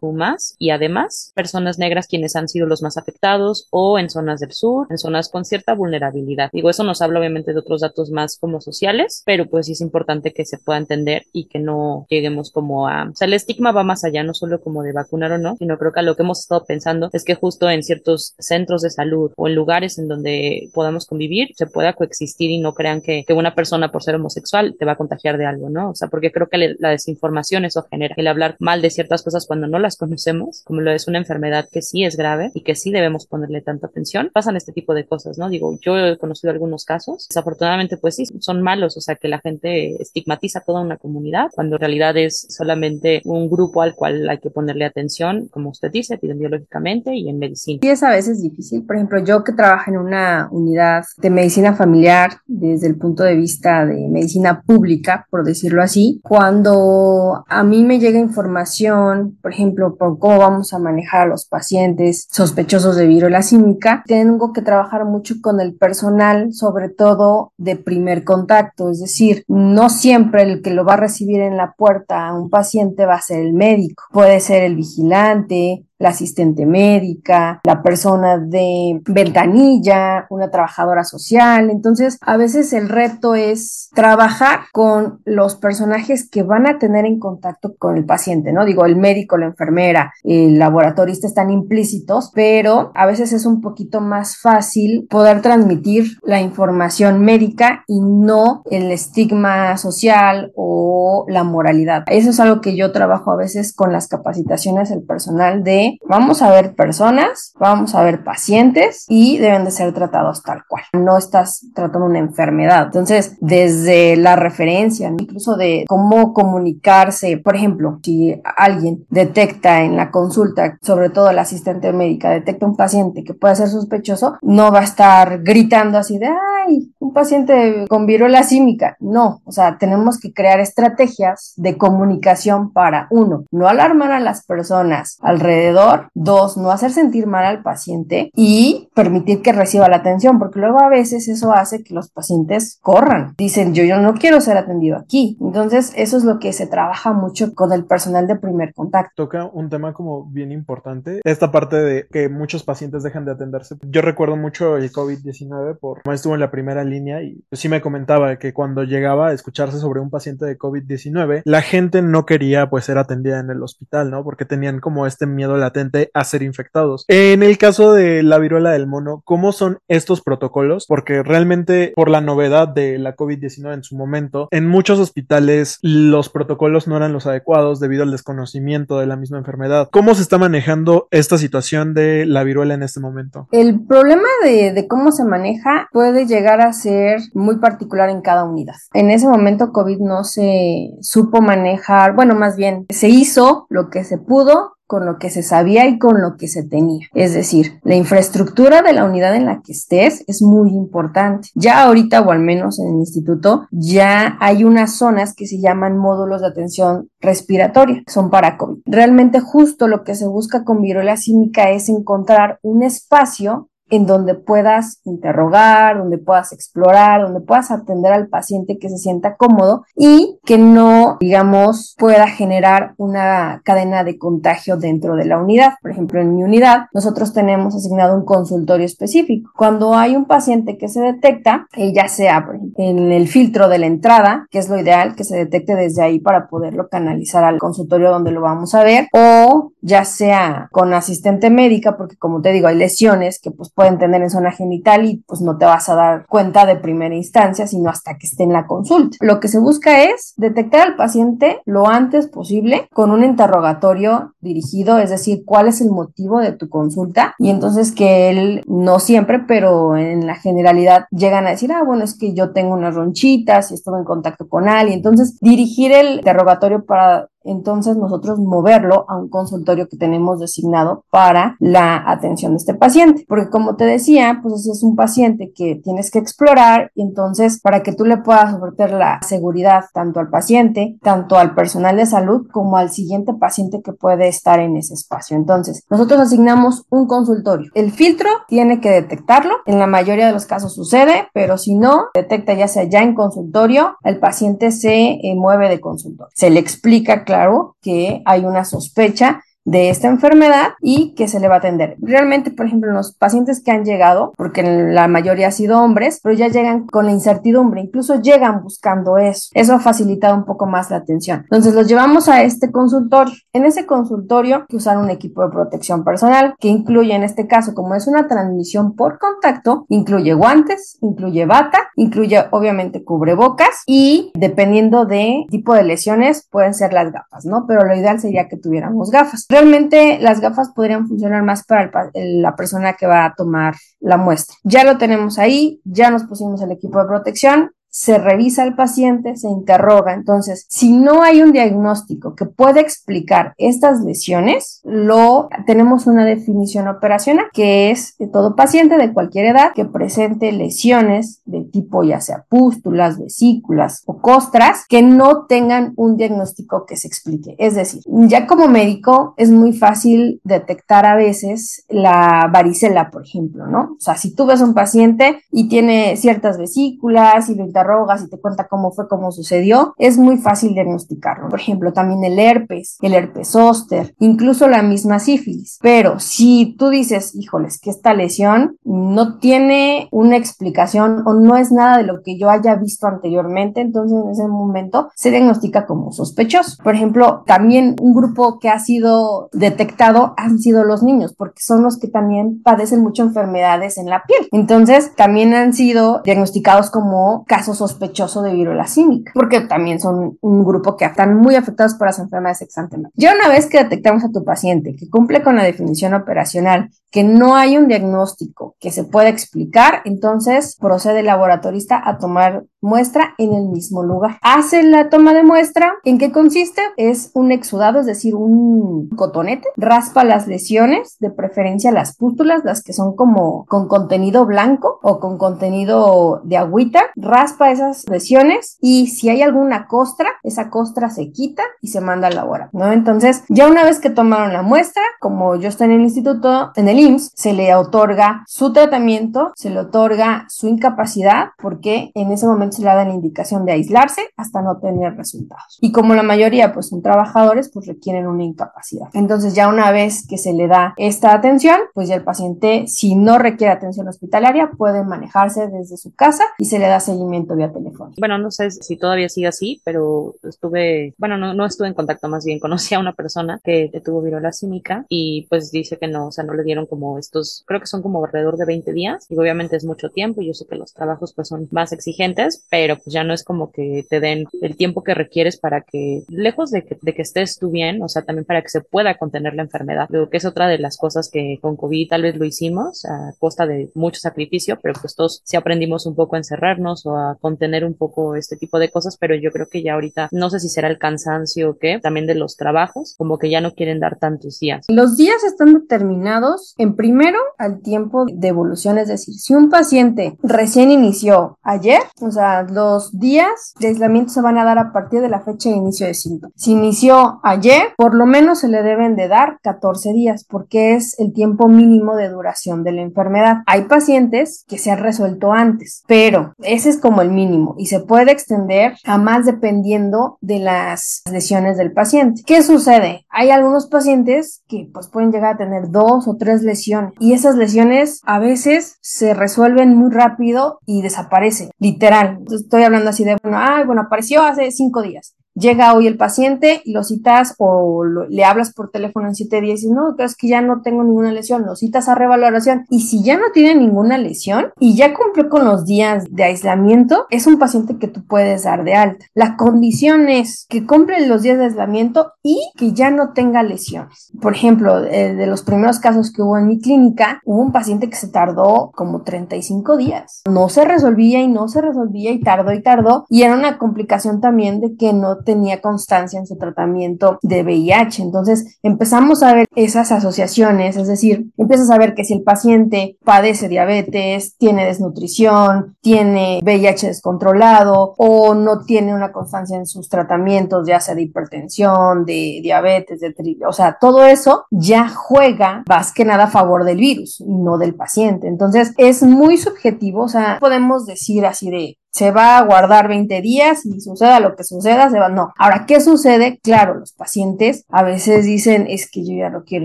y 0.59 0.70
además 0.70 1.33
personas 1.35 1.79
negras 1.79 2.07
quienes 2.07 2.37
han 2.37 2.48
sido 2.48 2.66
los 2.66 2.83
más 2.83 2.96
afectados 2.96 3.66
o 3.70 3.98
en 3.98 4.11
zonas 4.11 4.40
del 4.40 4.53
sur, 4.53 4.87
en 4.90 4.98
zonas 4.98 5.29
con 5.29 5.44
cierta 5.44 5.74
vulnerabilidad. 5.74 6.50
Digo, 6.53 6.70
eso 6.70 6.85
nos 6.85 7.03
habla 7.03 7.20
obviamente 7.20 7.53
de 7.53 7.59
otros 7.59 7.81
datos 7.81 8.11
más 8.11 8.37
como 8.38 8.61
sociales, 8.61 9.22
pero 9.24 9.46
pues 9.46 9.66
sí 9.66 9.72
es 9.72 9.81
importante 9.81 10.33
que 10.33 10.44
se 10.44 10.59
pueda 10.59 10.79
entender 10.79 11.24
y 11.33 11.46
que 11.46 11.59
no 11.59 12.07
lleguemos 12.09 12.50
como 12.50 12.88
a, 12.88 13.09
o 13.11 13.14
sea, 13.14 13.26
el 13.26 13.35
estigma 13.35 13.72
va 13.72 13.85
más 13.85 14.05
allá, 14.05 14.22
no 14.22 14.35
solo 14.35 14.61
como 14.61 14.83
de 14.83 14.92
vacunar 14.92 15.33
o 15.33 15.38
no, 15.38 15.57
sino 15.57 15.79
creo 15.79 15.92
que 15.92 16.00
a 16.00 16.03
lo 16.03 16.16
que 16.16 16.22
hemos 16.22 16.40
estado 16.40 16.64
pensando 16.64 17.11
es 17.12 17.24
que 17.24 17.35
justo 17.35 17.68
en 17.70 17.83
ciertos 17.83 18.35
centros 18.38 18.83
de 18.83 18.90
salud 18.90 19.33
o 19.37 19.48
en 19.48 19.55
lugares 19.55 19.98
en 19.98 20.09
donde 20.09 20.70
podamos 20.74 21.07
convivir 21.07 21.50
se 21.55 21.66
pueda 21.66 21.92
coexistir 21.92 22.50
y 22.50 22.59
no 22.59 22.74
crean 22.74 23.00
que, 23.00 23.24
que 23.26 23.33
una 23.33 23.55
persona 23.55 23.90
por 23.90 24.03
ser 24.03 24.16
homosexual 24.16 24.76
te 24.79 24.85
va 24.85 24.92
a 24.92 24.96
contagiar 24.96 25.38
de 25.38 25.46
algo, 25.46 25.70
¿no? 25.70 25.90
O 25.90 25.94
sea, 25.94 26.09
porque 26.09 26.33
creo 26.33 26.48
que 26.48 26.76
la 26.79 26.90
desinformación 26.90 27.64
eso 27.64 27.87
genera, 27.90 28.14
el 28.16 28.26
hablar 28.26 28.57
mal 28.59 28.83
de 28.83 28.90
ciertas 28.90 29.22
cosas 29.22 29.30
cuando 29.47 29.66
no 29.66 29.79
las 29.79 29.97
conocemos, 29.97 30.62
como 30.64 30.81
lo 30.81 30.90
es 30.90 31.09
una 31.09 31.19
enfermedad 31.19 31.69
que 31.71 31.83
sí 31.83 32.05
es 32.05 32.16
grave 32.16 32.51
y 32.55 32.62
que 32.62 32.75
sí 32.75 32.90
debemos 32.90 33.27
ponerle 33.27 33.62
tanta 33.62 33.87
atención, 33.87 34.31
pasan 34.33 34.57
este 34.57 34.73
tipo 34.73 34.95
de 34.95 35.07
cosas, 35.07 35.38
¿no? 35.38 35.49
Digo, 35.49 35.79
yo 35.81 35.97
he 35.97 36.19
conocido 36.19 36.53
algunos 36.53 36.85
casos, 36.85 37.27
desafortunadamente 37.29 37.97
pues 37.97 38.16
sí, 38.16 38.25
son 38.40 38.62
malos, 38.62 38.97
o 38.97 39.01
sea, 39.01 39.16
que 39.16 39.29
la 39.29 39.40
gente 39.40 40.01
estigmatiza 40.01 40.61
toda 40.61 40.81
una 40.81 40.97
comunidad 40.97 41.49
cuando 41.55 41.77
en 41.77 41.81
realidad 41.81 42.16
es 42.16 42.47
solamente 42.49 43.23
un 43.25 43.51
grupo 43.51 43.83
al 43.83 43.95
cual 43.95 44.29
hay 44.29 44.38
que 44.38 44.51
ponerle 44.51 44.85
atención, 44.85 45.49
como 45.49 45.71
usted 45.71 45.90
dice, 45.90 46.14
epidemiológicamente 46.14 47.14
y 47.14 47.29
en 47.29 47.38
medicina. 47.38 47.81
Y 47.83 47.88
es 47.88 48.03
a 48.03 48.11
veces 48.11 48.43
difícil, 48.43 48.85
por 48.85 48.97
ejemplo, 48.97 49.23
yo 49.25 49.45
que 49.45 49.53
trabajo 49.53 49.90
en 49.90 49.99
una 49.99 50.49
unidad 50.51 51.05
de 51.19 51.31
medicina 51.31 51.75
familiar 51.75 52.31
desde 52.47 52.87
el 52.87 52.97
punto 52.97 53.23
de 53.23 53.35
vista 53.35 53.87
de 53.87 54.09
medicina 54.09 54.62
pública, 54.62 55.27
por 55.31 55.45
decirlo 55.45 55.83
así, 55.83 56.21
cuando 56.23 57.45
a 57.47 57.64
mí 57.64 57.85
me 57.85 57.99
llega 57.99 58.19
información, 58.19 59.20
por 59.43 59.53
ejemplo, 59.53 59.97
por 59.97 60.19
cómo 60.19 60.39
vamos 60.39 60.73
a 60.73 60.79
manejar 60.79 61.23
a 61.23 61.27
los 61.27 61.45
pacientes 61.47 62.27
sospechosos 62.31 62.97
de 62.97 63.07
viruela 63.07 63.43
símica, 63.43 64.03
tengo 64.07 64.53
que 64.53 64.63
trabajar 64.63 65.05
mucho 65.05 65.35
con 65.41 65.61
el 65.61 65.75
personal, 65.75 66.53
sobre 66.53 66.89
todo 66.89 67.53
de 67.57 67.77
primer 67.77 68.25
contacto, 68.25 68.91
es 68.91 69.01
decir, 69.01 69.45
no 69.49 69.89
siempre 69.89 70.43
el 70.43 70.63
que 70.63 70.71
lo 70.71 70.85
va 70.85 70.95
a 70.95 70.99
recibir 70.99 71.41
en 71.41 71.57
la 71.57 71.73
puerta 71.73 72.27
a 72.27 72.35
un 72.35 72.51
paciente 72.51 73.07
va 73.07 73.15
a 73.15 73.23
ser 73.23 73.41
el 73.41 73.53
médico, 73.53 74.05
puede 74.13 74.41
ser 74.41 74.65
el 74.65 74.77
vigilante, 74.77 75.85
la 76.01 76.09
asistente 76.09 76.67
médica, 76.67 77.61
la 77.63 77.83
persona 77.83 78.39
de 78.39 79.01
ventanilla, 79.07 80.27
una 80.31 80.51
trabajadora 80.51 81.05
social. 81.05 81.71
Entonces, 81.71 82.19
a 82.23 82.37
veces 82.37 82.73
el 82.73 82.89
reto 82.89 83.35
es 83.35 83.91
trabajar 83.95 84.61
con 84.73 85.21
los 85.25 85.57
personajes 85.57 86.29
que 86.29 86.43
van 86.43 86.67
a 86.67 86.79
tener 86.79 87.05
en 87.05 87.19
contacto 87.19 87.77
con 87.79 87.99
el 87.99 88.07
paciente, 88.07 88.53
¿no? 88.53 88.65
Digo, 88.65 88.87
el 88.87 88.97
médico, 88.97 89.37
la 89.37 89.47
enfermera, 89.47 90.15
el 90.25 90.59
laboratorista 90.59 91.27
están 91.27 91.51
implícitos, 91.51 92.33
pero 92.35 92.93
a 92.95 93.05
veces 93.05 93.35
es 93.35 93.45
un 93.45 93.61
poquito 93.61 94.01
más 94.01 94.39
fácil 94.39 95.07
poder 95.11 95.43
transmitir 95.43 96.19
la 96.23 96.41
información 96.41 97.23
médica 97.23 97.85
y 97.87 98.01
no 98.01 98.63
el 98.71 98.91
estigma 98.91 99.77
social 99.77 100.51
o 100.57 101.27
la 101.29 101.45
moralidad. 101.45 102.05
Eso 102.07 102.31
es 102.31 102.41
algo 102.41 102.63
que 102.63 102.75
yo 102.75 102.91
trabajo 102.91 103.33
a 103.33 103.37
veces 103.37 103.75
con 103.75 103.93
las 103.93 104.09
capacitaciones 104.09 104.89
del 104.89 105.03
personal 105.03 105.63
de 105.63 105.89
vamos 106.07 106.42
a 106.42 106.50
ver 106.50 106.74
personas, 106.74 107.53
vamos 107.59 107.94
a 107.94 108.03
ver 108.03 108.24
pacientes 108.24 109.07
y 109.09 109.38
deben 109.38 109.64
de 109.64 109.70
ser 109.70 109.92
tratados 109.92 110.42
tal 110.42 110.62
cual. 110.68 110.83
No 110.92 111.16
estás 111.16 111.66
tratando 111.74 112.07
una 112.07 112.18
enfermedad. 112.18 112.87
Entonces, 112.87 113.37
desde 113.40 114.16
la 114.16 114.37
referencia, 114.37 115.09
incluso 115.09 115.57
de 115.57 115.85
cómo 115.88 116.33
comunicarse, 116.33 117.38
por 117.38 117.57
ejemplo, 117.57 117.98
si 118.03 118.40
alguien 118.57 119.07
detecta 119.11 119.83
en 119.83 119.96
la 119.96 120.11
consulta, 120.11 120.79
sobre 120.83 121.11
todo 121.11 121.33
la 121.33 121.42
asistente 121.42 121.92
médica, 121.92 122.31
detecta 122.31 122.66
un 122.66 122.76
paciente 122.76 123.24
que 123.24 123.35
puede 123.35 123.57
ser 123.57 123.68
sospechoso, 123.68 124.38
no 124.42 124.72
va 124.72 124.81
a 124.81 124.85
estar 124.85 125.42
gritando 125.42 125.98
así 125.98 126.18
de, 126.18 126.26
ay, 126.26 126.60
un 126.99 127.13
paciente 127.13 127.87
con 127.89 128.07
viruela 128.07 128.43
símica. 128.43 128.97
No, 129.01 129.41
o 129.45 129.53
sea, 129.53 129.79
tenemos 129.79 130.19
que 130.19 130.33
crear 130.33 130.61
estrategias 130.61 131.55
de 131.57 131.77
comunicación 131.77 132.73
para, 132.73 133.07
uno, 133.11 133.45
no 133.51 133.69
alarmar 133.69 134.13
a 134.13 134.21
las 134.21 134.45
personas 134.45 135.19
alrededor 135.21 136.09
dos, 136.15 136.57
no 136.57 136.71
hacer 136.71 136.91
sentir 136.91 137.27
mal 137.27 137.45
al 137.45 137.63
paciente 137.63 138.31
y 138.35 138.89
permitir 138.95 139.43
que 139.43 139.53
reciba 139.53 139.89
la 139.89 139.97
atención, 139.97 140.39
porque 140.39 140.61
luego 140.61 140.83
a 140.83 140.89
veces 140.89 141.29
eso 141.29 141.53
hace 141.53 141.83
que 141.83 141.95
los 141.95 142.11
pacientes 142.11 142.79
corran. 142.83 143.35
Dicen, 143.37 143.75
yo, 143.75 143.85
yo 143.85 143.99
no 143.99 144.15
quiero 144.15 144.41
ser 144.41 144.57
atendido 144.57 144.97
aquí. 144.97 145.37
Entonces, 145.41 145.93
eso 145.97 146.17
es 146.17 146.25
lo 146.25 146.39
que 146.39 146.53
se 146.53 146.67
trabaja 146.67 147.13
mucho 147.13 147.55
con 147.55 147.73
el 147.73 147.85
personal 147.85 148.27
de 148.27 148.37
primer 148.37 148.75
contacto. 148.75 149.11
Toca 149.17 149.51
un 149.53 149.71
tema 149.71 149.93
como 149.93 150.25
bien 150.27 150.53
importante, 150.53 151.21
esta 151.25 151.51
parte 151.51 151.77
de 151.77 152.07
que 152.11 152.29
muchos 152.29 152.63
pacientes 152.63 153.03
dejan 153.03 153.25
de 153.25 153.33
atenderse. 153.33 153.77
Yo 153.83 154.03
recuerdo 154.03 154.37
mucho 154.37 154.77
el 154.77 154.93
COVID-19 154.93 155.79
por 155.79 156.01
estuvo 156.13 156.35
en 156.35 156.41
la 156.41 156.51
primera 156.51 156.60
línea 156.85 157.23
y 157.23 157.42
sí 157.53 157.68
me 157.68 157.81
comentaba 157.81 158.37
que 158.37 158.53
cuando 158.53 158.85
llegaba 158.85 159.29
a 159.29 159.33
escucharse 159.33 159.79
sobre 159.79 160.01
un 160.01 160.11
paciente 160.11 160.44
de 160.44 160.59
COVID-19, 160.59 161.42
la 161.44 161.62
gente 161.62 162.01
no 162.03 162.27
quería 162.27 162.70
pues 162.70 162.85
ser 162.85 162.99
atendida 162.99 163.40
en 163.40 163.51
el 163.51 163.62
hospital, 163.62 164.11
¿no? 164.11 164.23
Porque 164.23 164.44
tenían 164.44 164.81
como 164.81 165.07
este 165.07 165.27
miedo 165.27 165.55
a 165.55 165.59
la 165.59 165.73
a 166.14 166.25
ser 166.25 166.42
infectados. 166.42 167.05
En 167.09 167.42
el 167.42 167.59
caso 167.59 167.92
de 167.92 168.23
la 168.23 168.38
viruela 168.38 168.73
del 168.73 168.87
mono, 168.87 169.23
¿cómo 169.25 169.53
son 169.53 169.79
estos 169.88 170.20
protocolos? 170.20 170.87
Porque 170.87 171.23
realmente 171.23 171.92
por 171.94 172.11
la 172.11 172.20
novedad 172.20 172.68
de 172.68 172.99
la 172.99 173.16
COVID-19 173.16 173.75
en 173.75 173.85
su 173.85 173.96
momento, 173.96 174.49
en 174.51 174.68
muchos 174.68 174.99
hospitales 174.99 175.79
los 175.83 176.29
protocolos 176.29 176.88
no 176.88 176.96
eran 176.96 177.12
los 177.12 177.27
adecuados 177.27 177.81
debido 177.81 178.03
al 178.03 178.11
desconocimiento 178.11 178.99
de 178.99 179.07
la 179.07 179.16
misma 179.16 179.38
enfermedad. 179.38 179.88
¿Cómo 179.90 180.14
se 180.14 180.23
está 180.23 180.38
manejando 180.38 181.09
esta 181.11 181.38
situación 181.38 181.94
de 181.94 182.27
la 182.27 182.44
viruela 182.44 182.75
en 182.75 182.83
este 182.83 183.01
momento? 183.01 183.49
El 183.53 183.81
problema 183.87 184.29
de 184.42 184.87
cómo 184.88 185.12
se 185.12 185.25
maneja 185.25 185.88
puede 185.92 186.27
llegar 186.27 186.39
a 186.48 186.72
ser 186.72 187.20
muy 187.35 187.59
particular 187.59 188.11
en 188.11 188.22
cada 188.22 188.44
unidad. 188.44 188.74
En 188.92 189.11
ese 189.11 189.29
momento 189.29 189.72
COVID 189.72 189.98
no 190.00 190.24
se 190.24 190.92
supo 191.00 191.40
manejar, 191.40 192.14
bueno, 192.14 192.35
más 192.35 192.57
bien 192.57 192.87
se 192.90 193.09
hizo 193.09 193.66
lo 193.68 193.90
que 193.90 194.05
se 194.05 194.18
pudo 194.18 194.74
con 194.90 195.07
lo 195.07 195.18
que 195.18 195.31
se 195.31 195.44
sabía 195.44 195.87
y 195.87 196.00
con 196.00 196.20
lo 196.20 196.37
que 196.37 196.48
se 196.48 196.64
tenía. 196.64 197.07
Es 197.14 197.33
decir, 197.33 197.79
la 197.85 197.94
infraestructura 197.94 198.83
de 198.83 198.92
la 198.92 199.05
unidad 199.05 199.37
en 199.37 199.46
la 199.46 199.62
que 199.62 199.70
estés 199.70 200.24
es 200.26 200.42
muy 200.42 200.70
importante. 200.70 201.48
Ya 201.55 201.85
ahorita, 201.85 202.22
o 202.22 202.33
al 202.33 202.40
menos 202.40 202.81
en 202.81 202.88
el 202.88 202.94
instituto, 202.96 203.68
ya 203.70 204.37
hay 204.40 204.64
unas 204.64 204.96
zonas 204.96 205.33
que 205.33 205.46
se 205.46 205.61
llaman 205.61 205.96
módulos 205.96 206.40
de 206.40 206.48
atención 206.48 207.09
respiratoria, 207.20 208.03
son 208.09 208.31
para 208.31 208.57
COVID. 208.57 208.83
Realmente 208.85 209.38
justo 209.38 209.87
lo 209.87 210.03
que 210.03 210.16
se 210.16 210.26
busca 210.26 210.64
con 210.64 210.83
viruela 210.83 211.16
símica 211.16 211.70
es 211.70 211.88
encontrar 211.88 212.59
un 212.62 212.83
espacio 212.83 213.68
en 213.90 214.07
donde 214.07 214.35
puedas 214.35 215.00
interrogar, 215.05 215.98
donde 215.98 216.18
puedas 216.18 216.53
explorar, 216.53 217.22
donde 217.22 217.40
puedas 217.40 217.70
atender 217.70 218.12
al 218.12 218.29
paciente 218.29 218.79
que 218.79 218.88
se 218.88 218.98
sienta 218.98 219.37
cómodo 219.37 219.85
y 219.96 220.38
que 220.44 220.59
no, 220.59 221.18
digamos, 221.20 221.94
pueda 221.98 222.29
generar 222.29 222.94
una 222.96 223.62
cadena 223.64 224.05
de 224.05 224.18
contagio 224.18 224.76
dentro 224.76 225.16
de 225.16 225.24
la 225.24 225.38
unidad. 225.38 225.74
Por 225.83 225.90
ejemplo, 225.90 226.20
en 226.20 226.37
mi 226.37 226.42
unidad, 226.42 226.87
nosotros 226.92 227.33
tenemos 227.33 227.74
asignado 227.74 228.16
un 228.16 228.24
consultorio 228.24 228.87
específico. 228.87 229.50
Cuando 229.57 229.94
hay 229.94 230.16
un 230.16 230.26
paciente 230.26 230.79
que 230.79 230.88
se 230.88 231.00
detecta, 231.00 231.66
ya 231.76 232.09
sea 232.09 232.46
en 232.76 233.12
el 233.12 233.29
filtro 233.29 233.68
de 233.68 233.79
la 233.79 233.87
entrada, 233.87 234.46
que 234.50 234.59
es 234.59 234.68
lo 234.68 234.79
ideal, 234.79 235.14
que 235.14 235.24
se 235.24 235.37
detecte 235.37 235.74
desde 235.74 236.03
ahí 236.03 236.20
para 236.20 236.48
poderlo 236.48 236.88
canalizar 236.88 237.44
al 237.44 237.59
consultorio 237.59 238.11
donde 238.11 238.31
lo 238.31 238.40
vamos 238.40 238.74
a 238.74 238.85
ver, 238.85 239.09
o 239.12 239.72
ya 239.81 240.05
sea 240.05 240.68
con 240.70 240.92
asistente 240.94 241.50
médica, 241.50 241.96
porque 241.96 242.16
como 242.16 242.40
te 242.40 242.53
digo, 242.53 242.68
hay 242.68 242.76
lesiones 242.76 243.40
que 243.40 243.50
pues 243.50 243.70
pueden 243.81 243.99
tener 243.99 244.21
en 244.21 244.29
zona 244.29 244.53
genital 244.53 245.07
y 245.07 245.25
pues 245.27 245.40
no 245.40 245.57
te 245.57 245.64
vas 245.64 245.88
a 245.88 245.95
dar 245.95 246.27
cuenta 246.27 246.66
de 246.66 246.77
primera 246.77 247.14
instancia, 247.14 247.66
sino 247.66 247.88
hasta 247.88 248.19
que 248.19 248.27
esté 248.27 248.43
en 248.43 248.53
la 248.53 248.66
consulta. 248.66 249.16
Lo 249.21 249.40
que 249.40 249.49
se 249.49 249.59
busca 249.59 250.05
es 250.05 250.35
detectar 250.37 250.87
al 250.87 250.97
paciente 250.97 251.62
lo 251.64 251.88
antes 251.88 252.27
posible 252.27 252.90
con 252.93 253.11
un 253.11 253.25
interrogatorio 253.25 254.35
dirigido, 254.43 254.99
es 254.99 255.09
decir, 255.09 255.45
cuál 255.47 255.66
es 255.66 255.81
el 255.81 255.88
motivo 255.88 256.40
de 256.40 256.53
tu 256.53 256.69
consulta 256.69 257.35
y 257.38 257.49
entonces 257.49 257.93
que 257.93 258.29
él 258.29 258.64
no 258.66 258.99
siempre, 258.99 259.38
pero 259.49 259.97
en 259.97 260.27
la 260.27 260.35
generalidad 260.35 261.07
llegan 261.11 261.47
a 261.47 261.51
decir, 261.51 261.73
ah, 261.73 261.83
bueno, 261.83 262.05
es 262.05 262.19
que 262.19 262.35
yo 262.35 262.53
tengo 262.53 262.75
unas 262.75 262.95
ronchitas 262.95 263.71
y 263.71 263.75
estuve 263.77 263.97
en 263.97 264.05
contacto 264.05 264.47
con 264.47 264.69
alguien. 264.69 264.99
Entonces, 264.99 265.38
dirigir 265.40 265.93
el 265.93 266.16
interrogatorio 266.16 266.85
para 266.85 267.31
entonces 267.44 267.96
nosotros 267.96 268.38
moverlo 268.38 269.05
a 269.09 269.16
un 269.16 269.28
consultorio 269.28 269.88
que 269.88 269.97
tenemos 269.97 270.41
designado 270.41 271.05
para 271.11 271.57
la 271.59 272.03
atención 272.11 272.53
de 272.53 272.59
este 272.59 272.74
paciente. 272.74 273.24
Porque 273.28 273.51
como 273.51 273.76
te 273.76 273.84
decía, 273.84 274.41
pues 274.43 274.55
ese 274.61 274.72
es 274.72 274.82
un 274.82 274.97
paciente 274.97 275.53
que 275.55 275.76
tienes 275.76 276.11
que 276.11 276.18
explorar 276.18 276.91
y 276.95 277.03
entonces 277.03 277.61
para 277.61 277.82
que 277.82 277.93
tú 277.93 278.05
le 278.05 278.18
puedas 278.18 278.55
ofrecer 278.55 278.93
la 278.93 279.20
seguridad 279.26 279.84
tanto 279.93 280.20
al 280.20 280.28
paciente, 280.28 280.99
tanto 281.03 281.36
al 281.36 281.55
personal 281.55 281.97
de 281.97 282.07
salud 282.07 282.47
como 282.53 282.76
al 282.76 282.91
siguiente 282.91 283.34
paciente 283.34 283.80
que 283.82 283.93
puede 283.93 284.28
estar 284.28 284.61
en 284.61 284.76
ese 284.76 284.95
espacio. 284.95 285.36
Entonces, 285.36 285.84
nosotros 285.91 286.20
asignamos 286.20 286.84
un 286.91 287.07
consultorio. 287.07 287.70
El 287.74 287.93
filtro 287.93 288.28
tiene 288.49 288.80
que 288.80 288.91
detectarlo. 288.91 289.55
En 289.66 289.78
la 289.78 289.86
mayoría 289.86 290.26
de 290.26 290.32
los 290.32 290.47
casos 290.47 290.74
sucede, 290.74 291.28
pero 291.32 291.59
si 291.59 291.74
no, 291.74 292.07
detecta 292.14 292.55
ya 292.55 292.68
sea 292.68 292.84
ya 292.84 293.03
en 293.03 293.14
consultorio, 293.14 293.97
el 294.05 294.18
paciente 294.18 294.70
se 294.70 295.18
eh, 295.22 295.34
mueve 295.36 295.68
de 295.68 295.80
consultorio. 295.80 296.30
Se 296.34 296.51
le 296.51 296.61
explica 296.61 297.24
claro 297.31 297.76
que 297.81 298.22
hay 298.26 298.45
una 298.45 298.64
sospecha 298.64 299.41
de 299.65 299.91
esta 299.91 300.09
enfermedad 300.09 300.71
y 300.81 301.15
que 301.15 301.29
se 301.29 301.41
le 301.41 301.49
va 301.49 301.57
a 301.57 301.59
atender. 301.59 301.97
Realmente, 302.01 302.51
por 302.51 302.67
ejemplo, 302.67 302.93
los 302.93 303.15
pacientes 303.15 303.63
que 303.63 303.71
han 303.71 303.85
llegado, 303.85 304.33
porque 304.37 304.63
la 304.63 305.09
mayoría 305.09 305.49
ha 305.49 305.53
sido 305.53 305.81
hombres, 305.81 306.21
pero 306.23 306.35
ya 306.35 306.49
llegan 306.49 306.87
con 306.87 307.07
la 307.07 307.13
incertidumbre, 307.13 307.81
incluso 307.81 308.21
llegan 308.21 308.63
buscando 308.63 309.19
eso. 309.19 309.51
Eso 309.55 309.75
ha 309.75 309.81
facilitado 309.81 310.37
un 310.37 310.45
poco 310.45 310.67
más 310.67 310.91
la 310.91 310.97
atención. 310.97 311.41
Entonces 311.43 311.75
los 311.75 311.87
llevamos 311.87 312.29
a 312.29 312.43
este 312.43 312.71
consultorio. 312.71 313.35
En 313.53 313.65
ese 313.65 313.87
consultorio 313.87 314.67
que 314.69 314.77
usar 314.77 314.99
un 314.99 315.11
equipo 315.11 315.43
de 315.43 315.51
protección 315.51 316.05
personal 316.05 316.55
que 316.59 316.69
incluye 316.69 317.15
en 317.15 317.23
este 317.23 317.47
caso, 317.47 317.75
como 317.75 317.95
es 317.95 318.07
una 318.07 318.29
transmisión 318.29 318.95
por 318.95 319.19
contacto, 319.19 319.87
incluye 319.89 320.35
guantes, 320.35 320.99
incluye 321.01 321.47
bata, 321.47 321.79
incluye 321.97 322.45
obviamente 322.51 323.05
cubrebocas 323.05 323.83
y 323.87 324.33
dependiendo 324.35 325.05
de 325.05 325.45
tipo 325.51 325.75
de 325.75 325.85
lesiones 325.85 326.47
pueden 326.51 326.75
ser 326.75 326.93
las 326.93 327.13
gafas, 327.13 327.45
¿no? 327.45 327.67
Pero 327.67 327.85
lo 327.85 327.95
ideal 327.95 328.21
sería 328.21 328.49
que 328.49 328.57
tuviéramos 328.57 329.11
gafas. 329.11 329.47
Realmente 329.61 330.19
las 330.23 330.41
gafas 330.41 330.71
podrían 330.71 331.07
funcionar 331.07 331.43
más 331.43 331.67
para 331.67 331.91
la 332.15 332.57
persona 332.57 332.95
que 332.95 333.07
va 333.07 333.27
a 333.27 333.35
tomar 333.35 333.75
la 334.01 334.17
muestra. 334.17 334.57
Ya 334.65 334.85
lo 334.85 334.97
tenemos 334.97 335.39
ahí, 335.39 335.83
ya 335.85 336.11
nos 336.11 336.25
pusimos 336.25 336.63
el 336.63 336.73
equipo 336.73 336.99
de 336.99 337.05
protección, 337.05 337.71
se 337.91 338.18
revisa 338.18 338.62
al 338.62 338.76
paciente, 338.76 339.36
se 339.36 339.49
interroga. 339.49 340.14
Entonces, 340.14 340.66
si 340.68 340.93
no 340.93 341.22
hay 341.22 341.43
un 341.43 341.53
diagnóstico 341.53 342.34
que 342.34 342.47
pueda 342.47 342.80
explicar 342.80 343.53
estas 343.59 344.01
lesiones, 344.01 344.80
lo 344.84 345.49
tenemos 345.66 346.07
una 346.07 346.24
definición 346.24 346.88
operacional 346.88 347.47
que 347.53 347.91
es 347.91 348.16
de 348.18 348.28
todo 348.28 348.57
paciente 348.57 348.97
de 348.97 349.12
cualquier 349.12 349.47
edad 349.47 349.72
que 349.74 349.84
presente 349.84 350.53
lesiones 350.53 351.43
de 351.45 351.64
tipo 351.64 352.05
ya 352.05 352.20
sea 352.20 352.45
pústulas, 352.49 353.18
vesículas 353.18 354.03
o 354.07 354.20
costras 354.20 354.84
que 354.88 355.03
no 355.03 355.47
tengan 355.47 355.93
un 355.97 356.16
diagnóstico 356.16 356.86
que 356.86 356.97
se 356.97 357.09
explique. 357.09 357.57
Es 357.59 357.74
decir, 357.74 358.03
ya 358.07 358.47
como 358.47 358.68
médico 358.68 359.34
es 359.36 359.51
muy 359.51 359.72
fácil 359.72 360.41
detectar 360.45 361.07
a 361.07 361.16
veces 361.16 361.84
la 361.88 362.49
varicela, 362.53 363.11
por 363.11 363.24
ejemplo, 363.24 363.66
¿no? 363.66 363.97
O 363.99 364.01
sea, 364.01 364.16
si 364.16 364.34
tú 364.34 364.47
ves 364.47 364.61
un 364.61 364.74
paciente 364.74 365.43
y 365.51 365.68
tiene 365.68 366.16
ciertas 366.16 366.59
vesículas 366.59 367.49
y 367.49 367.55
lo 367.55 367.64
interrogas 367.81 368.22
y 368.22 368.28
te 368.28 368.39
cuenta 368.39 368.68
cómo 368.68 368.93
fue, 368.93 369.09
cómo 369.09 369.33
sucedió, 369.33 369.95
es 369.99 370.18
muy 370.18 370.37
fácil 370.37 370.74
diagnosticarlo. 370.74 371.49
Por 371.49 371.61
ejemplo, 371.61 371.93
también 371.93 372.24
el 372.24 372.39
herpes, 372.39 372.99
el 373.01 373.14
herpes 373.14 373.49
zóster, 373.49 374.14
incluso 374.18 374.68
la 374.68 374.83
misma 374.83 375.18
sífilis. 375.18 375.78
Pero 375.81 376.18
si 376.18 376.76
tú 376.78 376.89
dices, 376.91 377.35
híjoles, 377.35 377.81
que 377.81 377.91
esta 377.91 378.14
lesión 378.14 378.76
no 378.85 379.39
tiene 379.39 380.09
una 380.11 380.37
explicación 380.37 381.22
o 381.26 381.35
no 381.35 381.57
es 381.57 381.72
nada 381.72 381.99
de 381.99 382.05
lo 382.05 382.22
que 382.22 382.39
yo 382.39 382.51
haya 382.51 382.74
visto 382.74 383.07
anteriormente, 383.07 383.81
entonces 383.81 384.18
en 384.22 384.31
ese 384.31 384.47
momento 384.47 385.11
se 385.14 385.31
diagnostica 385.31 385.87
como 385.87 386.12
sospechoso. 386.12 386.83
Por 386.83 386.95
ejemplo, 386.95 387.43
también 387.47 387.97
un 388.01 388.14
grupo 388.14 388.59
que 388.59 388.68
ha 388.68 388.78
sido 388.78 389.49
detectado 389.53 390.35
han 390.37 390.59
sido 390.59 390.85
los 390.85 391.03
niños, 391.03 391.35
porque 391.37 391.62
son 391.62 391.83
los 391.83 391.99
que 391.99 392.09
también 392.09 392.62
padecen 392.62 393.03
mucho 393.03 393.22
enfermedades 393.22 393.99
en 393.99 394.07
la 394.07 394.22
piel. 394.24 394.49
Entonces, 394.53 395.14
también 395.16 395.55
han 395.55 395.72
sido 395.72 396.20
diagnosticados 396.24 396.91
como 396.91 397.45
casos 397.47 397.70
sospechoso 397.75 398.43
de 398.43 398.53
viruela 398.55 398.87
símica, 398.87 399.33
porque 399.35 399.61
también 399.62 400.01
son 400.01 400.39
un 400.41 400.64
grupo 400.64 400.97
que 400.97 401.05
están 401.05 401.37
muy 401.37 401.55
afectados 401.55 401.95
por 401.95 402.07
las 402.07 402.18
enfermedades 402.18 402.62
exantemas. 402.62 403.12
Ya 403.14 403.35
una 403.35 403.49
vez 403.49 403.66
que 403.66 403.79
detectamos 403.79 404.25
a 404.25 404.31
tu 404.31 404.45
paciente 404.45 404.95
que 404.97 405.09
cumple 405.09 405.43
con 405.43 405.57
la 405.57 405.64
definición 405.64 406.14
operacional, 406.14 406.91
que 407.11 407.25
no 407.25 407.57
hay 407.57 407.77
un 407.77 407.89
diagnóstico 407.89 408.77
que 408.79 408.91
se 408.91 409.05
pueda 409.05 409.29
explicar, 409.29 410.03
entonces 410.05 410.77
procede 410.81 411.21
el 411.21 411.27
laboratorista 411.27 412.01
a 412.05 412.18
tomar 412.18 412.64
muestra 412.81 413.35
en 413.39 413.53
el 413.53 413.68
mismo 413.68 414.03
lugar. 414.03 414.39
Hace 414.43 414.83
la 414.83 415.09
toma 415.09 415.35
de 415.35 415.43
muestra. 415.43 415.95
¿En 416.05 416.18
qué 416.18 416.33
consiste? 416.33 416.83
Es 416.97 417.31
un 417.35 417.53
exudado, 417.53 418.01
es 418.01 418.07
decir, 418.07 418.35
un 418.35 419.09
cotonete. 419.16 419.68
Raspa 419.76 420.24
las 420.24 420.47
lesiones, 420.47 421.16
de 421.20 421.31
preferencia 421.31 421.93
las 421.93 422.16
pústulas, 422.16 422.64
las 422.64 422.83
que 422.83 422.93
son 422.93 423.14
como 423.16 423.64
con 423.66 423.89
contenido 423.89 424.47
blanco 424.47 424.99
o 425.03 425.20
con 425.20 425.39
contenido 425.39 426.41
de 426.45 426.57
agüita. 426.57 427.03
Raspa 427.16 427.70
esas 427.70 428.09
lesiones 428.09 428.78
y 428.81 429.09
si 429.09 429.28
hay 429.28 429.43
alguna 429.43 429.87
costra, 429.87 430.31
esa 430.43 430.70
costra 430.70 431.11
se 431.11 431.31
quita 431.33 431.62
y 431.81 431.89
se 431.89 432.01
manda 432.01 432.28
al 432.28 432.37
laboratorio, 432.37 432.87
¿no? 432.87 432.93
Entonces, 432.93 433.45
ya 433.49 433.68
una 433.68 433.85
vez 433.85 434.01
que 434.01 434.11
tomaron 434.11 434.53
la 434.53 434.62
muestra, 434.62 435.03
como 435.20 435.57
yo 435.57 435.68
estoy 435.68 435.87
en 435.87 435.93
el 435.93 436.01
instituto, 436.03 436.72
en 436.76 436.89
el 436.89 436.99
IMSS, 436.99 437.33
se 437.35 437.53
le 437.53 437.74
otorga 437.74 438.43
su 438.47 438.72
tratamiento, 438.72 439.53
se 439.55 439.70
le 439.70 439.81
otorga 439.81 440.47
su 440.49 440.68
incapacidad 440.68 441.51
porque 441.59 442.11
en 442.14 442.33
ese 442.33 442.47
momento 442.47 442.70
se 442.73 442.83
le 442.83 442.89
da 442.89 443.05
la 443.05 443.14
indicación 443.14 443.64
de 443.64 443.73
aislarse 443.73 444.23
hasta 444.37 444.62
no 444.62 444.79
tener 444.79 445.16
resultados. 445.16 445.79
Y 445.81 445.93
como 445.93 446.14
la 446.14 446.23
mayoría 446.23 446.73
pues 446.73 446.89
son 446.89 447.03
trabajadores, 447.03 447.71
pues 447.73 447.87
requieren 447.87 448.27
una 448.27 448.45
incapacidad. 448.45 449.09
Entonces 449.14 449.55
ya 449.55 449.68
una 449.68 449.91
vez 449.93 450.27
que 450.27 450.39
se 450.39 450.53
le 450.53 450.66
da 450.68 450.95
esta 450.97 451.33
atención, 451.33 451.79
pues 451.95 452.09
ya 452.09 452.14
el 452.14 452.25
paciente, 452.25 452.87
si 452.87 453.14
no 453.14 453.39
requiere 453.39 453.73
atención 453.73 454.09
hospitalaria, 454.09 454.71
puede 454.77 455.05
manejarse 455.05 455.68
desde 455.68 455.97
su 455.97 456.14
casa 456.14 456.45
y 456.59 456.64
se 456.64 456.79
le 456.79 456.87
da 456.87 457.01
seguimiento 457.01 457.57
vía 457.57 457.73
teléfono. 457.73 458.12
Bueno, 458.18 458.39
no 458.39 458.51
sé 458.51 458.71
si 458.71 458.97
todavía 458.97 459.29
sigue 459.29 459.49
así, 459.49 459.81
pero 459.85 460.35
estuve, 460.43 461.14
bueno, 461.18 461.37
no, 461.37 461.55
no 461.55 461.66
estuve 461.66 461.89
en 461.89 461.95
contacto 461.95 462.29
más 462.29 462.45
bien, 462.45 462.59
conocí 462.59 462.95
a 462.95 463.01
una 463.01 463.14
persona 463.14 463.61
que 463.62 463.91
tuvo 464.05 464.23
viruela 464.23 464.53
símica 464.53 465.05
y 465.09 465.47
pues 465.49 465.71
dice 465.71 465.99
que 465.99 466.09
no, 466.09 466.29
o 466.29 466.33
sea, 466.33 466.45
no 466.45 466.55
le 466.55 466.62
dieron 466.62 466.87
como 466.87 467.18
estos, 467.18 467.64
creo 467.66 467.81
que 467.81 467.87
son 467.87 468.03
como 468.03 468.25
alrededor 468.25 468.57
de 468.57 468.64
20 468.64 468.93
días 468.93 469.27
y 469.29 469.39
obviamente 469.39 469.77
es 469.77 469.85
mucho 469.85 470.09
tiempo 470.11 470.41
yo 470.43 470.55
sé 470.55 470.66
que 470.66 470.77
los 470.77 470.93
trabajos 470.93 471.33
pues 471.35 471.49
son 471.49 471.68
más 471.71 471.93
exigentes, 471.93 472.60
pero 472.69 472.97
pues 472.97 473.13
ya 473.13 473.25
no 473.25 473.35
es 473.35 473.45
como 473.45 473.71
que 473.73 474.05
te 474.09 474.21
den 474.21 474.47
el 474.61 474.77
tiempo 474.77 475.03
que 475.03 475.15
requieres 475.15 475.59
para 475.59 475.83
que, 475.83 476.23
lejos 476.29 476.71
de 476.71 476.85
que, 476.85 476.99
de 477.01 477.15
que 477.15 477.23
estés 477.23 477.59
tú 477.59 477.71
bien, 477.71 478.03
o 478.03 478.09
sea, 478.09 478.23
también 478.23 478.45
para 478.45 478.63
que 478.63 478.69
se 478.69 478.81
pueda 478.81 479.17
contener 479.17 479.55
la 479.55 479.63
enfermedad. 479.63 480.09
Creo 480.09 480.31
que 480.31 480.37
es 480.37 480.45
otra 480.45 480.69
de 480.69 480.79
las 480.79 480.97
cosas 480.97 481.31
que 481.31 481.59
con 481.61 481.77
COVID 481.77 482.09
tal 482.09 482.23
vez 482.23 482.37
lo 482.37 482.45
hicimos 482.45 483.05
a 483.05 483.33
costa 483.39 483.67
de 483.67 483.91
mucho 483.95 484.21
sacrificio, 484.21 484.79
pero 484.83 484.95
pues 485.01 485.15
todos 485.15 485.41
sí 485.45 485.57
aprendimos 485.57 486.07
un 486.07 486.15
poco 486.15 486.37
a 486.37 486.39
encerrarnos 486.39 487.07
o 487.07 487.17
a 487.17 487.37
contener 487.41 487.85
un 487.85 487.95
poco 487.95 488.35
este 488.35 488.57
tipo 488.57 488.79
de 488.79 488.91
cosas, 488.91 489.17
pero 489.19 489.35
yo 489.35 489.51
creo 489.51 489.67
que 489.69 489.83
ya 489.83 489.95
ahorita, 489.95 490.29
no 490.33 490.51
sé 490.51 490.61
si 490.61 490.69
será 490.69 490.89
el 490.89 490.99
cansancio 490.99 491.71
o 491.71 491.79
qué, 491.79 492.01
también 492.01 492.27
de 492.27 492.35
los 492.35 492.57
trabajos, 492.57 493.15
como 493.17 493.39
que 493.39 493.51
ya 493.51 493.61
no 493.61 493.73
quieren 493.73 494.01
dar 494.01 494.19
tantos 494.19 494.59
días. 494.61 494.87
Los 494.89 495.17
días 495.17 495.43
están 495.45 495.75
determinados 495.75 496.75
en 496.79 496.97
primero 496.97 497.39
al 497.59 497.81
tiempo 497.83 498.27
de 498.27 498.49
evolución, 498.49 498.99
es 498.99 499.09
decir, 499.09 499.35
si 499.35 499.55
un 499.55 499.71
paciente 499.71 500.37
recién 500.43 500.91
inició 500.91 501.59
ayer, 501.63 502.03
o 502.21 502.31
sea, 502.31 502.49
los 502.62 503.18
días 503.18 503.74
de 503.78 503.88
aislamiento 503.88 504.32
se 504.32 504.40
van 504.40 504.59
a 504.59 504.64
dar 504.64 504.78
a 504.78 504.92
partir 504.92 505.20
de 505.20 505.28
la 505.28 505.40
fecha 505.40 505.70
de 505.70 505.76
inicio 505.76 506.07
de 506.07 506.14
síntomas. 506.14 506.55
Si 506.57 506.72
inició 506.72 507.40
ayer, 507.42 507.94
por 507.96 508.14
lo 508.14 508.26
menos 508.26 508.61
se 508.61 508.68
le 508.68 508.82
deben 508.82 509.16
de 509.16 509.28
dar 509.28 509.59
14 509.62 510.12
días 510.12 510.44
porque 510.44 510.94
es 510.94 511.18
el 511.18 511.32
tiempo 511.32 511.68
mínimo 511.68 512.16
de 512.16 512.28
duración 512.28 512.84
de 512.84 512.92
la 512.92 513.03
enfermedad. 513.03 513.59
Hay 513.66 513.82
pacientes 513.82 514.64
que 514.68 514.78
se 514.78 514.90
han 514.90 514.98
resuelto 514.98 515.53
antes, 515.53 516.03
pero 516.07 516.55
ese 516.59 516.90
es 516.90 516.98
como 516.98 517.22
el 517.22 517.30
mínimo 517.30 517.74
y 517.78 517.86
se 517.86 518.01
puede 518.01 518.32
extender 518.32 518.94
a 519.05 519.18
más 519.18 519.46
dependiendo 519.46 520.38
de 520.40 520.59
las 520.59 521.22
lesiones 521.30 521.76
del 521.76 521.92
paciente. 521.92 522.42
¿Qué 522.46 522.62
sucede? 522.62 523.26
Hay 523.30 523.51
algunos 523.51 523.86
pacientes 523.86 524.62
que 524.68 524.88
pues 524.92 525.09
pueden 525.09 525.32
llegar 525.32 525.55
a 525.55 525.59
tener 525.59 525.90
dos 525.90 526.28
o 526.28 526.36
tres 526.36 526.62
lesiones 526.62 527.12
y 527.18 527.32
esas 527.32 527.57
lesiones 527.57 528.20
a 528.24 528.38
veces 528.38 528.98
se 529.01 529.34
resuelven 529.34 529.96
muy 529.96 530.11
rápido 530.11 530.78
y 530.86 531.03
desaparecen, 531.03 531.70
literal 531.78 532.39
estoy 532.51 532.82
hablando 532.82 533.11
así 533.11 533.24
de, 533.24 533.36
bueno, 533.43 533.59
ay, 533.61 533.84
bueno, 533.84 534.03
apareció 534.03 534.43
hace 534.43 534.70
cinco 534.70 535.03
días. 535.03 535.34
Llega 535.61 535.93
hoy 535.95 536.07
el 536.07 536.17
paciente, 536.17 536.81
lo 536.87 537.05
citas 537.05 537.55
o 537.59 538.03
le 538.05 538.45
hablas 538.45 538.73
por 538.73 538.91
teléfono 538.91 539.29
en 539.29 539.35
siete 539.35 539.61
días 539.61 539.81
y 539.81 539.83
dices, 539.83 539.91
no, 539.91 540.17
es 540.19 540.35
que 540.35 540.49
ya 540.49 540.63
no 540.63 540.81
tengo 540.81 541.05
ninguna 541.05 541.33
lesión, 541.33 541.67
lo 541.67 541.77
citas 541.77 542.09
a 542.09 542.15
revaloración. 542.15 542.87
Y 542.89 543.03
si 543.03 543.23
ya 543.23 543.37
no 543.37 543.53
tiene 543.53 543.75
ninguna 543.75 544.17
lesión 544.17 544.73
y 544.79 544.97
ya 544.97 545.13
cumplió 545.13 545.51
con 545.51 545.67
los 545.67 545.85
días 545.85 546.25
de 546.31 546.45
aislamiento, 546.45 547.27
es 547.29 547.47
un 547.47 547.59
paciente 547.59 547.99
que 547.99 548.09
tú 548.09 548.25
puedes 548.27 548.65
dar 548.65 548.85
de 548.85 548.95
alta. 548.95 549.27
La 549.35 549.57
condición 549.57 550.29
es 550.31 550.67
que 550.69 550.87
cumple 550.87 551.27
los 551.27 551.43
días 551.43 551.59
de 551.59 551.65
aislamiento 551.65 552.33
y 552.43 552.59
que 552.77 552.93
ya 552.93 553.11
no 553.11 553.33
tenga 553.33 553.63
lesiones. 553.63 554.33
Por 554.41 554.55
ejemplo, 554.55 555.05
eh, 555.05 555.35
de 555.35 555.47
los 555.47 555.63
primeros 555.63 555.99
casos 555.99 556.33
que 556.33 556.41
hubo 556.43 556.57
en 556.57 556.69
mi 556.69 556.81
clínica, 556.81 557.43
hubo 557.45 557.61
un 557.61 557.73
paciente 557.73 558.09
que 558.09 558.17
se 558.17 558.29
tardó 558.29 558.93
como 558.95 559.23
35 559.23 559.97
días. 559.99 560.43
No 560.51 560.69
se 560.71 560.85
resolvía 560.85 561.43
y 561.43 561.49
no 561.49 561.69
se 561.69 561.83
resolvía 561.83 562.31
y 562.31 562.41
tardó 562.41 562.73
y 562.73 562.83
tardó. 562.83 563.27
Y 563.29 563.43
era 563.43 563.55
una 563.55 563.77
complicación 563.77 564.41
también 564.41 564.81
de 564.81 564.97
que 564.97 565.13
no 565.13 565.39
te 565.39 565.49
tenía 565.51 565.80
constancia 565.80 566.38
en 566.38 566.46
su 566.46 566.57
tratamiento 566.57 567.40
de 567.42 567.64
VIH. 567.64 568.22
Entonces 568.22 568.78
empezamos 568.84 569.42
a 569.42 569.53
ver 569.53 569.66
esas 569.74 570.12
asociaciones, 570.12 570.96
es 570.96 571.09
decir, 571.09 571.51
empiezas 571.59 571.90
a 571.90 571.98
ver 571.98 572.14
que 572.14 572.24
si 572.24 572.34
el 572.34 572.44
paciente 572.44 573.18
padece 573.24 573.68
diabetes, 573.68 574.57
tiene 574.59 574.86
desnutrición, 574.86 575.96
tiene 576.01 576.61
VIH 576.62 577.09
descontrolado 577.09 578.14
o 578.16 578.55
no 578.55 578.84
tiene 578.84 579.12
una 579.12 579.32
constancia 579.32 579.76
en 579.76 579.86
sus 579.86 580.09
tratamientos, 580.09 580.86
ya 580.86 581.01
sea 581.01 581.16
de 581.16 581.22
hipertensión, 581.22 582.24
de 582.24 582.61
diabetes, 582.62 583.18
de 583.18 583.32
tri 583.32 583.59
o 583.66 583.72
sea, 583.72 583.98
todo 584.01 584.24
eso 584.24 584.66
ya 584.70 585.09
juega 585.09 585.82
más 585.88 586.12
que 586.12 586.24
nada 586.24 586.44
a 586.44 586.51
favor 586.51 586.84
del 586.84 586.98
virus 586.98 587.40
y 587.40 587.53
no 587.53 587.76
del 587.76 587.96
paciente. 587.96 588.46
Entonces 588.46 588.94
es 588.98 589.24
muy 589.24 589.57
subjetivo, 589.57 590.22
o 590.22 590.28
sea, 590.28 590.59
podemos 590.61 591.07
decir 591.07 591.44
así 591.44 591.70
de 591.70 591.98
se 592.11 592.31
va 592.31 592.59
a 592.59 592.65
guardar 592.65 593.09
20 593.09 593.41
días 593.41 593.87
y 593.87 594.01
suceda 594.01 594.41
lo 594.41 594.57
que 594.57 594.65
suceda, 594.65 595.11
se 595.11 595.19
va. 595.19 595.29
No. 595.29 595.53
Ahora, 595.57 595.87
¿qué 595.87 596.01
sucede? 596.01 596.59
Claro, 596.63 596.95
los 596.95 597.13
pacientes 597.13 597.85
a 597.89 598.03
veces 598.03 598.45
dicen 598.45 598.87
es 598.89 599.11
que 599.11 599.25
yo 599.25 599.35
ya 599.35 599.51
no 599.51 599.65
quiero 599.65 599.85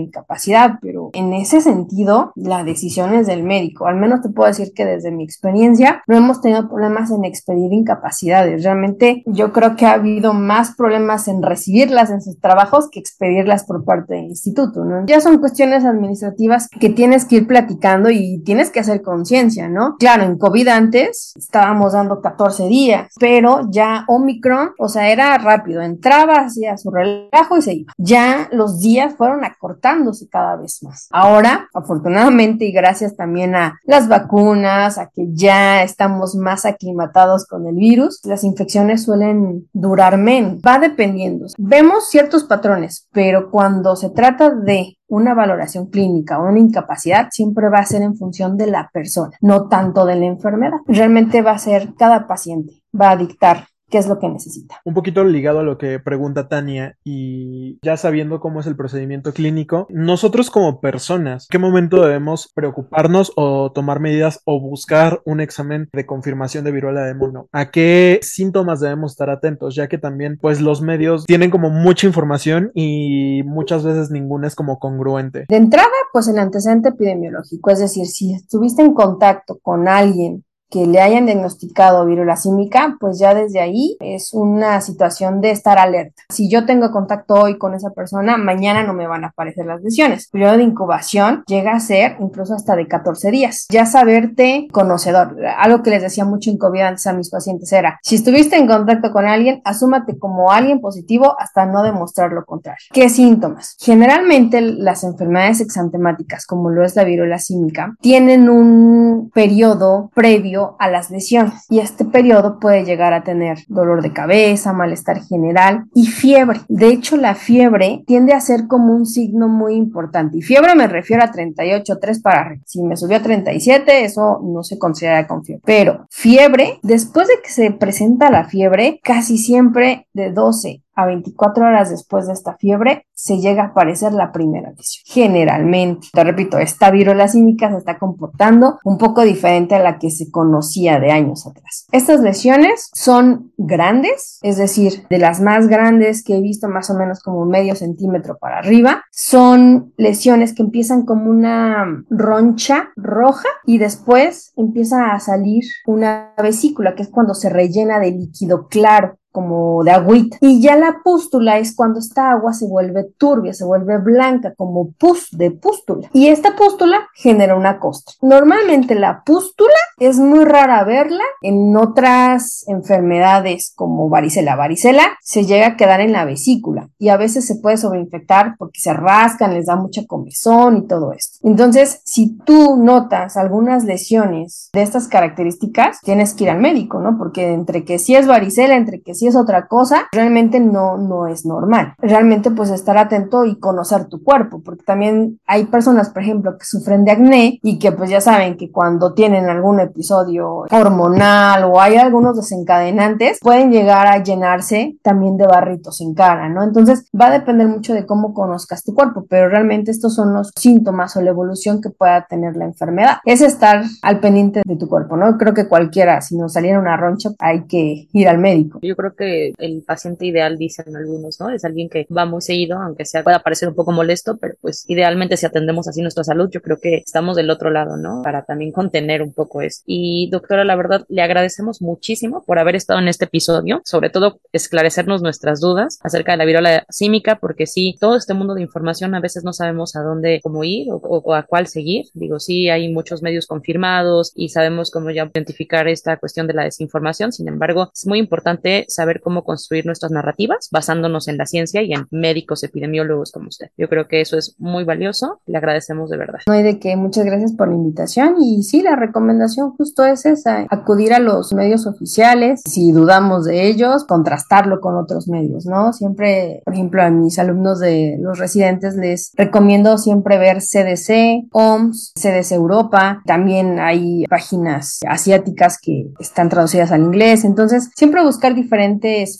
incapacidad, 0.00 0.78
pero 0.80 1.10
en 1.12 1.32
ese 1.32 1.60
sentido, 1.60 2.32
la 2.34 2.64
decisión 2.64 3.14
es 3.14 3.26
del 3.26 3.42
médico. 3.42 3.86
Al 3.86 3.96
menos 3.96 4.20
te 4.22 4.28
puedo 4.28 4.48
decir 4.48 4.72
que 4.74 4.84
desde 4.84 5.10
mi 5.10 5.24
experiencia 5.24 6.02
no 6.06 6.16
hemos 6.16 6.40
tenido 6.40 6.68
problemas 6.68 7.10
en 7.10 7.24
expedir 7.24 7.72
incapacidades. 7.72 8.64
Realmente 8.64 9.22
yo 9.26 9.52
creo 9.52 9.76
que 9.76 9.86
ha 9.86 9.92
habido 9.92 10.32
más 10.32 10.74
problemas 10.76 11.28
en 11.28 11.42
recibirlas 11.42 12.10
en 12.10 12.20
sus 12.20 12.40
trabajos 12.40 12.88
que 12.90 13.00
expedirlas 13.00 13.64
por 13.64 13.84
parte 13.84 14.14
del 14.14 14.26
instituto, 14.26 14.84
¿no? 14.84 15.06
Ya 15.06 15.20
son 15.20 15.38
cuestiones 15.38 15.84
administrativas 15.84 16.68
que 16.68 16.90
tienes 16.90 17.24
que 17.24 17.36
ir 17.36 17.46
platicando 17.46 18.10
y 18.10 18.42
tienes 18.44 18.70
que 18.70 18.80
hacer 18.80 19.02
conciencia, 19.02 19.68
¿no? 19.68 19.96
Claro, 19.98 20.24
en 20.24 20.38
COVID 20.38 20.68
antes 20.68 21.32
estábamos 21.36 21.92
dando 21.92 22.15
14 22.20 22.68
días, 22.68 23.12
pero 23.18 23.68
ya 23.70 24.04
Omicron, 24.08 24.70
o 24.78 24.88
sea, 24.88 25.10
era 25.10 25.36
rápido, 25.38 25.82
entraba, 25.82 26.40
hacía 26.40 26.76
su 26.76 26.90
relajo 26.90 27.56
y 27.56 27.62
se 27.62 27.74
iba. 27.74 27.92
Ya 27.98 28.48
los 28.52 28.80
días 28.80 29.14
fueron 29.16 29.44
acortándose 29.44 30.28
cada 30.28 30.56
vez 30.56 30.82
más. 30.82 31.08
Ahora, 31.10 31.68
afortunadamente 31.74 32.64
y 32.64 32.72
gracias 32.72 33.16
también 33.16 33.54
a 33.54 33.78
las 33.84 34.08
vacunas, 34.08 34.98
a 34.98 35.10
que 35.10 35.26
ya 35.32 35.82
estamos 35.82 36.34
más 36.34 36.64
aclimatados 36.64 37.46
con 37.46 37.66
el 37.66 37.76
virus, 37.76 38.20
las 38.24 38.44
infecciones 38.44 39.04
suelen 39.04 39.68
durar 39.72 40.18
menos. 40.18 40.60
Va 40.66 40.78
dependiendo. 40.78 41.46
Vemos 41.58 42.08
ciertos 42.08 42.44
patrones, 42.44 43.08
pero 43.12 43.50
cuando 43.50 43.96
se 43.96 44.10
trata 44.10 44.50
de 44.50 44.96
una 45.08 45.34
valoración 45.34 45.86
clínica 45.86 46.38
o 46.38 46.48
una 46.48 46.58
incapacidad 46.58 47.28
siempre 47.30 47.68
va 47.68 47.78
a 47.78 47.86
ser 47.86 48.02
en 48.02 48.16
función 48.16 48.56
de 48.56 48.66
la 48.66 48.90
persona, 48.92 49.36
no 49.40 49.68
tanto 49.68 50.04
de 50.04 50.16
la 50.16 50.26
enfermedad. 50.26 50.78
Realmente 50.86 51.42
va 51.42 51.52
a 51.52 51.58
ser 51.58 51.94
cada 51.94 52.26
paciente, 52.26 52.82
va 52.98 53.10
a 53.10 53.16
dictar 53.16 53.66
qué 53.90 53.98
es 53.98 54.08
lo 54.08 54.18
que 54.18 54.28
necesita. 54.28 54.80
Un 54.84 54.94
poquito 54.94 55.24
ligado 55.24 55.60
a 55.60 55.62
lo 55.62 55.78
que 55.78 55.98
pregunta 56.00 56.48
Tania 56.48 56.96
y 57.04 57.78
ya 57.82 57.96
sabiendo 57.96 58.40
cómo 58.40 58.60
es 58.60 58.66
el 58.66 58.76
procedimiento 58.76 59.32
clínico, 59.32 59.86
nosotros 59.90 60.50
como 60.50 60.80
personas, 60.80 61.46
¿qué 61.50 61.58
momento 61.58 62.02
debemos 62.02 62.50
preocuparnos 62.54 63.32
o 63.36 63.72
tomar 63.72 64.00
medidas 64.00 64.40
o 64.44 64.60
buscar 64.60 65.20
un 65.24 65.40
examen 65.40 65.88
de 65.92 66.06
confirmación 66.06 66.64
de 66.64 66.72
viruela 66.72 67.02
de 67.02 67.14
mono? 67.14 67.48
¿A 67.52 67.70
qué 67.70 68.18
síntomas 68.22 68.80
debemos 68.80 69.12
estar 69.12 69.30
atentos? 69.30 69.74
Ya 69.74 69.88
que 69.88 69.98
también 69.98 70.38
pues 70.40 70.60
los 70.60 70.82
medios 70.82 71.24
tienen 71.26 71.50
como 71.50 71.70
mucha 71.70 72.06
información 72.06 72.70
y 72.74 73.42
muchas 73.44 73.84
veces 73.84 74.10
ninguna 74.10 74.48
es 74.48 74.54
como 74.54 74.78
congruente. 74.78 75.44
De 75.48 75.56
entrada, 75.56 75.86
pues 76.12 76.28
el 76.28 76.38
antecedente 76.38 76.90
epidemiológico, 76.90 77.70
es 77.70 77.80
decir, 77.80 78.06
si 78.06 78.34
estuviste 78.34 78.82
en 78.82 78.94
contacto 78.94 79.58
con 79.62 79.88
alguien 79.88 80.44
que 80.70 80.86
le 80.86 81.00
hayan 81.00 81.26
diagnosticado 81.26 82.06
viruela 82.06 82.36
símica, 82.36 82.96
pues 83.00 83.18
ya 83.18 83.34
desde 83.34 83.60
ahí 83.60 83.96
es 84.00 84.32
una 84.32 84.80
situación 84.80 85.40
de 85.40 85.50
estar 85.50 85.78
alerta. 85.78 86.22
Si 86.28 86.50
yo 86.50 86.66
tengo 86.66 86.90
contacto 86.90 87.34
hoy 87.34 87.58
con 87.58 87.74
esa 87.74 87.90
persona, 87.90 88.36
mañana 88.36 88.82
no 88.82 88.92
me 88.92 89.06
van 89.06 89.24
a 89.24 89.28
aparecer 89.28 89.66
las 89.66 89.82
lesiones. 89.82 90.24
El 90.24 90.30
periodo 90.32 90.56
de 90.56 90.64
incubación 90.64 91.44
llega 91.46 91.72
a 91.72 91.80
ser 91.80 92.16
incluso 92.20 92.54
hasta 92.54 92.76
de 92.76 92.88
14 92.88 93.30
días. 93.30 93.66
Ya 93.70 93.86
saberte 93.86 94.66
conocedor. 94.72 95.36
Algo 95.58 95.82
que 95.82 95.90
les 95.90 96.02
decía 96.02 96.24
mucho 96.24 96.50
en 96.50 96.58
COVID 96.58 96.80
antes 96.80 97.06
a 97.06 97.12
mis 97.12 97.30
pacientes 97.30 97.72
era, 97.72 97.98
si 98.02 98.16
estuviste 98.16 98.56
en 98.56 98.66
contacto 98.66 99.12
con 99.12 99.26
alguien, 99.26 99.60
asúmate 99.64 100.18
como 100.18 100.50
alguien 100.50 100.80
positivo 100.80 101.36
hasta 101.38 101.66
no 101.66 101.82
demostrar 101.82 102.32
lo 102.32 102.44
contrario. 102.44 102.86
¿Qué 102.92 103.08
síntomas? 103.08 103.76
Generalmente 103.78 104.60
las 104.60 105.04
enfermedades 105.04 105.60
exantemáticas, 105.60 106.46
como 106.46 106.70
lo 106.70 106.84
es 106.84 106.96
la 106.96 107.04
viruela 107.04 107.38
símica, 107.38 107.94
tienen 108.00 108.48
un 108.48 109.30
periodo 109.32 110.10
previo 110.14 110.55
a 110.78 110.90
las 110.90 111.10
lesiones 111.10 111.66
y 111.68 111.80
este 111.80 112.04
periodo 112.04 112.58
puede 112.58 112.84
llegar 112.84 113.12
a 113.12 113.24
tener 113.24 113.58
dolor 113.68 114.02
de 114.02 114.12
cabeza, 114.12 114.72
malestar 114.72 115.22
general 115.22 115.84
y 115.94 116.06
fiebre. 116.06 116.60
De 116.68 116.88
hecho, 116.88 117.16
la 117.16 117.34
fiebre 117.34 118.02
tiende 118.06 118.32
a 118.32 118.40
ser 118.40 118.66
como 118.66 118.94
un 118.94 119.06
signo 119.06 119.48
muy 119.48 119.74
importante 119.74 120.38
y 120.38 120.42
fiebre 120.42 120.74
me 120.74 120.86
refiero 120.86 121.24
a 121.24 121.30
38, 121.30 121.98
3 122.00 122.22
para. 122.22 122.56
Si 122.64 122.82
me 122.82 122.96
subió 122.96 123.18
a 123.18 123.22
37, 123.22 124.04
eso 124.04 124.40
no 124.42 124.62
se 124.62 124.78
considera 124.78 125.26
con 125.26 125.44
fiebre. 125.44 125.62
Pero 125.64 126.06
fiebre, 126.10 126.78
después 126.82 127.28
de 127.28 127.34
que 127.42 127.50
se 127.50 127.70
presenta 127.70 128.30
la 128.30 128.44
fiebre, 128.44 129.00
casi 129.02 129.38
siempre 129.38 130.08
de 130.12 130.32
12 130.32 130.82
a 130.96 131.06
24 131.06 131.66
horas 131.66 131.90
después 131.90 132.26
de 132.26 132.32
esta 132.32 132.56
fiebre 132.56 133.06
se 133.12 133.38
llega 133.38 133.62
a 133.62 133.66
aparecer 133.66 134.12
la 134.12 134.32
primera 134.32 134.70
lesión. 134.70 135.02
Generalmente, 135.06 136.08
te 136.12 136.24
repito, 136.24 136.58
esta 136.58 136.90
viruela 136.90 137.28
símica 137.28 137.70
se 137.70 137.78
está 137.78 137.98
comportando 137.98 138.78
un 138.84 138.98
poco 138.98 139.22
diferente 139.22 139.74
a 139.74 139.82
la 139.82 139.98
que 139.98 140.10
se 140.10 140.30
conocía 140.30 140.98
de 140.98 141.12
años 141.12 141.46
atrás. 141.46 141.86
Estas 141.92 142.20
lesiones 142.20 142.90
son 142.92 143.52
grandes, 143.56 144.38
es 144.42 144.56
decir, 144.56 145.06
de 145.08 145.18
las 145.18 145.40
más 145.40 145.68
grandes 145.68 146.24
que 146.24 146.36
he 146.36 146.40
visto 146.40 146.68
más 146.68 146.90
o 146.90 146.94
menos 146.94 147.20
como 147.20 147.44
medio 147.44 147.74
centímetro 147.74 148.38
para 148.38 148.58
arriba. 148.58 149.04
Son 149.10 149.92
lesiones 149.96 150.54
que 150.54 150.62
empiezan 150.62 151.04
como 151.04 151.30
una 151.30 151.86
roncha 152.08 152.90
roja 152.96 153.48
y 153.66 153.78
después 153.78 154.52
empieza 154.56 155.12
a 155.12 155.20
salir 155.20 155.64
una 155.86 156.32
vesícula, 156.42 156.94
que 156.94 157.02
es 157.02 157.08
cuando 157.08 157.34
se 157.34 157.50
rellena 157.50 157.98
de 157.98 158.12
líquido 158.12 158.68
claro 158.68 159.18
como 159.36 159.84
de 159.84 159.90
agüita. 159.90 160.38
Y 160.40 160.62
ya 160.62 160.76
la 160.76 161.02
pústula 161.04 161.58
es 161.58 161.76
cuando 161.76 161.98
esta 161.98 162.30
agua 162.30 162.54
se 162.54 162.66
vuelve 162.66 163.04
turbia, 163.18 163.52
se 163.52 163.66
vuelve 163.66 163.98
blanca, 163.98 164.54
como 164.56 164.92
pus 164.92 165.28
de 165.30 165.50
pústula. 165.50 166.08
Y 166.14 166.28
esta 166.28 166.56
pústula 166.56 167.06
genera 167.14 167.54
una 167.54 167.78
costra. 167.78 168.14
Normalmente 168.22 168.94
la 168.94 169.24
pústula 169.26 169.74
es 169.98 170.18
muy 170.18 170.46
rara 170.46 170.82
verla 170.84 171.22
en 171.42 171.76
otras 171.76 172.64
enfermedades 172.66 173.74
como 173.76 174.08
varicela. 174.08 174.56
Varicela 174.56 175.18
se 175.20 175.44
llega 175.44 175.66
a 175.66 175.76
quedar 175.76 176.00
en 176.00 176.12
la 176.12 176.24
vesícula 176.24 176.88
y 176.98 177.10
a 177.10 177.18
veces 177.18 177.46
se 177.46 177.56
puede 177.56 177.76
sobreinfectar 177.76 178.54
porque 178.56 178.80
se 178.80 178.94
rascan, 178.94 179.52
les 179.52 179.66
da 179.66 179.76
mucha 179.76 180.06
comezón 180.06 180.78
y 180.78 180.86
todo 180.86 181.12
esto. 181.12 181.46
Entonces, 181.46 182.00
si 182.06 182.38
tú 182.38 182.78
notas 182.78 183.36
algunas 183.36 183.84
lesiones 183.84 184.70
de 184.72 184.80
estas 184.80 185.08
características, 185.08 186.00
tienes 186.00 186.32
que 186.32 186.44
ir 186.44 186.50
al 186.50 186.60
médico, 186.60 187.00
¿no? 187.00 187.18
Porque 187.18 187.52
entre 187.52 187.84
que 187.84 187.98
si 187.98 188.14
es 188.14 188.26
varicela, 188.26 188.76
entre 188.76 189.02
que 189.02 189.14
si 189.14 189.25
es 189.26 189.36
otra 189.36 189.66
cosa, 189.66 190.08
realmente 190.12 190.60
no, 190.60 190.96
no 190.96 191.26
es 191.26 191.46
normal. 191.46 191.94
Realmente 191.98 192.50
pues 192.50 192.70
estar 192.70 192.98
atento 192.98 193.44
y 193.44 193.58
conocer 193.58 194.06
tu 194.06 194.22
cuerpo, 194.22 194.60
porque 194.64 194.84
también 194.84 195.40
hay 195.46 195.64
personas, 195.66 196.10
por 196.10 196.22
ejemplo, 196.22 196.56
que 196.58 196.64
sufren 196.64 197.04
de 197.04 197.12
acné 197.12 197.58
y 197.62 197.78
que 197.78 197.92
pues 197.92 198.10
ya 198.10 198.20
saben 198.20 198.56
que 198.56 198.70
cuando 198.70 199.14
tienen 199.14 199.48
algún 199.48 199.80
episodio 199.80 200.64
hormonal 200.70 201.64
o 201.64 201.80
hay 201.80 201.96
algunos 201.96 202.36
desencadenantes, 202.36 203.38
pueden 203.40 203.70
llegar 203.70 204.06
a 204.06 204.22
llenarse 204.22 204.96
también 205.02 205.36
de 205.36 205.46
barritos 205.46 206.00
en 206.00 206.14
cara, 206.14 206.48
¿no? 206.48 206.62
Entonces 206.62 207.08
va 207.18 207.26
a 207.26 207.30
depender 207.30 207.68
mucho 207.68 207.94
de 207.94 208.06
cómo 208.06 208.34
conozcas 208.34 208.84
tu 208.84 208.94
cuerpo, 208.94 209.26
pero 209.28 209.48
realmente 209.48 209.90
estos 209.90 210.14
son 210.14 210.32
los 210.34 210.52
síntomas 210.56 211.16
o 211.16 211.22
la 211.22 211.30
evolución 211.30 211.80
que 211.80 211.90
pueda 211.90 212.26
tener 212.26 212.56
la 212.56 212.64
enfermedad. 212.64 213.18
Es 213.24 213.40
estar 213.40 213.84
al 214.02 214.20
pendiente 214.20 214.62
de 214.64 214.76
tu 214.76 214.88
cuerpo, 214.88 215.16
¿no? 215.16 215.36
Creo 215.38 215.54
que 215.54 215.68
cualquiera, 215.68 216.20
si 216.20 216.36
nos 216.36 216.52
saliera 216.52 216.78
una 216.78 216.96
roncha, 216.96 217.30
hay 217.38 217.64
que 217.64 218.08
ir 218.12 218.28
al 218.28 218.38
médico. 218.38 218.78
Yo 218.82 218.96
creo 218.96 219.14
que 219.16 219.52
el 219.58 219.82
paciente 219.82 220.26
ideal, 220.26 220.56
dicen 220.56 220.94
algunos, 220.96 221.40
¿no? 221.40 221.50
Es 221.50 221.64
alguien 221.64 221.88
que 221.88 222.06
va 222.16 222.26
muy 222.26 222.42
seguido, 222.42 222.78
aunque 222.78 223.04
sea 223.04 223.24
pueda 223.24 223.40
parecer 223.40 223.68
un 223.68 223.74
poco 223.74 223.92
molesto, 223.92 224.36
pero 224.36 224.54
pues 224.60 224.84
idealmente 224.88 225.36
si 225.36 225.46
atendemos 225.46 225.88
así 225.88 226.02
nuestra 226.02 226.24
salud, 226.24 226.48
yo 226.50 226.62
creo 226.62 226.78
que 226.80 226.96
estamos 226.96 227.36
del 227.36 227.50
otro 227.50 227.70
lado, 227.70 227.96
¿no? 227.96 228.22
Para 228.22 228.44
también 228.44 228.72
contener 228.72 229.22
un 229.22 229.32
poco 229.32 229.62
eso. 229.62 229.82
Y 229.86 230.28
doctora, 230.30 230.64
la 230.64 230.76
verdad, 230.76 231.04
le 231.08 231.22
agradecemos 231.22 231.82
muchísimo 231.82 232.44
por 232.44 232.58
haber 232.58 232.76
estado 232.76 233.00
en 233.00 233.08
este 233.08 233.24
episodio, 233.24 233.80
sobre 233.84 234.10
todo 234.10 234.40
esclarecernos 234.52 235.22
nuestras 235.22 235.60
dudas 235.60 235.98
acerca 236.02 236.32
de 236.32 236.38
la 236.38 236.44
viruela 236.44 236.86
símica, 236.88 237.36
porque 237.36 237.66
sí, 237.66 237.96
todo 238.00 238.16
este 238.16 238.34
mundo 238.34 238.54
de 238.54 238.62
información 238.62 239.14
a 239.14 239.20
veces 239.20 239.44
no 239.44 239.52
sabemos 239.52 239.96
a 239.96 240.02
dónde, 240.02 240.40
cómo 240.42 240.64
ir 240.64 240.88
o, 240.90 241.34
a 241.34 241.42
cuál 241.44 241.66
seguir. 241.66 242.06
Digo, 242.14 242.38
sí, 242.38 242.68
hay 242.68 242.92
muchos 242.92 243.22
medios 243.22 243.46
confirmados 243.46 244.32
y 244.34 244.48
sabemos 244.50 244.90
cómo 244.90 245.10
ya 245.10 245.30
identificar 245.34 245.88
esta 245.88 246.16
cuestión 246.16 246.46
de 246.46 246.54
la 246.54 246.64
desinformación. 246.64 247.32
Sin 247.32 247.48
embargo, 247.48 247.90
es 247.94 248.06
muy 248.06 248.18
importante 248.18 248.84
saber 248.96 249.20
cómo 249.20 249.44
construir 249.44 249.86
nuestras 249.86 250.12
narrativas 250.12 250.68
basándonos 250.70 251.28
en 251.28 251.38
la 251.38 251.46
ciencia 251.46 251.82
y 251.82 251.92
en 251.92 252.06
médicos 252.10 252.62
epidemiólogos 252.64 253.32
como 253.32 253.48
usted. 253.48 253.68
Yo 253.76 253.88
creo 253.88 254.08
que 254.08 254.20
eso 254.20 254.36
es 254.36 254.56
muy 254.58 254.84
valioso. 254.84 255.40
Le 255.46 255.58
agradecemos 255.58 256.10
de 256.10 256.16
verdad. 256.16 256.40
No 256.46 256.52
hay 256.54 256.62
de 256.62 256.78
qué. 256.78 256.96
Muchas 256.96 257.24
gracias 257.24 257.52
por 257.52 257.68
la 257.68 257.74
invitación. 257.74 258.36
Y 258.40 258.62
sí, 258.62 258.82
la 258.82 258.96
recomendación 258.96 259.72
justo 259.76 260.04
es 260.04 260.26
esa, 260.26 260.66
acudir 260.70 261.12
a 261.14 261.18
los 261.18 261.52
medios 261.52 261.86
oficiales. 261.86 262.62
Si 262.66 262.92
dudamos 262.92 263.44
de 263.44 263.68
ellos, 263.68 264.04
contrastarlo 264.04 264.80
con 264.80 264.96
otros 264.96 265.28
medios, 265.28 265.66
¿no? 265.66 265.92
Siempre, 265.92 266.62
por 266.64 266.74
ejemplo, 266.74 267.02
a 267.02 267.10
mis 267.10 267.38
alumnos 267.38 267.80
de 267.80 268.16
los 268.20 268.38
residentes 268.38 268.96
les 268.96 269.32
recomiendo 269.34 269.98
siempre 269.98 270.38
ver 270.38 270.58
CDC, 270.60 271.48
OMS, 271.52 272.12
CDC 272.14 272.52
Europa. 272.52 273.22
También 273.26 273.78
hay 273.78 274.24
páginas 274.26 275.00
asiáticas 275.08 275.78
que 275.80 276.10
están 276.18 276.48
traducidas 276.48 276.92
al 276.92 277.02
inglés. 277.02 277.44
Entonces, 277.44 277.90
siempre 277.94 278.22
buscar 278.22 278.54
diferentes 278.54 278.85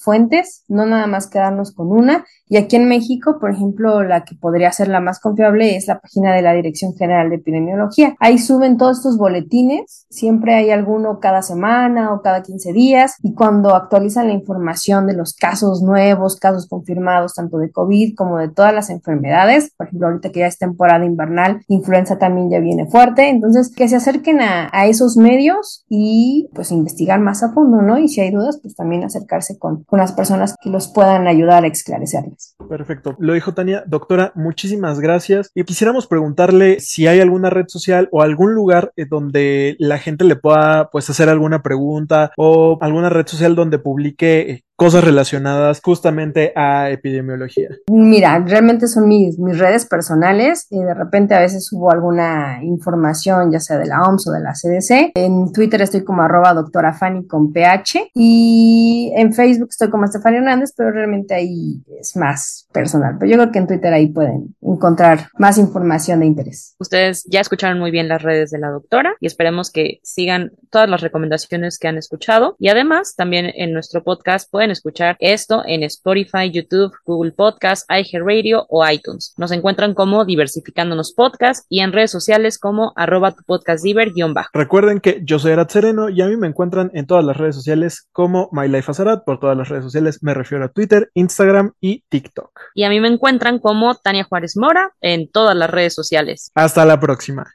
fuentes, 0.03 0.65
no 0.69 0.87
nada 0.87 1.07
más 1.07 1.29
quedarnos 1.29 1.73
con 1.73 1.93
una 1.93 2.25
y 2.49 2.57
aquí 2.59 2.77
en 2.77 2.89
México, 2.89 3.39
por 3.41 3.51
ejemplo, 3.51 4.05
la 4.05 4.25
que 4.25 4.37
podría 4.37 4.71
ser 4.71 4.89
la 4.89 5.01
más 5.01 5.19
confiable 5.19 5.77
es 5.77 5.89
la 5.89 5.99
página 5.99 6.33
de 6.33 6.43
la 6.43 6.53
Dirección 6.53 6.95
General 6.95 7.29
de 7.29 7.37
Epidemiología. 7.37 8.15
Ahí 8.21 8.39
suben 8.39 8.77
todos 8.77 8.99
estos 8.99 9.19
boletines, 9.19 10.07
siempre 10.11 10.55
hay 10.55 10.71
alguno 10.71 11.19
cada 11.19 11.43
semana 11.43 12.13
o 12.13 12.23
cada 12.23 12.43
15 12.43 12.73
días 12.73 13.17
y 13.23 13.35
cuando 13.35 13.75
actualizan 13.75 14.29
la 14.29 14.33
información 14.33 15.07
de 15.09 15.15
los 15.15 15.35
casos 15.35 15.83
nuevos, 15.83 16.37
casos 16.37 16.69
confirmados 16.69 17.35
tanto 17.35 17.59
de 17.59 17.71
COVID 17.71 18.15
como 18.15 18.39
de 18.39 18.49
todas 18.49 18.73
las 18.73 18.91
enfermedades, 18.91 19.73
por 19.77 19.89
ejemplo, 19.89 20.09
ahorita 20.09 20.31
que 20.31 20.41
ya 20.41 20.47
es 20.47 20.59
temporada 20.59 21.05
invernal, 21.05 21.63
influenza 21.67 22.19
también 22.19 22.51
ya 22.51 22.61
viene 22.61 22.87
fuerte, 22.87 23.29
entonces 23.29 23.73
que 23.75 23.89
se 23.89 23.97
acerquen 23.97 24.41
a, 24.41 24.87
esos 24.87 25.17
medios 25.17 25.85
y 25.89 26.49
pues 26.55 26.71
investigar 26.71 27.19
más 27.19 27.43
a 27.43 27.53
fondo, 27.53 27.83
¿no? 27.83 27.99
Y 27.99 28.07
si 28.07 28.21
hay 28.21 28.31
dudas, 28.31 28.61
pues 28.63 28.77
también 28.77 29.03
acercarse 29.03 29.59
con, 29.59 29.83
con 29.83 29.99
las 29.99 30.13
personas 30.13 30.55
que 30.63 30.71
los 30.71 30.87
puedan 30.87 31.27
ayudar 31.27 31.65
a 31.65 31.67
Perfecto. 32.69 33.17
Lo 33.19 33.33
dijo 33.33 33.55
Tania. 33.55 33.85
Doctora, 33.87 34.33
muchísimas 34.35 35.01
gracias. 35.01 35.51
Y 35.55 35.65
quisiéramos 35.65 36.07
preguntarle 36.07 36.81
si 36.81 37.07
hay 37.07 37.21
alguna 37.21 37.51
red 37.51 37.67
social 37.69 38.09
o 38.13 38.23
algún 38.23 38.55
lugar 38.55 38.93
eh, 38.97 39.07
donde 39.09 39.77
la 39.79 39.99
gente 39.99 40.25
le 40.25 40.37
pueda 40.37 40.91
pues 40.91 41.09
hacer 41.11 41.29
alguna 41.29 41.63
pregunta 41.63 42.33
o 42.37 42.79
alguna 42.81 43.09
red 43.09 43.27
social 43.27 43.55
donde 43.55 43.79
publique 43.79 44.51
eh, 44.51 44.65
cosas 44.77 45.03
relacionadas 45.03 45.81
justamente 45.83 46.53
a 46.55 46.91
epidemiología? 46.91 47.71
Mira, 47.89 48.39
realmente 48.47 48.87
son 48.87 49.09
mis, 49.09 49.39
mis 49.39 49.59
redes 49.59 49.87
personales 49.87 50.67
y 50.71 50.79
de 50.79 50.95
repente 50.95 51.35
a 51.35 51.41
veces 51.41 51.67
subo 51.67 51.91
alguna 51.91 52.63
información, 52.63 53.51
ya 53.51 53.61
sea 53.61 53.79
de 53.79 53.87
la 53.87 54.03
OMS 54.03 54.29
o 54.29 54.33
de 54.33 54.41
la 54.41 54.53
CDC. 54.53 55.13
En 55.15 55.53
Twitter 55.53 55.81
estoy 55.83 56.05
como 56.05 56.23
arroba 56.23 56.55
doctora 56.55 56.93
Fanny 56.93 57.27
con 57.27 57.53
PH 57.53 58.11
y 58.15 59.13
en 59.17 59.33
Facebook 59.33 59.69
estoy 59.71 59.91
como 59.91 60.05
Estefania 60.05 60.39
Hernández, 60.39 60.73
pero 60.77 60.93
realmente 60.93 61.35
ahí 61.35 61.83
es 61.99 62.17
más 62.17 62.69
personal. 62.73 63.17
Pero 63.19 63.31
yo 63.31 63.39
creo 63.39 63.53
que 63.53 63.59
en 63.59 63.67
Twitter 63.67 63.93
ahí 63.93 64.09
pueden 64.09 64.55
encontrar 64.61 65.29
más 65.39 65.59
información 65.59 66.21
de 66.21 66.27
interés. 66.27 66.77
Ustedes 66.79 67.25
ya 67.31 67.41
escucharon 67.41 67.79
muy 67.79 67.91
bien 67.91 68.09
las 68.09 68.23
redes 68.23 68.51
de 68.51 68.59
la 68.59 68.69
doctora 68.69 69.15
y 69.21 69.27
esperemos 69.27 69.71
que 69.71 70.01
sigan 70.03 70.53
todas 70.71 70.89
las 70.89 71.01
recomendaciones 71.01 71.79
que 71.79 71.89
han 71.89 71.97
escuchado 71.97 72.57
y 72.59 72.69
además 72.69 73.15
también 73.17 73.51
en 73.55 73.73
nuestro 73.73 74.03
podcast 74.05 74.51
pueden 74.51 74.66
escuchar 74.71 75.17
esto 75.21 75.63
en 75.67 75.83
Spotify, 75.83 76.51
YouTube, 76.51 76.93
Google 77.05 77.33
Podcast, 77.33 77.91
iHeartRadio 77.91 78.67
o 78.69 78.87
iTunes. 78.89 79.35
Nos 79.37 79.53
encuentran 79.53 79.95
como 79.95 80.25
Diversificándonos 80.25 81.13
Podcast 81.13 81.67
y 81.69 81.81
en 81.81 81.93
redes 81.93 82.11
sociales 82.11 82.59
como 82.59 82.93
arroba 82.97 83.33
tu 83.33 83.43
podcast 83.45 83.85
bajo 84.35 84.49
Recuerden 84.53 85.01
que 85.01 85.21
yo 85.25 85.39
soy 85.39 85.53
Arat 85.53 85.71
Sereno 85.71 86.09
y 86.09 86.21
a 86.21 86.27
mí 86.27 86.37
me 86.37 86.47
encuentran 86.47 86.91
en 86.95 87.07
todas 87.07 87.25
las 87.25 87.37
redes 87.37 87.55
sociales 87.55 88.09
como 88.13 88.49
MyLifeAsarat. 88.53 89.25
Por 89.25 89.41
todas 89.41 89.57
las 89.57 89.69
redes 89.69 89.85
sociales 89.85 90.23
me 90.23 90.35
refiero 90.35 90.65
a 90.65 90.69
Twitter, 90.69 91.11
Instagram 91.15 91.73
y 91.81 92.05
TikTok. 92.09 92.51
Y 92.75 92.85
a 92.85 92.89
mí 92.89 93.01
me 93.01 93.09
encuentran 93.09 93.59
como 93.59 93.95
Tania 93.95 94.25
Juárez 94.25 94.57
Mora 94.57 94.93
en 95.01 95.31
todas 95.31 95.57
las 95.57 95.71
redes 95.71 95.95
sociales. 95.95 96.51
Hasta 96.55 96.85
la 96.85 97.01
próxima. 97.01 97.55